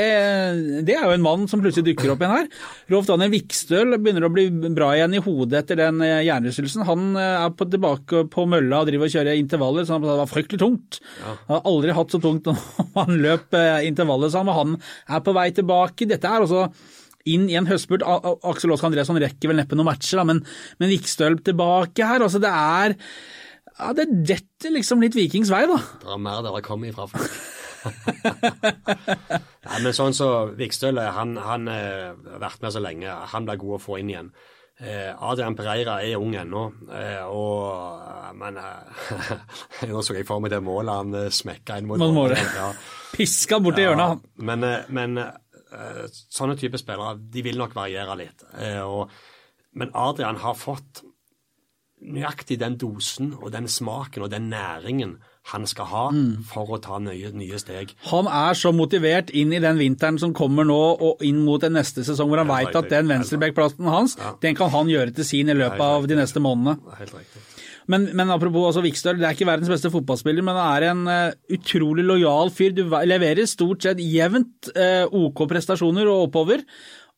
det 0.88 0.98
er 0.98 1.08
jo 1.08 1.16
en 1.16 1.26
mann 1.26 1.48
som 1.52 1.64
plutselig 1.64 1.94
dukker 1.94 2.12
opp 2.12 2.26
igjen 2.26 2.36
her. 2.42 2.52
Rolf 2.92 3.08
Daniel 3.08 3.32
Vikstøl 3.38 3.96
begynner 3.98 4.28
å 4.28 4.34
bli 4.36 4.50
bra 4.76 4.92
igjen 4.98 5.16
i 5.16 5.24
hodet 5.24 5.64
etter 5.64 5.80
den 5.80 6.04
eh, 6.04 6.22
hjernerystelsen. 6.28 6.86
Han 6.92 7.12
eh, 7.16 7.48
er 7.48 7.56
på, 7.56 7.72
tilbake 7.72 8.26
på 8.32 8.48
mølla 8.52 8.81
og 8.82 8.89
drive 8.89 9.08
og 9.08 9.13
kjøre 9.13 9.36
intervaller, 9.39 9.86
så 9.88 10.00
det 10.02 10.15
var 10.22 10.30
fryktelig 10.30 10.62
tungt. 10.62 11.02
Ja. 11.22 11.36
Han 11.50 11.58
har 11.58 11.70
aldri 11.72 11.98
hatt 11.98 12.15
så 12.15 12.22
tungt 12.24 12.50
når 12.50 12.63
han 13.00 13.22
løp 13.24 13.58
eh, 13.58 13.86
intervaller 13.89 14.34
sammen. 14.34 14.58
Han 14.58 14.80
er 15.17 15.24
på 15.26 15.36
vei 15.38 15.50
tilbake. 15.56 16.10
Dette 16.10 16.30
er 16.30 16.46
altså 16.46 16.67
inn 17.30 17.46
i 17.52 17.58
en 17.60 17.70
høstspurt. 17.70 18.06
Aksel 18.06 18.74
Åske 18.74 18.89
Andresson 18.89 19.20
rekker 19.22 19.52
vel 19.52 19.62
neppe 19.62 19.78
noen 19.78 19.91
matcher, 19.91 20.22
da, 20.22 20.26
men, 20.28 20.41
men 20.82 20.91
Vikstølp 20.91 21.46
tilbake 21.46 22.08
her. 22.08 22.26
altså 22.26 22.41
Det 22.41 22.52
er 22.52 22.98
ja, 23.82 23.94
det 23.98 24.10
detter 24.28 24.74
liksom 24.76 25.02
litt 25.02 25.15
Vikings 25.17 25.50
vei, 25.54 25.63
da. 25.70 25.80
Det 26.04 26.13
er 26.13 26.22
mer 26.22 26.44
der 26.46 26.58
det 26.58 26.65
kommer 26.67 26.91
ifra. 26.91 27.08
Nei, 29.65 29.78
men 29.82 29.96
sånn 29.96 30.13
så 30.13 30.28
Vikstøl, 30.58 31.00
han 31.02 31.34
har 31.41 31.63
eh, 31.74 32.12
vært 32.41 32.62
med 32.62 32.76
så 32.76 32.84
lenge. 32.84 33.15
Han 33.34 33.48
blir 33.48 33.62
god 33.62 33.78
å 33.80 33.82
få 33.82 33.98
inn 34.02 34.12
igjen. 34.13 34.30
Eh, 34.82 35.12
Adrian 35.13 35.54
Pereira 35.54 36.00
er 36.02 36.17
ung 36.17 36.34
ennå, 36.34 36.63
eh, 36.89 37.22
og 37.30 38.02
eh, 38.02 38.32
men 38.34 38.56
Nå 39.91 40.02
så 40.02 40.15
jeg 40.15 40.26
for 40.26 40.41
meg 40.41 40.50
det 40.54 40.62
målet 40.65 40.98
han 40.98 41.30
smekka 41.30 41.78
inn 41.78 41.89
mot 41.89 42.02
målet. 42.02 42.41
Ja. 42.58 42.72
Piska 43.12 43.60
borti 43.62 43.84
ja, 43.84 43.91
hjørnet. 43.91 44.24
Men, 44.41 44.65
men 44.89 45.20
sånne 46.10 46.56
typer 46.58 46.80
spillere 46.82 47.20
de 47.34 47.44
vil 47.46 47.60
nok 47.60 47.76
variere 47.76 48.15
litt. 48.20 48.46
Og, 48.88 49.12
men 49.78 49.91
Adrian 50.00 50.39
har 50.41 50.56
fått 50.58 51.04
nøyaktig 52.02 52.58
den 52.60 52.80
dosen 52.82 53.36
og 53.36 53.52
den 53.54 53.67
smaken 53.70 54.26
og 54.26 54.32
den 54.34 54.50
næringen 54.52 55.17
han 55.50 55.66
skal 55.68 55.88
ha 55.90 56.04
mm. 56.14 56.44
for 56.52 56.70
å 56.76 56.78
ta 56.82 57.00
nye, 57.02 57.32
nye, 57.34 57.60
steg. 57.60 57.96
Han 58.12 58.30
er 58.30 58.58
så 58.58 58.72
motivert 58.76 59.32
inn 59.34 59.54
i 59.56 59.62
den 59.64 59.80
vinteren 59.82 60.20
som 60.22 60.36
kommer 60.38 60.68
nå 60.68 60.80
og 60.94 61.24
inn 61.26 61.42
mot 61.46 61.64
den 61.64 61.76
neste 61.76 62.06
sesong, 62.08 62.30
hvor 62.30 62.44
han 62.44 62.52
veit 62.52 62.78
at 62.78 62.92
den 62.92 63.10
venstrebackplassen 63.10 63.90
hans, 63.90 64.18
ja. 64.22 64.36
den 64.44 64.58
kan 64.58 64.72
han 64.74 64.92
gjøre 64.92 65.16
til 65.18 65.28
sin 65.28 65.52
i 65.52 65.58
løpet 65.58 65.82
av 65.82 66.06
de 66.10 66.20
neste 66.22 66.44
månedene. 66.44 66.78
Helt 67.00 67.18
riktig. 67.18 67.48
Men, 67.90 68.06
men, 68.16 68.30
apropos 68.32 68.70
altså 68.70 68.84
Vikstøl, 68.86 69.18
det 69.20 69.26
er 69.28 69.36
ikke 69.36 69.50
verdens 69.50 69.72
beste 69.72 69.90
fotballspiller, 69.92 70.46
men 70.46 70.56
han 70.56 70.76
er 70.78 70.86
en 70.92 71.02
uh, 71.10 71.56
utrolig 71.56 72.06
lojal 72.06 72.52
fyr. 72.54 72.76
Du 72.78 72.84
leverer 72.86 73.50
stort 73.50 73.84
sett 73.84 74.02
jevnt 74.04 74.70
uh, 74.78 75.10
OK 75.10 75.44
prestasjoner 75.50 76.10
og 76.12 76.28
oppover. 76.30 76.64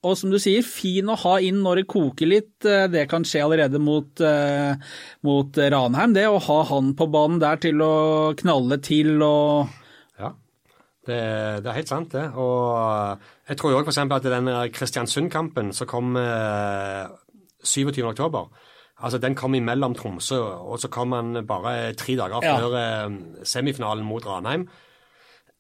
Og 0.04 0.18
som 0.20 0.34
du 0.34 0.40
sier, 0.42 0.66
fin 0.68 1.08
å 1.08 1.16
ha 1.22 1.38
inn 1.44 1.62
når 1.64 1.82
det 1.82 1.90
koker 1.94 2.28
litt. 2.28 2.66
Eh, 2.68 2.88
det 2.92 3.06
kan 3.12 3.24
skje 3.28 3.44
allerede 3.46 3.80
mot, 3.80 4.12
uh, 4.20 4.76
mot 5.24 5.60
Ranheim, 5.76 6.16
det 6.16 6.26
å 6.28 6.42
ha 6.44 6.60
han 6.74 6.92
på 7.00 7.08
banen 7.14 7.40
der 7.44 7.62
til 7.64 7.80
å 7.84 7.94
knalle 8.40 8.82
til 8.84 9.16
og 9.24 9.72
Ja, 10.20 10.34
det, 11.08 11.22
det 11.64 11.72
er 11.72 11.80
helt 11.80 11.94
sant, 11.94 12.12
det. 12.12 12.26
Og 12.36 13.24
jeg 13.48 13.60
tror 13.60 13.80
òg 13.80 13.88
f.eks. 13.88 14.04
at 14.04 14.30
den 14.36 14.52
Kristiansund-kampen 14.76 15.72
som 15.76 15.88
kom 15.88 16.20
uh, 16.20 17.08
27.10. 17.64 18.44
Altså, 19.04 19.20
Den 19.24 19.36
kom 19.40 19.56
imellom 19.56 19.96
Tromsø, 19.96 20.42
og 20.68 20.80
så 20.84 20.92
kom 20.92 21.16
han 21.16 21.46
bare 21.48 21.94
tre 22.00 22.20
dager 22.20 22.44
før 22.44 22.76
ja. 22.76 22.90
semifinalen 23.48 24.04
mot 24.08 24.28
Ranheim. 24.28 24.68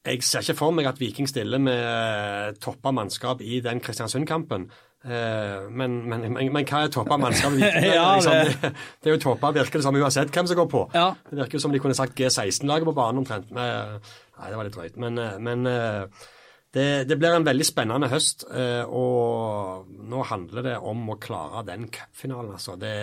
Jeg 0.04 0.24
ser 0.28 0.44
ikke 0.44 0.58
for 0.60 0.76
meg 0.76 0.88
at 0.90 1.00
Viking 1.00 1.30
stiller 1.32 1.62
med 1.64 1.80
eh, 1.80 2.56
toppa 2.60 2.92
mannskap 2.92 3.40
i 3.42 3.62
den 3.64 3.80
Kristiansund-kampen. 3.80 4.66
Eh, 5.04 5.70
men, 5.72 5.96
men, 6.10 6.26
men, 6.28 6.50
men, 6.52 6.68
hva 6.68 6.82
er 6.84 6.92
toppa 6.92 7.16
mannskap? 7.22 7.56
ja, 7.62 8.10
liksom, 8.18 8.36
det... 8.36 8.74
det, 9.00 9.08
er 9.08 9.16
jo 9.16 9.22
toppa, 9.30 9.54
virker 9.56 9.80
det 9.80 9.86
som 9.88 9.96
uansett 9.96 10.34
hvem 10.36 10.50
som 10.50 10.60
går 10.60 10.68
på. 10.74 10.84
Ja. 10.92 11.08
Det 11.30 11.40
virker 11.40 11.64
som 11.64 11.72
de 11.72 11.80
kunne 11.80 11.96
sagt 11.96 12.20
G16-laget 12.20 12.90
på 12.90 12.96
banen 12.98 13.24
omtrent. 13.24 13.48
Men, 13.56 14.04
nei, 14.36 14.50
det 14.50 14.60
var 14.60 14.68
litt 14.68 14.76
drøyt. 14.76 15.00
Men, 15.00 15.72
eh, 15.72 16.28
det, 16.74 16.88
det, 17.08 17.20
blir 17.22 17.38
en 17.38 17.48
veldig 17.48 17.70
spennende 17.70 18.10
høst, 18.10 18.48
og 18.50 19.92
nå 20.10 20.24
handler 20.26 20.66
det 20.66 20.78
om 20.82 21.04
å 21.14 21.20
klare 21.22 21.62
den 21.68 21.86
cupfinalen, 21.94 22.56
altså. 22.58 22.74
Det, 22.82 22.96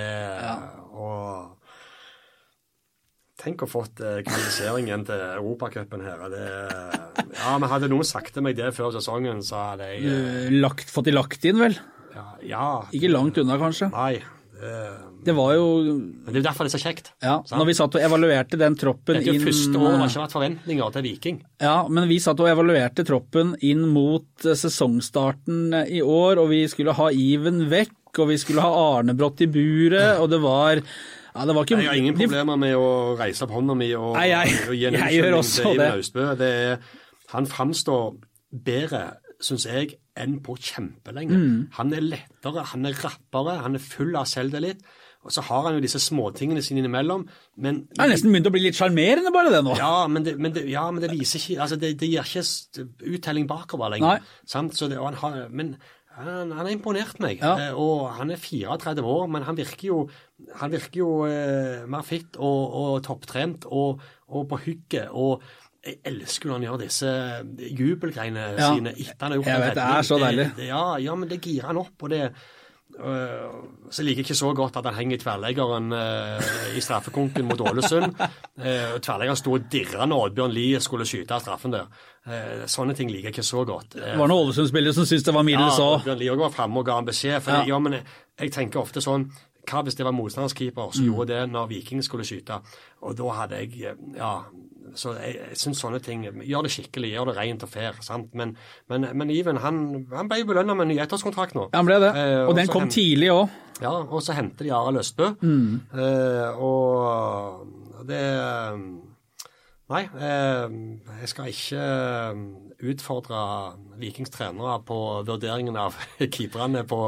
ja. 0.42 0.56
og 0.90 1.59
Tenk 3.40 3.64
å 3.64 3.68
fått 3.70 4.02
eh, 4.04 4.20
kvalifiseringen 4.26 5.06
til 5.08 5.22
Europacupen 5.38 6.02
her. 6.04 6.26
Det, 6.32 6.48
ja, 7.38 7.54
men 7.56 7.70
Hadde 7.70 7.88
noen 7.92 8.08
sagt 8.08 8.34
til 8.36 8.44
meg 8.44 8.58
det 8.58 8.72
før 8.76 8.92
sesongen, 8.96 9.40
så 9.46 9.70
hadde 9.70 9.88
jeg 9.94 10.10
eh, 10.10 10.50
lagt, 10.60 10.90
Fått 10.92 11.08
de 11.08 11.14
lagt 11.14 11.46
inn, 11.48 11.60
vel? 11.62 11.78
Ja, 12.12 12.26
ja 12.44 12.66
Ikke 12.96 13.12
langt 13.12 13.40
unna, 13.40 13.56
kanskje? 13.60 13.88
Nei. 13.94 14.18
Det, 14.60 14.72
det 15.24 15.32
var 15.32 15.54
jo 15.56 15.68
Men 15.86 16.26
Det 16.26 16.34
er 16.34 16.42
jo 16.42 16.44
derfor 16.44 16.66
det 16.66 16.70
er 16.74 16.74
så 16.74 16.82
kjekt. 16.82 17.06
Ja, 17.24 17.36
sant? 17.48 17.56
Når 17.56 17.68
vi 17.70 17.76
satt 17.78 17.96
og 17.96 18.02
evaluerte 18.04 18.58
den 18.60 18.74
troppen 18.76 19.16
inn 19.16 19.24
Det 19.24 19.32
er 19.32 19.38
jo 19.38 19.46
første 19.46 19.80
året 19.80 19.94
det 19.94 20.02
har 20.02 20.10
ikke 20.10 20.24
vært 20.24 20.34
forventninger 20.36 20.92
til 20.96 21.06
Viking. 21.06 21.38
Ja, 21.64 21.76
men 21.88 22.08
vi 22.10 22.18
satt 22.20 22.42
og 22.44 22.50
evaluerte 22.50 23.06
troppen 23.08 23.54
inn 23.64 23.86
mot 23.94 24.44
eh, 24.44 24.58
sesongstarten 24.58 25.78
i 25.86 26.02
år, 26.04 26.42
og 26.42 26.52
vi 26.52 26.66
skulle 26.68 26.96
ha 26.98 27.08
Iven 27.08 27.64
vekk, 27.72 27.96
og 28.20 28.28
vi 28.34 28.36
skulle 28.42 28.66
ha 28.66 28.84
Arnebrott 28.98 29.40
i 29.46 29.48
buret, 29.48 30.20
og 30.20 30.28
det 30.32 30.42
var 30.44 30.84
ja, 31.34 31.46
det 31.46 31.54
var 31.56 31.66
ikke... 31.66 31.80
Jeg 31.80 31.90
har 31.90 32.00
ingen 32.00 32.18
problemer 32.18 32.60
med 32.60 32.76
å 32.78 32.88
reise 33.18 33.46
opp 33.46 33.54
hånda 33.54 33.76
mi 33.78 33.90
og, 33.98 34.12
Nei, 34.18 34.28
jeg, 34.32 34.56
og 34.66 34.76
gi 34.76 34.86
en 34.88 34.98
unnskyldning 34.98 35.44
til 35.46 35.74
Iben 35.74 35.94
Austbø. 35.94 36.28
Han 37.30 37.50
framstår 37.50 38.06
bedre, 38.66 39.02
syns 39.42 39.68
jeg, 39.70 39.94
enn 40.18 40.40
på 40.44 40.56
kjempelenge. 40.58 41.36
Mm. 41.36 41.60
Han 41.78 41.94
er 41.96 42.08
lettere, 42.08 42.66
han 42.72 42.88
er 42.88 42.98
rappere, 43.04 43.60
han 43.64 43.78
er 43.78 43.84
full 43.84 44.16
av 44.18 44.28
selvtillit. 44.30 44.82
Og 45.20 45.32
så 45.34 45.42
har 45.44 45.66
han 45.66 45.76
jo 45.76 45.82
disse 45.84 46.00
småtingene 46.00 46.62
sine 46.64 46.80
innimellom. 46.80 47.26
Men, 47.60 47.82
det 47.92 48.00
er 48.00 48.08
nesten 48.14 48.32
begynt 48.32 48.48
å 48.48 48.52
bli 48.54 48.62
litt 48.64 48.78
sjarmerende, 48.78 49.32
bare 49.34 49.52
det 49.52 49.60
nå. 49.66 49.74
Ja, 49.76 50.06
men 50.08 50.24
det, 50.24 50.32
men 50.40 50.54
det, 50.56 50.64
ja, 50.72 50.86
men 50.88 51.04
det 51.04 51.10
viser 51.12 51.42
ikke 51.42 51.60
altså 51.66 51.76
det, 51.80 51.92
det, 52.00 52.08
gir 52.08 52.24
ikke 52.24 52.86
uttelling 53.18 53.48
bakover 53.50 53.92
lenger. 53.92 54.24
Det, 54.48 55.00
har, 55.20 55.36
men 55.52 55.74
han, 56.18 56.50
han 56.50 56.64
har 56.64 56.72
imponert 56.72 57.20
meg. 57.22 57.40
Ja. 57.40 57.54
Eh, 57.68 57.78
og 57.78 58.10
han 58.18 58.32
er 58.34 58.40
34 58.40 59.04
år, 59.06 59.26
men 59.30 59.46
han 59.46 59.58
virker 59.58 59.88
jo, 59.88 59.98
han 60.60 60.72
virker 60.74 61.02
jo 61.02 61.10
eh, 61.28 61.86
mer 61.90 62.06
fitt 62.06 62.38
og, 62.38 62.76
og 62.82 63.02
topptrent 63.06 63.66
og, 63.70 64.02
og, 64.28 64.46
på 64.50 64.60
hugget. 64.66 65.10
Og 65.10 65.44
jeg 65.86 66.00
elsker 66.10 66.50
når 66.50 66.58
han 66.58 66.66
gjør 66.66 66.80
disse 66.82 67.12
jubelgreiene 67.72 68.48
ja. 68.58 68.72
sine 68.74 68.92
etter 68.92 69.22
han 69.24 69.32
har 69.32 69.38
gjort 69.40 69.52
jeg 69.52 69.64
vet, 69.64 69.78
Det 69.78 69.86
er 69.86 70.08
så 70.10 70.18
deilig. 70.20 70.48
Ja, 70.66 70.86
ja, 71.00 71.14
men 71.16 71.30
det 71.30 71.40
girer 71.44 71.70
han 71.70 71.80
opp. 71.80 71.94
og 72.02 72.12
det 72.12 72.24
så 72.98 74.04
liker 74.04 74.20
jeg 74.20 74.28
ikke 74.28 74.38
så 74.38 74.50
godt 74.56 74.76
at 74.80 74.86
han 74.90 74.96
henger 74.98 75.20
tverrleggeren 75.22 75.92
uh, 75.94 76.50
i 76.76 76.82
straffekonken 76.84 77.46
mot 77.48 77.60
Ålesund. 77.70 78.12
Uh, 78.14 78.96
tverrleggeren 79.02 79.38
sto 79.38 79.54
og 79.56 79.66
dirra 79.72 80.06
når 80.08 80.28
Oddbjørn 80.28 80.54
Lie 80.54 80.80
skulle 80.84 81.06
skyte 81.08 81.36
av 81.36 81.44
straffen 81.44 81.74
der. 81.74 81.88
Uh, 82.28 82.66
sånne 82.70 82.94
ting 82.98 83.10
liker 83.10 83.30
jeg 83.30 83.38
ikke 83.38 83.46
så 83.46 83.64
godt. 83.66 83.96
det 83.96 84.16
var 84.18 84.30
noen 84.30 84.50
Ålesund-spillere 84.50 84.96
som 84.96 85.08
syntes 85.08 85.26
det 85.26 85.36
var 85.36 85.46
middels 85.46 85.78
òg. 85.80 85.94
Ja, 85.94 86.00
Oddbjørn 86.00 86.20
Lie 86.22 86.36
var 86.42 86.54
framme 86.54 86.82
og 86.82 86.90
ga 86.90 86.98
en 87.00 87.08
beskjed. 87.08 87.38
For 87.46 87.60
ja. 87.60 87.70
ja, 87.72 87.80
men 87.82 87.98
jeg, 87.98 88.06
jeg, 88.44 88.54
tenker 88.58 88.82
ofte 88.84 89.04
sånn 89.04 89.30
Hva 89.68 89.82
hvis 89.86 89.98
det 89.98 90.06
var 90.06 90.14
motstanders 90.16 90.56
keeper 90.56 90.92
som 90.94 91.04
mm. 91.04 91.10
gjorde 91.10 91.34
det 91.34 91.40
når 91.52 91.70
Viking 91.70 92.02
skulle 92.04 92.26
skyte? 92.26 92.60
Og 93.06 93.16
da 93.18 93.32
hadde 93.42 93.60
jeg 93.60 93.96
Ja, 94.16 94.32
så 94.98 95.14
jeg, 95.18 95.36
jeg 95.38 95.58
syns 95.60 95.82
sånne 95.82 96.00
ting 96.02 96.24
Gjør 96.24 96.66
det 96.66 96.72
skikkelig, 96.74 97.12
gjør 97.14 97.30
det 97.30 97.36
rent 97.38 97.66
og 97.66 97.70
fair. 97.70 97.98
sant? 98.04 98.32
Men, 98.34 98.56
men, 98.90 99.06
men 99.14 99.30
Iven 99.34 99.60
han, 99.62 99.82
han 100.14 100.30
ble 100.30 100.42
belønna 100.48 100.74
med 100.74 100.88
en 100.88 100.94
ny 100.94 100.98
ettårskontrakt 101.04 101.54
nå. 101.58 101.68
Han 101.74 101.88
ble 101.88 102.00
det, 102.02 102.14
eh, 102.16 102.40
og 102.46 102.56
den 102.58 102.70
kom 102.70 102.88
hen, 102.88 102.94
tidlig 102.94 103.30
òg. 103.34 103.60
Ja, 103.80 103.92
og 104.00 104.24
så 104.24 104.36
henter 104.36 104.66
de 104.66 104.74
Arild 104.76 105.00
Østbø. 105.00 105.30
Mm. 105.40 105.80
Eh, 105.94 106.60
og 106.60 108.02
det 108.08 108.24
Nei, 109.90 110.04
eh, 110.22 110.74
jeg 111.18 111.30
skal 111.32 111.48
ikke 111.50 111.80
eh, 111.82 112.42
utfordre 112.92 113.40
Vikings 113.98 114.30
trenere 114.30 114.76
på 114.86 114.98
vurderingen 115.26 115.74
av 115.80 115.96
keeperne 116.34 116.84
på 116.86 117.00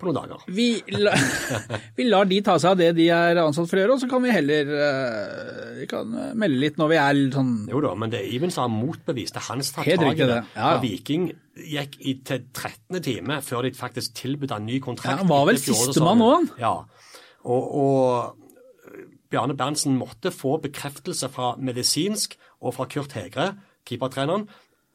på 0.00 0.08
noen 0.08 0.16
dager. 0.18 0.44
Vi, 0.56 0.68
la, 0.96 1.12
vi, 1.98 2.06
lar 2.08 2.28
de 2.30 2.40
ta 2.46 2.56
seg 2.60 2.72
av 2.72 2.80
det 2.80 2.90
de 2.98 3.06
er 3.14 3.40
ansatt 3.42 3.68
for 3.70 3.78
å 3.78 3.82
gjøre, 3.84 3.96
og 3.96 4.02
så 4.02 4.08
kan 4.10 4.24
vi 4.24 4.32
heller 4.34 4.72
uh, 4.72 5.60
vi 5.80 5.86
kan 5.90 6.16
eh, 6.16 6.32
melde 6.40 6.60
litt 6.64 6.80
når 6.80 6.90
vi 6.92 6.98
er 7.00 7.16
litt 7.16 7.36
sånn 7.36 7.52
Jo 7.70 7.82
da, 7.84 7.92
men 7.98 8.12
det 8.12 8.20
er 8.22 8.34
Iven 8.36 8.52
som 8.54 8.66
har 8.66 8.72
motbevist 8.72 9.36
det. 9.36 9.44
Hans 9.46 9.70
som 9.70 9.80
tar 9.80 10.02
tak 10.02 10.20
i 10.20 10.28
det. 10.32 10.40
Ja. 10.56 10.72
Viking 10.82 11.30
gikk 11.60 11.96
i, 12.00 12.16
til 12.26 12.44
13. 12.48 13.00
time 13.04 13.40
før 13.44 13.66
de 13.66 13.72
faktisk 13.76 14.16
tilbød 14.18 14.56
en 14.56 14.68
ny 14.68 14.80
kontrakt. 14.84 15.14
Ja, 15.14 15.22
han 15.22 15.30
var 15.30 15.46
vel 15.48 15.60
sistemann 15.60 16.24
òg. 16.24 16.50
Ja. 16.60 16.74
Og, 17.48 17.74
og 17.80 18.40
Bjarne 19.30 19.56
Berntsen 19.56 19.96
måtte 19.98 20.32
få 20.34 20.56
bekreftelse 20.62 21.30
fra 21.32 21.54
medisinsk 21.60 22.36
og 22.60 22.74
fra 22.76 22.88
Kurt 22.90 23.14
Hegre, 23.16 23.52
keepertreneren, 23.88 24.48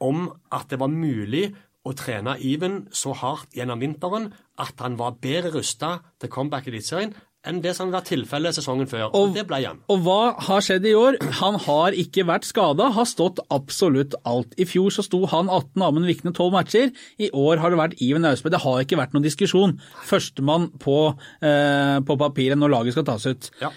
om 0.04 0.28
at 0.54 0.68
det 0.70 0.80
var 0.82 0.92
mulig 0.92 1.48
å 1.86 1.94
trene 1.98 2.36
Iven 2.42 2.86
så 2.96 3.14
hardt 3.16 3.56
gjennom 3.56 3.84
vinteren 3.84 4.32
at 4.62 4.82
han 4.82 4.98
var 5.00 5.20
bedre 5.22 5.54
rusta 5.56 6.00
til 6.22 6.32
comeback 6.34 6.68
i 6.68 6.74
Eliteserien 6.74 7.16
enn 7.46 7.62
det 7.62 7.76
som 7.78 7.92
var 7.94 8.02
tilfellet 8.06 8.58
sesongen 8.58 8.90
før. 8.90 9.08
Og, 9.12 9.16
og, 9.20 9.34
det 9.36 9.46
ble 9.46 9.60
han. 9.62 9.82
Og 9.92 10.02
hva 10.06 10.34
har 10.48 10.66
skjedd 10.66 10.88
i 10.90 10.96
år? 10.98 11.20
Han 11.42 11.60
har 11.62 11.94
ikke 11.98 12.26
vært 12.28 12.48
skada, 12.48 12.90
har 12.96 13.06
stått 13.10 13.42
absolutt 13.54 14.18
alt. 14.28 14.56
I 14.58 14.68
fjor 14.70 14.94
så 14.94 15.06
sto 15.06 15.22
han 15.32 15.52
18, 15.52 15.86
Amund 15.86 16.10
Vikne 16.10 16.34
12 16.34 16.56
matcher. 16.56 16.92
I 17.22 17.30
år 17.38 17.62
har 17.62 17.74
det 17.74 17.82
vært 17.82 17.98
Iven 18.02 18.26
Austbø. 18.30 18.52
Det 18.54 18.64
har 18.66 18.82
ikke 18.82 19.00
vært 19.00 19.16
noen 19.16 19.28
diskusjon. 19.28 19.78
Førstemann 20.10 20.72
på, 20.82 21.00
eh, 21.46 21.98
på 22.06 22.18
papiret 22.22 22.60
når 22.60 22.74
laget 22.80 22.98
skal 22.98 23.10
tas 23.14 23.30
ut. 23.30 23.52
Ja. 23.62 23.70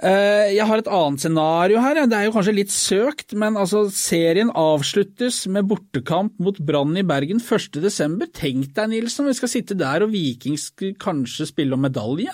Eh, 0.00 0.54
jeg 0.54 0.64
har 0.64 0.80
et 0.80 0.88
annet 0.88 1.20
scenario 1.20 1.80
her. 1.84 1.98
Det 2.08 2.16
er 2.16 2.26
jo 2.26 2.32
kanskje 2.32 2.54
litt 2.56 2.72
søkt, 2.72 3.34
men 3.36 3.58
altså, 3.60 3.82
serien 3.92 4.52
avsluttes 4.56 5.42
med 5.52 5.68
bortekamp 5.68 6.38
mot 6.40 6.56
Brann 6.56 6.96
i 6.96 7.04
Bergen 7.04 7.42
1.12. 7.42 8.24
Tenk 8.32 8.72
deg, 8.76 8.88
Nilsen, 8.94 9.28
vi 9.28 9.36
skal 9.36 9.52
sitte 9.52 9.76
der 9.76 10.06
og 10.06 10.14
Viking 10.14 10.56
skal 10.60 10.96
kanskje 11.00 11.50
spille 11.50 11.76
om 11.76 11.84
medalje? 11.84 12.32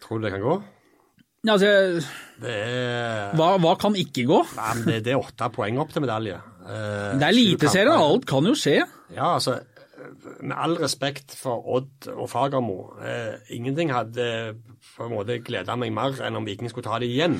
Tror 0.00 0.22
du 0.22 0.28
det 0.28 0.32
kan 0.38 0.46
gå? 0.46 0.56
Ja, 1.46 1.54
altså, 1.54 1.70
det 2.42 2.56
er... 2.56 3.36
hva, 3.36 3.52
hva, 3.60 3.76
kan 3.78 3.94
ikke 4.00 4.24
gå? 4.26 4.42
Nei, 4.56 4.72
men 4.80 4.88
det, 4.88 5.00
det, 5.04 5.12
er 5.12 5.20
åtte 5.20 5.52
poeng 5.54 5.76
opp 5.82 5.92
til 5.92 6.06
medalje. 6.06 6.40
Eh, 6.64 7.16
det 7.20 7.20
er 7.20 7.32
Eliteserien, 7.34 7.92
alt 8.00 8.24
kan 8.28 8.48
jo 8.48 8.56
skje. 8.56 8.80
Ja, 9.12 9.34
altså 9.36 9.60
med 10.40 10.56
all 10.58 10.76
respekt 10.80 11.34
for 11.38 11.64
Odd 11.76 12.08
og 12.12 12.28
Fagermo, 12.30 12.96
eh, 13.02 13.36
ingenting 13.54 13.92
hadde 13.94 14.56
på 14.96 15.04
en 15.04 15.12
måte 15.12 15.38
gleda 15.44 15.76
meg 15.78 15.92
mer 15.94 16.16
enn 16.24 16.38
om 16.38 16.46
Viking 16.46 16.70
skulle 16.72 16.86
ta 16.88 16.98
det 17.02 17.10
igjen. 17.12 17.36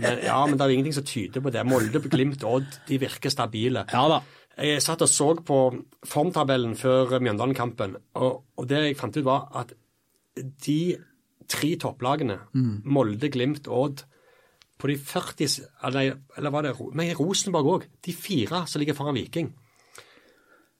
Men, 0.00 0.20
ja, 0.26 0.38
men 0.46 0.58
det 0.58 0.66
er 0.66 0.74
ingenting 0.74 0.96
som 0.96 1.06
tyder 1.06 1.44
på 1.44 1.52
det. 1.54 1.62
Molde, 1.68 2.02
Glimt, 2.10 2.44
Odd, 2.46 2.66
de 2.88 2.98
virker 3.02 3.32
stabile. 3.32 3.86
Ja 3.92 4.04
da. 4.10 4.20
Jeg 4.60 4.82
satt 4.84 5.04
og 5.06 5.08
så 5.08 5.28
på 5.46 5.60
formtabellen 6.04 6.74
før 6.76 7.14
Mjøndalen-kampen, 7.22 7.94
og, 8.18 8.42
og, 8.58 8.66
det 8.68 8.82
jeg 8.82 8.98
fant 8.98 9.16
ut, 9.16 9.24
var 9.24 9.46
at 9.62 9.72
de 10.66 10.80
tre 11.50 11.70
topplagene, 11.80 12.36
mm. 12.52 12.74
Molde, 12.90 13.30
Glimt, 13.32 13.70
Odd, 13.70 14.04
på 14.80 14.88
de 14.88 14.96
40 14.96 15.48
Eller, 15.84 16.14
eller 16.38 16.52
var 16.52 16.64
det 16.64 16.74
Rosenborg 17.18 17.66
òg. 17.68 17.88
De 18.04 18.14
fire 18.16 18.64
som 18.66 18.80
ligger 18.80 18.96
foran 18.96 19.18
Viking 19.18 19.50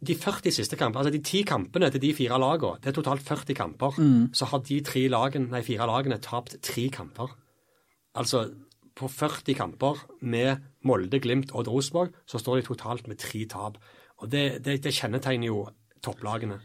de 0.07 0.16
40 0.16 0.55
siste 0.55 0.78
kampene, 0.80 1.03
altså 1.05 1.12
de 1.12 1.22
ti 1.24 1.42
kampene 1.44 1.90
til 1.92 2.01
de 2.03 2.14
fire 2.16 2.38
lagene, 2.40 2.80
det 2.80 2.90
er 2.90 2.96
totalt 2.96 3.22
40 3.26 3.55
kamper, 3.55 4.01
mm. 4.01 4.32
så 4.34 4.48
har 4.48 4.62
de 4.64 4.80
tre 4.86 5.05
lagene, 5.12 5.51
nei, 5.53 5.62
fire 5.66 5.88
lagene 5.90 6.20
tapt 6.24 6.57
tre 6.64 6.88
kamper. 6.92 7.34
Altså 8.16 8.46
på 8.96 9.09
40 9.09 9.55
kamper 9.57 10.05
med 10.20 10.64
Molde, 10.84 11.20
Glimt 11.20 11.53
og 11.53 11.68
Rosenborg, 11.68 12.16
så 12.26 12.40
står 12.40 12.61
de 12.61 12.68
totalt 12.68 13.09
med 13.09 13.20
tre 13.20 13.44
tap. 13.48 13.76
Og 14.20 14.30
det, 14.32 14.64
det, 14.64 14.80
det 14.84 14.94
kjennetegner 14.96 15.48
jo 15.48 15.64
topplagene. 16.05 16.61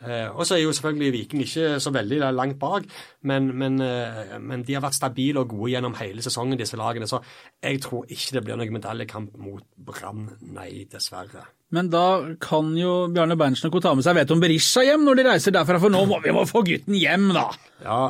Eh, 0.00 0.28
og 0.32 0.46
så 0.48 0.56
er 0.56 0.62
jo 0.62 0.72
selvfølgelig 0.72 1.12
Viking 1.12 1.42
ikke 1.44 1.80
så 1.82 1.90
veldig 1.92 2.20
langt 2.32 2.58
bak, 2.58 2.86
men, 3.22 3.50
men, 3.58 3.80
eh, 3.84 4.38
men, 4.40 4.64
de 4.64 4.74
har 4.74 4.82
vært 4.84 4.96
stabile 4.96 5.42
og 5.42 5.50
gode 5.52 5.74
gjennom 5.74 5.96
hele 6.00 6.24
sesongen, 6.24 6.58
disse 6.58 6.78
lagene. 6.80 7.08
Så 7.10 7.20
jeg 7.62 7.82
tror 7.84 8.06
ikke 8.08 8.38
det 8.38 8.44
blir 8.46 8.60
noen 8.60 8.78
medaljekamp 8.78 9.36
mot 9.38 9.66
Brann, 9.76 10.30
nei, 10.56 10.86
dessverre. 10.90 11.44
Men 11.70 11.90
da 11.90 12.04
kan 12.42 12.72
jo 12.74 13.06
Bjarne 13.14 13.36
Berntsen 13.38 13.70
og 13.70 13.82
ta 13.84 13.92
med 13.94 14.02
seg 14.02 14.16
Veton 14.18 14.40
Berisha 14.42 14.82
hjem 14.82 15.04
når 15.06 15.20
de 15.20 15.24
reiser 15.28 15.54
derfra, 15.54 15.78
for 15.78 15.92
nå 15.92 16.00
må 16.10 16.18
vi 16.24 16.32
må 16.34 16.42
få 16.48 16.64
gutten 16.66 16.96
hjem, 16.98 17.28
da! 17.36 17.46
Ja, 17.80 18.00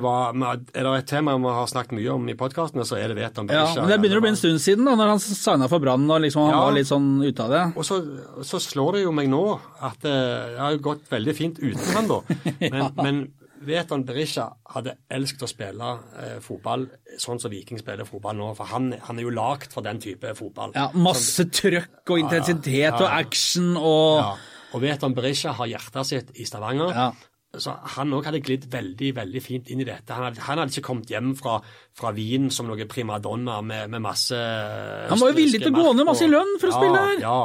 var, 0.00 0.36
er 0.38 0.86
det 0.86 0.92
et 1.02 1.08
tema 1.10 1.34
vi 1.36 1.50
har 1.52 1.66
snakket 1.68 1.96
mye 1.98 2.12
om 2.14 2.30
i 2.30 2.36
podkastene, 2.38 2.86
så 2.88 2.96
er 2.96 3.10
det 3.10 3.18
Veton 3.18 3.50
Berisha. 3.50 3.74
Ja, 3.74 3.82
men 3.82 3.90
Det 3.90 3.98
begynner 4.04 4.22
å 4.22 4.24
bli 4.24 4.32
en 4.32 4.38
stund 4.40 4.62
siden, 4.62 4.86
da, 4.86 4.94
når 4.96 5.12
han 5.16 5.22
signa 5.24 5.68
for 5.68 5.82
Brann 5.82 6.06
og 6.06 6.22
liksom, 6.24 6.46
han 6.46 6.54
ja, 6.54 6.62
var 6.62 6.78
litt 6.78 6.90
sånn 6.92 7.10
ute 7.26 7.48
av 7.48 7.52
det. 7.56 7.64
Og 7.74 7.88
så, 7.90 7.98
så, 8.46 8.62
slår 8.62 9.00
det 9.00 9.02
jo 9.08 9.16
meg 9.18 9.32
nå 9.34 9.42
at 9.84 9.98
det 10.06 10.14
har 10.62 10.78
gått 10.84 11.10
veldig 11.10 11.34
fint 11.36 11.58
uten 11.58 11.90
han, 11.98 12.08
da. 12.08 12.22
Men, 12.62 12.80
ja. 12.84 12.88
men 13.02 13.20
Veton 13.66 14.04
Berisha 14.06 14.44
hadde 14.74 14.94
elsket 15.10 15.42
å 15.44 15.48
spille 15.50 15.94
eh, 16.20 16.36
fotball 16.44 16.86
sånn 17.18 17.40
som 17.42 17.52
Viking 17.52 17.80
spiller 17.80 18.06
fotball 18.08 18.36
nå, 18.38 18.52
for 18.58 18.70
han, 18.70 18.92
han 19.06 19.18
er 19.18 19.26
jo 19.26 19.32
lagd 19.34 19.72
for 19.74 19.86
den 19.86 20.00
type 20.02 20.34
fotball. 20.38 20.76
Ja, 20.76 20.90
Masse 20.94 21.42
sånn, 21.42 21.50
trøkk 21.54 22.14
og 22.14 22.22
intensitet 22.22 22.86
ja, 22.86 22.92
ja, 22.92 23.00
og 23.00 23.08
action 23.08 23.74
og 23.76 24.22
ja. 24.22 24.30
Og 24.76 24.82
Veton 24.84 25.14
Berisha 25.16 25.54
har 25.56 25.68
hjertet 25.70 26.08
sitt 26.08 26.32
i 26.36 26.44
Stavanger. 26.44 26.92
Ja. 26.92 27.08
Så 27.56 27.72
Han 27.96 28.12
òg 28.12 28.26
hadde 28.28 28.42
glidd 28.44 28.66
veldig 28.68 29.14
veldig 29.16 29.40
fint 29.40 29.70
inn 29.72 29.80
i 29.80 29.86
dette. 29.88 30.12
Han 30.12 30.26
hadde, 30.26 30.42
han 30.44 30.60
hadde 30.60 30.74
ikke 30.74 30.88
kommet 30.90 31.08
hjem 31.08 31.30
fra, 31.38 31.56
fra 31.96 32.12
Wien 32.16 32.50
som 32.52 32.68
noe 32.68 32.84
primadonna 32.90 33.62
med, 33.64 33.88
med 33.94 34.04
masse 34.04 34.36
Han 34.36 35.22
var 35.22 35.32
jo 35.32 35.38
villig 35.38 35.62
til 35.62 35.72
å 35.72 35.78
gå 35.78 35.94
ned 35.96 36.08
masse 36.08 36.26
i 36.26 36.30
lønn 36.30 36.58
for 36.60 36.68
å 36.68 36.76
spille 36.76 37.06
her. 37.06 37.22
Ja, 37.24 37.38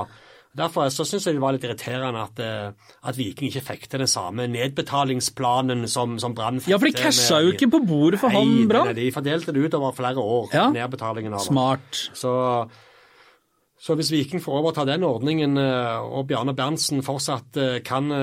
Derfor 0.53 0.85
så 0.93 1.05
syns 1.07 1.25
jeg 1.25 1.33
det 1.33 1.41
var 1.41 1.55
litt 1.55 1.63
irriterende 1.65 2.21
at, 2.27 2.39
eh, 2.43 2.93
at, 3.01 3.17
Viking 3.17 3.49
ikke 3.49 3.63
fikk 3.71 3.87
til 3.89 4.03
den 4.03 4.09
samme 4.09 4.45
nedbetalingsplanen 4.53 5.87
som, 5.89 6.19
som 6.21 6.35
Brann 6.37 6.61
fikk. 6.61 6.75
Ja, 6.75 6.77
for 6.81 6.91
de 6.91 6.97
casha 6.99 7.39
jo 7.41 7.53
ikke 7.55 7.71
på 7.73 7.81
bordet 7.89 8.21
for 8.21 8.29
nei, 8.29 8.43
han 8.43 8.69
Brann. 8.69 8.93
De 8.97 9.09
fordelte 9.15 9.55
det 9.55 9.63
ut 9.65 9.77
over 9.79 9.95
flere 9.97 10.21
år, 10.21 10.51
ja. 10.53 10.67
nedbetalingen 10.75 11.33
av 11.33 11.41
det. 11.41 11.47
Smart. 11.47 12.01
Så, 12.13 12.33
så, 13.81 13.97
hvis 13.97 14.11
Viking 14.13 14.43
får 14.45 14.59
overta 14.59 14.85
den 14.85 15.05
ordningen, 15.09 15.57
eh, 15.57 16.05
og 16.05 16.27
Bjarne 16.29 16.53
Berntsen 16.57 17.01
fortsatt 17.05 17.57
eh, 17.57 17.79
kan 17.85 18.13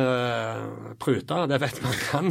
prute, 1.02 1.40
det 1.50 1.58
vet 1.64 1.82
man 1.82 1.98
kan 2.06 2.30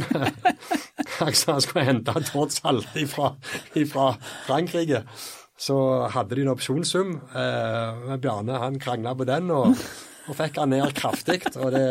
Altså 1.20 1.52
han 1.52 1.60
skulle 1.60 1.84
hente 1.84 2.14
Tord 2.30 2.52
Salte 2.54 3.04
fra 3.10 4.14
Frankrike 4.46 5.02
så 5.60 5.76
hadde 6.08 6.38
de 6.38 6.46
en 6.46 6.54
opsjonssum. 6.54 7.18
Eh, 7.36 8.14
Bjarne 8.22 8.60
han 8.62 8.78
krangla 8.80 9.12
på 9.18 9.26
den 9.28 9.50
og, 9.52 9.74
og 10.30 10.38
fikk 10.38 10.56
han 10.62 10.72
ned 10.72 10.94
kraftig. 10.96 11.42
og 11.60 11.74
det, 11.74 11.84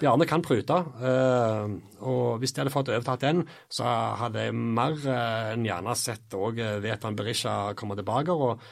Bjarne 0.00 0.28
kan 0.28 0.44
prute. 0.44 0.78
Eh, 1.04 1.76
og 2.00 2.40
hvis 2.40 2.56
de 2.56 2.62
hadde 2.62 2.72
fått 2.72 2.92
overtatt 2.94 3.26
den, 3.26 3.44
så 3.68 3.84
hadde 4.22 4.48
jeg 4.48 4.56
mer 4.56 4.96
eh, 5.04 5.52
enn 5.52 5.68
gjerne 5.68 5.96
sett 5.98 6.36
òg 6.36 6.62
eh, 6.62 6.78
Vetan 6.84 7.18
Berisha 7.18 7.74
komme 7.76 7.98
tilbake. 8.00 8.32
og 8.32 8.64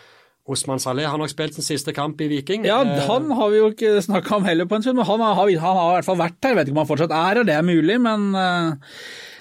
Osman 0.44 0.80
Saleh 0.80 1.08
har 1.08 1.16
nok 1.16 1.30
spilt 1.32 1.56
sin 1.56 1.64
siste 1.64 1.92
kamp 1.96 2.18
i 2.20 2.28
Viking. 2.28 2.66
Ja, 2.68 2.82
eh, 2.84 3.04
Han 3.08 3.30
har 3.32 3.52
vi 3.52 3.60
jo 3.60 3.70
ikke 3.72 4.00
snakka 4.04 4.38
om 4.38 4.48
heller 4.48 4.68
på 4.68 4.76
en 4.76 4.84
stund, 4.84 5.00
men 5.00 5.08
han 5.08 5.20
har, 5.20 5.36
han 5.36 5.60
har, 5.60 5.84
i 5.84 5.94
hvert 5.98 6.08
fall 6.08 6.20
vært 6.20 6.40
her. 6.40 6.52
Jeg 6.52 6.62
vet 6.62 6.68
ikke 6.68 6.78
om 6.78 6.82
han 6.84 6.92
fortsatt 6.94 7.16
er 7.16 7.30
her, 7.30 7.44
det 7.48 7.56
er 7.56 7.64
mulig, 7.64 8.00
men 8.04 8.26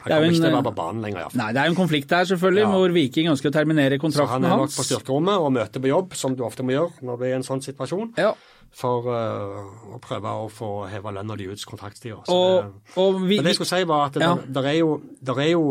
han 0.03 0.11
kommer 0.11 0.29
ikke 0.29 0.41
til 0.41 0.49
å 0.49 0.55
være 0.57 0.67
på 0.67 0.75
banen 0.77 1.05
lenger. 1.05 1.35
Nei, 1.39 1.49
Det 1.53 1.61
er 1.61 1.69
jo 1.69 1.73
en 1.73 1.77
konflikt 1.77 2.09
der, 2.11 2.25
selvfølgelig, 2.31 2.63
ja. 2.63 2.71
hvor 2.73 2.95
Viking 2.97 3.29
ønsker 3.31 3.51
å 3.51 3.55
terminere 3.55 3.99
kontrakten 4.01 4.33
hans. 4.33 4.43
Så 4.43 4.49
han 4.49 4.49
er 4.49 4.63
nok 4.63 4.75
på 4.75 4.87
styrkerommet 4.89 5.45
og 5.45 5.53
møter 5.55 5.83
på 5.83 5.91
jobb, 5.91 6.17
som 6.19 6.35
du 6.35 6.43
ofte 6.47 6.65
må 6.65 6.75
gjøre 6.75 7.07
når 7.07 7.21
du 7.21 7.23
er 7.23 7.31
i 7.31 7.37
en 7.37 7.47
sånn 7.47 7.63
situasjon. 7.63 8.11
Ja. 8.19 8.33
For 8.73 9.05
uh, 9.05 9.93
å 9.93 9.99
prøve 10.01 10.35
å 10.43 10.49
få 10.49 10.69
heva 10.89 11.13
lønna 11.13 11.37
di 11.37 11.47
ut 11.47 11.65
kontraktstida. 11.69 12.23
Men 12.25 13.27
det 13.29 13.53
jeg 13.53 13.59
skulle 13.59 13.69
si, 13.69 13.89
var 13.89 14.07
at 14.09 14.17
ja. 14.21 14.33
det, 14.43 14.65
er 14.65 14.79
jo, 14.79 14.95
er 15.35 15.51
jo 15.51 15.65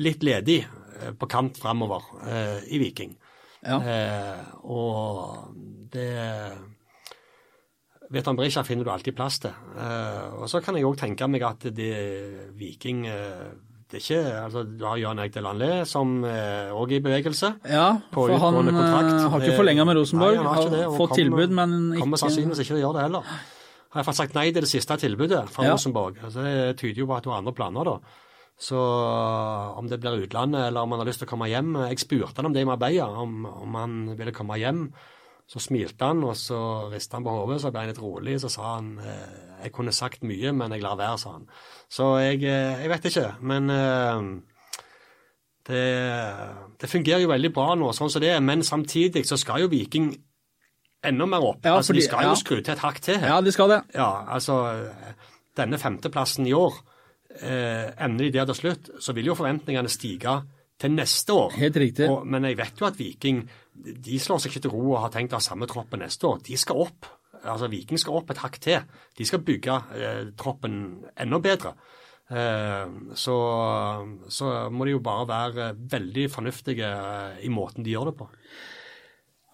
litt 0.00 0.24
ledig 0.24 0.62
eh, 0.64 1.12
på 1.16 1.28
kant 1.30 1.60
framover 1.60 2.06
uh, 2.24 2.58
i 2.64 2.80
Viking. 2.80 3.12
Ja. 3.60 3.76
Uh, 3.76 4.60
og 4.72 5.50
det 5.92 6.08
Veton 8.10 8.38
Berisha 8.38 8.64
finner 8.66 8.86
du 8.86 8.90
alltid 8.90 9.14
plass 9.14 9.38
til. 9.38 9.52
og 10.34 10.48
så 10.50 10.60
kan 10.64 10.74
jeg 10.74 10.86
òg 10.88 10.96
tenke 10.98 11.28
meg 11.30 11.44
at 11.46 11.68
det 11.74 11.90
Viking 12.58 13.04
det 13.90 13.98
er 13.98 14.02
ikke, 14.04 14.42
altså, 14.44 14.62
Du 14.62 14.84
har 14.86 14.98
Jan 15.00 15.18
Eik 15.18 15.32
Delanlé, 15.34 15.84
som 15.86 16.20
òg 16.22 16.92
er 16.92 16.96
i 16.96 17.02
bevegelse. 17.02 17.52
Ja, 17.66 18.00
for 18.14 18.30
han 18.30 18.70
har 18.70 19.40
ikke 19.40 19.56
forlenga 19.58 19.86
med 19.86 19.98
Rosenborg. 19.98 20.36
Nei, 20.36 20.44
han 20.44 20.50
har 20.50 20.62
ikke 20.62 20.76
det, 20.76 20.84
fått 20.94 21.14
kom, 21.14 21.18
tilbud, 21.18 21.54
men 21.58 21.74
ikke 21.92 22.04
Kommer 22.04 22.22
sannsynligvis 22.22 22.62
ikke 22.62 22.70
til 22.70 22.78
å 22.78 22.84
gjøre 22.84 22.98
det 22.98 23.06
heller. 23.08 23.34
Har 23.90 24.04
jeg 24.04 24.06
fått 24.06 24.20
sagt 24.20 24.36
nei 24.38 24.46
til 24.54 24.62
det 24.62 24.70
siste 24.70 24.96
tilbudet 25.02 25.44
fra 25.50 25.66
ja. 25.66 25.74
Rosenborg. 25.74 26.20
Altså, 26.22 26.46
det 26.46 26.76
tyder 26.78 27.02
jo 27.02 27.08
på 27.10 27.16
at 27.16 27.26
du 27.26 27.32
har 27.32 27.40
andre 27.42 27.54
planer, 27.56 27.90
da. 27.90 28.26
Så 28.60 28.78
om 29.80 29.88
det 29.88 29.98
blir 30.02 30.26
utlandet 30.26 30.68
eller 30.68 30.84
om 30.84 30.92
han 30.92 31.00
har 31.00 31.08
lyst 31.08 31.22
til 31.22 31.26
å 31.26 31.30
komme 31.30 31.46
hjem 31.48 31.70
Jeg 31.88 32.02
spurte 32.02 32.42
han 32.42 32.50
om 32.50 32.52
det 32.52 32.60
i 32.60 32.68
Marbella, 32.68 33.06
om, 33.22 33.46
om 33.48 33.78
han 33.80 33.94
ville 34.18 34.34
komme 34.36 34.58
hjem. 34.60 34.82
Så 35.50 35.58
smilte 35.58 36.06
han, 36.06 36.22
og 36.22 36.36
så 36.38 36.60
ristet 36.92 37.16
han 37.18 37.26
på 37.26 37.32
hodet, 37.34 37.58
så 37.58 37.72
ble 37.74 37.82
han 37.82 37.90
litt 37.90 37.98
rolig. 37.98 38.36
Så 38.38 38.52
sa 38.52 38.76
han 38.76 38.92
eh, 39.02 39.50
jeg 39.64 39.74
kunne 39.74 39.94
sagt 39.94 40.22
mye, 40.26 40.52
men 40.56 40.76
jeg 40.76 40.84
lar 40.84 40.98
være, 41.00 41.18
sa 41.18 41.34
han. 41.34 41.48
Så 41.90 42.06
jeg, 42.22 42.44
eh, 42.46 42.84
jeg 42.84 42.92
vet 42.92 43.08
ikke. 43.10 43.26
Men 43.50 43.72
eh, 43.74 44.20
det, 45.66 45.84
det, 46.80 46.90
fungerer 46.90 47.24
jo 47.24 47.32
veldig 47.32 47.52
bra 47.56 47.74
nå, 47.78 47.90
sånn 47.96 48.12
som 48.12 48.22
det 48.22 48.30
er. 48.34 48.44
Men 48.44 48.62
samtidig 48.66 49.24
så 49.28 49.38
skal 49.40 49.64
jo 49.64 49.72
Viking 49.72 50.12
enda 51.06 51.26
mer 51.26 51.48
opp. 51.52 51.66
Ja, 51.66 51.76
altså, 51.80 51.96
De 51.96 52.04
skal 52.04 52.28
jo 52.28 52.38
skru 52.38 52.60
til 52.60 52.74
et 52.74 52.84
hakk 52.84 53.02
til 53.02 53.18
her. 53.20 53.34
Ja, 53.34 53.42
de 53.44 53.54
skal 53.54 53.74
det. 53.74 53.82
Ja, 53.96 54.10
altså 54.30 54.62
Denne 55.58 55.80
femteplassen 55.82 56.46
i 56.46 56.54
år, 56.54 56.78
eh, 57.42 57.90
ender 57.98 58.28
de 58.28 58.32
der 58.38 58.46
til 58.52 58.60
slutt, 58.62 58.90
så 59.02 59.12
vil 59.16 59.32
jo 59.32 59.36
forventningene 59.38 59.90
stige 59.90 60.38
til 60.80 60.94
neste 60.94 61.34
år. 61.36 61.56
Helt 61.58 61.76
riktig. 61.76 62.08
Og, 62.08 62.22
men 62.26 62.46
jeg 62.48 62.56
vet 62.60 62.80
jo 62.80 62.86
at 62.88 62.98
Viking 62.98 63.42
de 63.80 64.18
slår 64.20 64.42
seg 64.42 64.52
ikke 64.52 64.66
til 64.66 64.74
ro 64.74 64.84
og 64.92 65.00
har 65.04 65.14
tenkt 65.14 65.34
å 65.34 65.40
ha 65.40 65.44
samme 65.44 65.68
troppen 65.70 66.02
neste 66.04 66.28
år. 66.28 66.42
De 66.46 66.58
skal 66.60 66.82
opp. 66.86 67.08
Altså 67.40 67.70
Viking 67.72 68.00
skal 68.00 68.18
opp 68.18 68.32
et 68.32 68.42
hakk 68.42 68.58
til. 68.60 68.84
De 69.16 69.26
skal 69.26 69.42
bygge 69.44 69.78
eh, 69.96 70.22
troppen 70.38 70.74
enda 71.16 71.40
bedre. 71.42 71.74
Eh, 72.30 72.84
så, 73.18 73.36
så, 74.30 74.50
må 74.70 74.86
de 74.86 74.94
jo 74.94 75.02
bare 75.02 75.26
være 75.30 75.70
veldig 75.96 76.28
fornuftige 76.30 76.86
eh, 76.86 77.40
i 77.46 77.50
måten 77.50 77.86
de 77.86 77.96
gjør 77.96 78.12
det 78.12 78.16
på. 78.20 78.28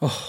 Oh, 0.04 0.22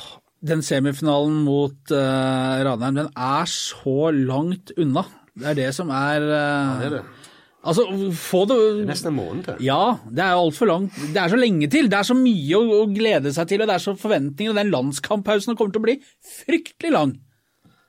den 0.48 0.62
semifinalen 0.64 1.42
mot 1.44 1.92
eh, 1.92 2.64
Ranheim, 2.68 3.02
den 3.02 3.12
er 3.12 3.50
så 3.52 4.12
langt 4.16 4.72
unna. 4.78 5.04
Det 5.38 5.52
er 5.52 5.60
det 5.60 5.72
som 5.76 5.92
er 5.94 6.24
uh, 6.24 6.34
ja, 6.34 6.78
det 6.80 6.86
er 6.88 6.94
det. 6.96 7.02
Altså, 7.66 7.84
få 8.14 8.44
det 8.48 8.58
nesten 8.88 9.10
en 9.12 9.18
måned 9.18 9.48
til. 9.48 9.64
Ja, 9.66 9.98
det 10.06 10.24
er 10.24 10.38
altfor 10.38 10.70
langt. 10.70 10.98
Det 11.14 11.20
er 11.20 11.32
så 11.32 11.40
lenge 11.40 11.68
til. 11.74 11.90
Det 11.92 11.98
er 11.98 12.08
så 12.08 12.16
mye 12.16 12.60
å, 12.60 12.82
å, 12.84 12.84
glede 12.94 13.34
seg 13.36 13.50
til, 13.50 13.64
og 13.64 13.70
det 13.70 13.76
er 13.76 13.84
så 13.84 13.96
forventninger. 13.98 14.54
Og 14.54 14.60
den 14.60 14.72
landskamppausen 14.72 15.58
kommer 15.58 15.74
til 15.74 15.82
å 15.82 15.88
bli 15.88 15.98
fryktelig 16.38 16.94
lang. 16.94 17.18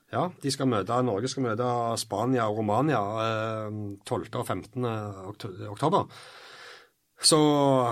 Ja, 0.09 0.25
de 0.41 0.51
skal 0.51 0.65
møte, 0.71 0.97
Norge 1.05 1.29
skal 1.29 1.45
møte 1.45 1.69
Spania 2.01 2.47
og 2.49 2.63
Romania 2.63 2.99
eh, 3.21 3.79
12. 4.09 4.29
og 4.41 4.45
15. 4.47 4.87
oktober. 5.69 6.07
Så 7.21 7.37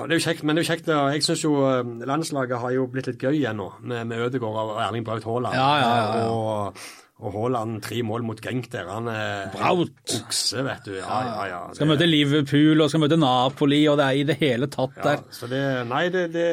det 0.08 0.16
er 0.16 0.22
jo 0.22 0.24
kjekt, 0.24 0.44
men 0.48 0.56
det 0.56 0.64
er 0.64 0.66
jo 0.66 0.72
kjekt. 0.72 0.90
Jeg 0.90 1.26
syns 1.28 1.44
jo 1.46 1.58
eh, 1.68 1.84
landslaget 2.10 2.64
har 2.64 2.74
jo 2.74 2.88
blitt 2.90 3.12
litt 3.12 3.22
gøy 3.22 3.36
igjen 3.38 3.62
nå, 3.62 3.70
med, 3.86 4.08
med 4.10 4.24
Ødegaard 4.28 4.74
og 4.74 4.80
Erling 4.82 5.06
Braut 5.06 5.28
Haaland. 5.30 5.60
Ja, 5.60 5.70
ja, 5.78 5.92
ja, 5.94 6.08
ja. 6.24 6.32
Og 6.34 7.07
og 7.18 7.34
Haaland 7.34 7.80
tre 7.82 8.04
mål 8.06 8.26
mot 8.28 8.42
Genk 8.44 8.68
der. 8.70 8.90
Han 8.94 9.08
er 9.10 9.48
Braut. 9.50 9.96
okse, 10.20 10.62
vet 10.68 10.86
du. 10.86 10.94
Ja, 11.00 11.18
ja, 11.26 11.46
ja. 11.50 11.62
Det... 11.72 11.80
Skal 11.80 11.90
møte 11.90 12.06
Liverpool 12.06 12.84
og 12.86 12.92
skal 12.94 13.02
møte 13.02 13.18
Napoli, 13.18 13.80
og 13.90 13.98
det 13.98 14.06
er 14.06 14.20
i 14.20 14.28
det 14.30 14.38
hele 14.44 14.70
tatt 14.70 15.00
der. 15.02 15.24
Så 15.34 15.50
det, 15.50 15.64
nei, 15.90 16.04
det, 16.14 16.28
det 16.36 16.48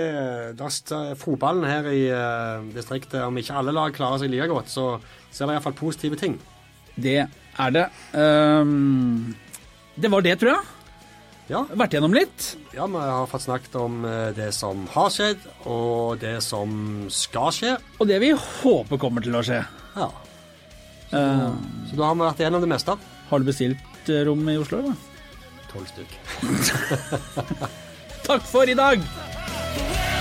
der, 0.57 1.13
fotballen 1.21 1.69
her 1.69 1.91
i 1.93 2.07
uh, 2.09 2.65
distriktet, 2.73 3.21
om 3.27 3.37
ikke 3.41 3.61
alle 3.61 3.77
lag 3.77 3.93
klarer 3.97 4.25
seg 4.25 4.33
like 4.33 4.49
godt, 4.49 4.73
så 4.73 4.89
er 4.97 5.45
det 5.45 5.59
iallfall 5.59 5.77
positive 5.77 6.21
ting. 6.21 6.39
Det 6.97 7.21
er 7.21 7.77
det. 7.77 7.85
Um, 8.17 9.35
det 10.01 10.11
var 10.11 10.25
det, 10.25 10.39
tror 10.41 10.57
jeg. 10.57 10.75
Ja. 11.53 11.61
Vært 11.77 11.93
gjennom 11.93 12.15
litt. 12.17 12.55
Ja, 12.73 12.87
vi 12.89 13.01
har 13.05 13.29
fått 13.29 13.45
snakket 13.45 13.75
om 13.77 14.05
eh, 14.09 14.31
det 14.33 14.49
som 14.57 14.87
har 14.95 15.11
skjedd, 15.13 15.43
og 15.69 16.17
det 16.23 16.39
som 16.45 17.05
skal 17.13 17.53
skje. 17.53 17.75
Og 18.01 18.09
det 18.09 18.17
vi 18.25 18.33
håper 18.33 19.01
kommer 19.01 19.25
til 19.25 19.37
å 19.37 19.43
skje. 19.45 19.61
Ja. 19.99 20.09
Så, 21.15 21.21
uh, 21.21 21.55
så 21.91 21.97
da 21.97 22.09
har 22.09 22.17
vi 22.17 22.25
vært 22.25 22.41
igjennom 22.43 22.65
det 22.65 22.71
meste. 22.73 22.97
Har 23.29 23.39
du 23.39 23.47
bestilt 23.47 24.09
eh, 24.11 24.25
rom 24.27 24.43
i 24.51 24.57
Oslo, 24.59 24.81
da? 24.83 24.95
Tolv 25.71 25.87
stykk. 25.93 26.19
Takk 28.29 28.51
for 28.51 28.67
i 28.67 28.75
dag! 28.79 29.05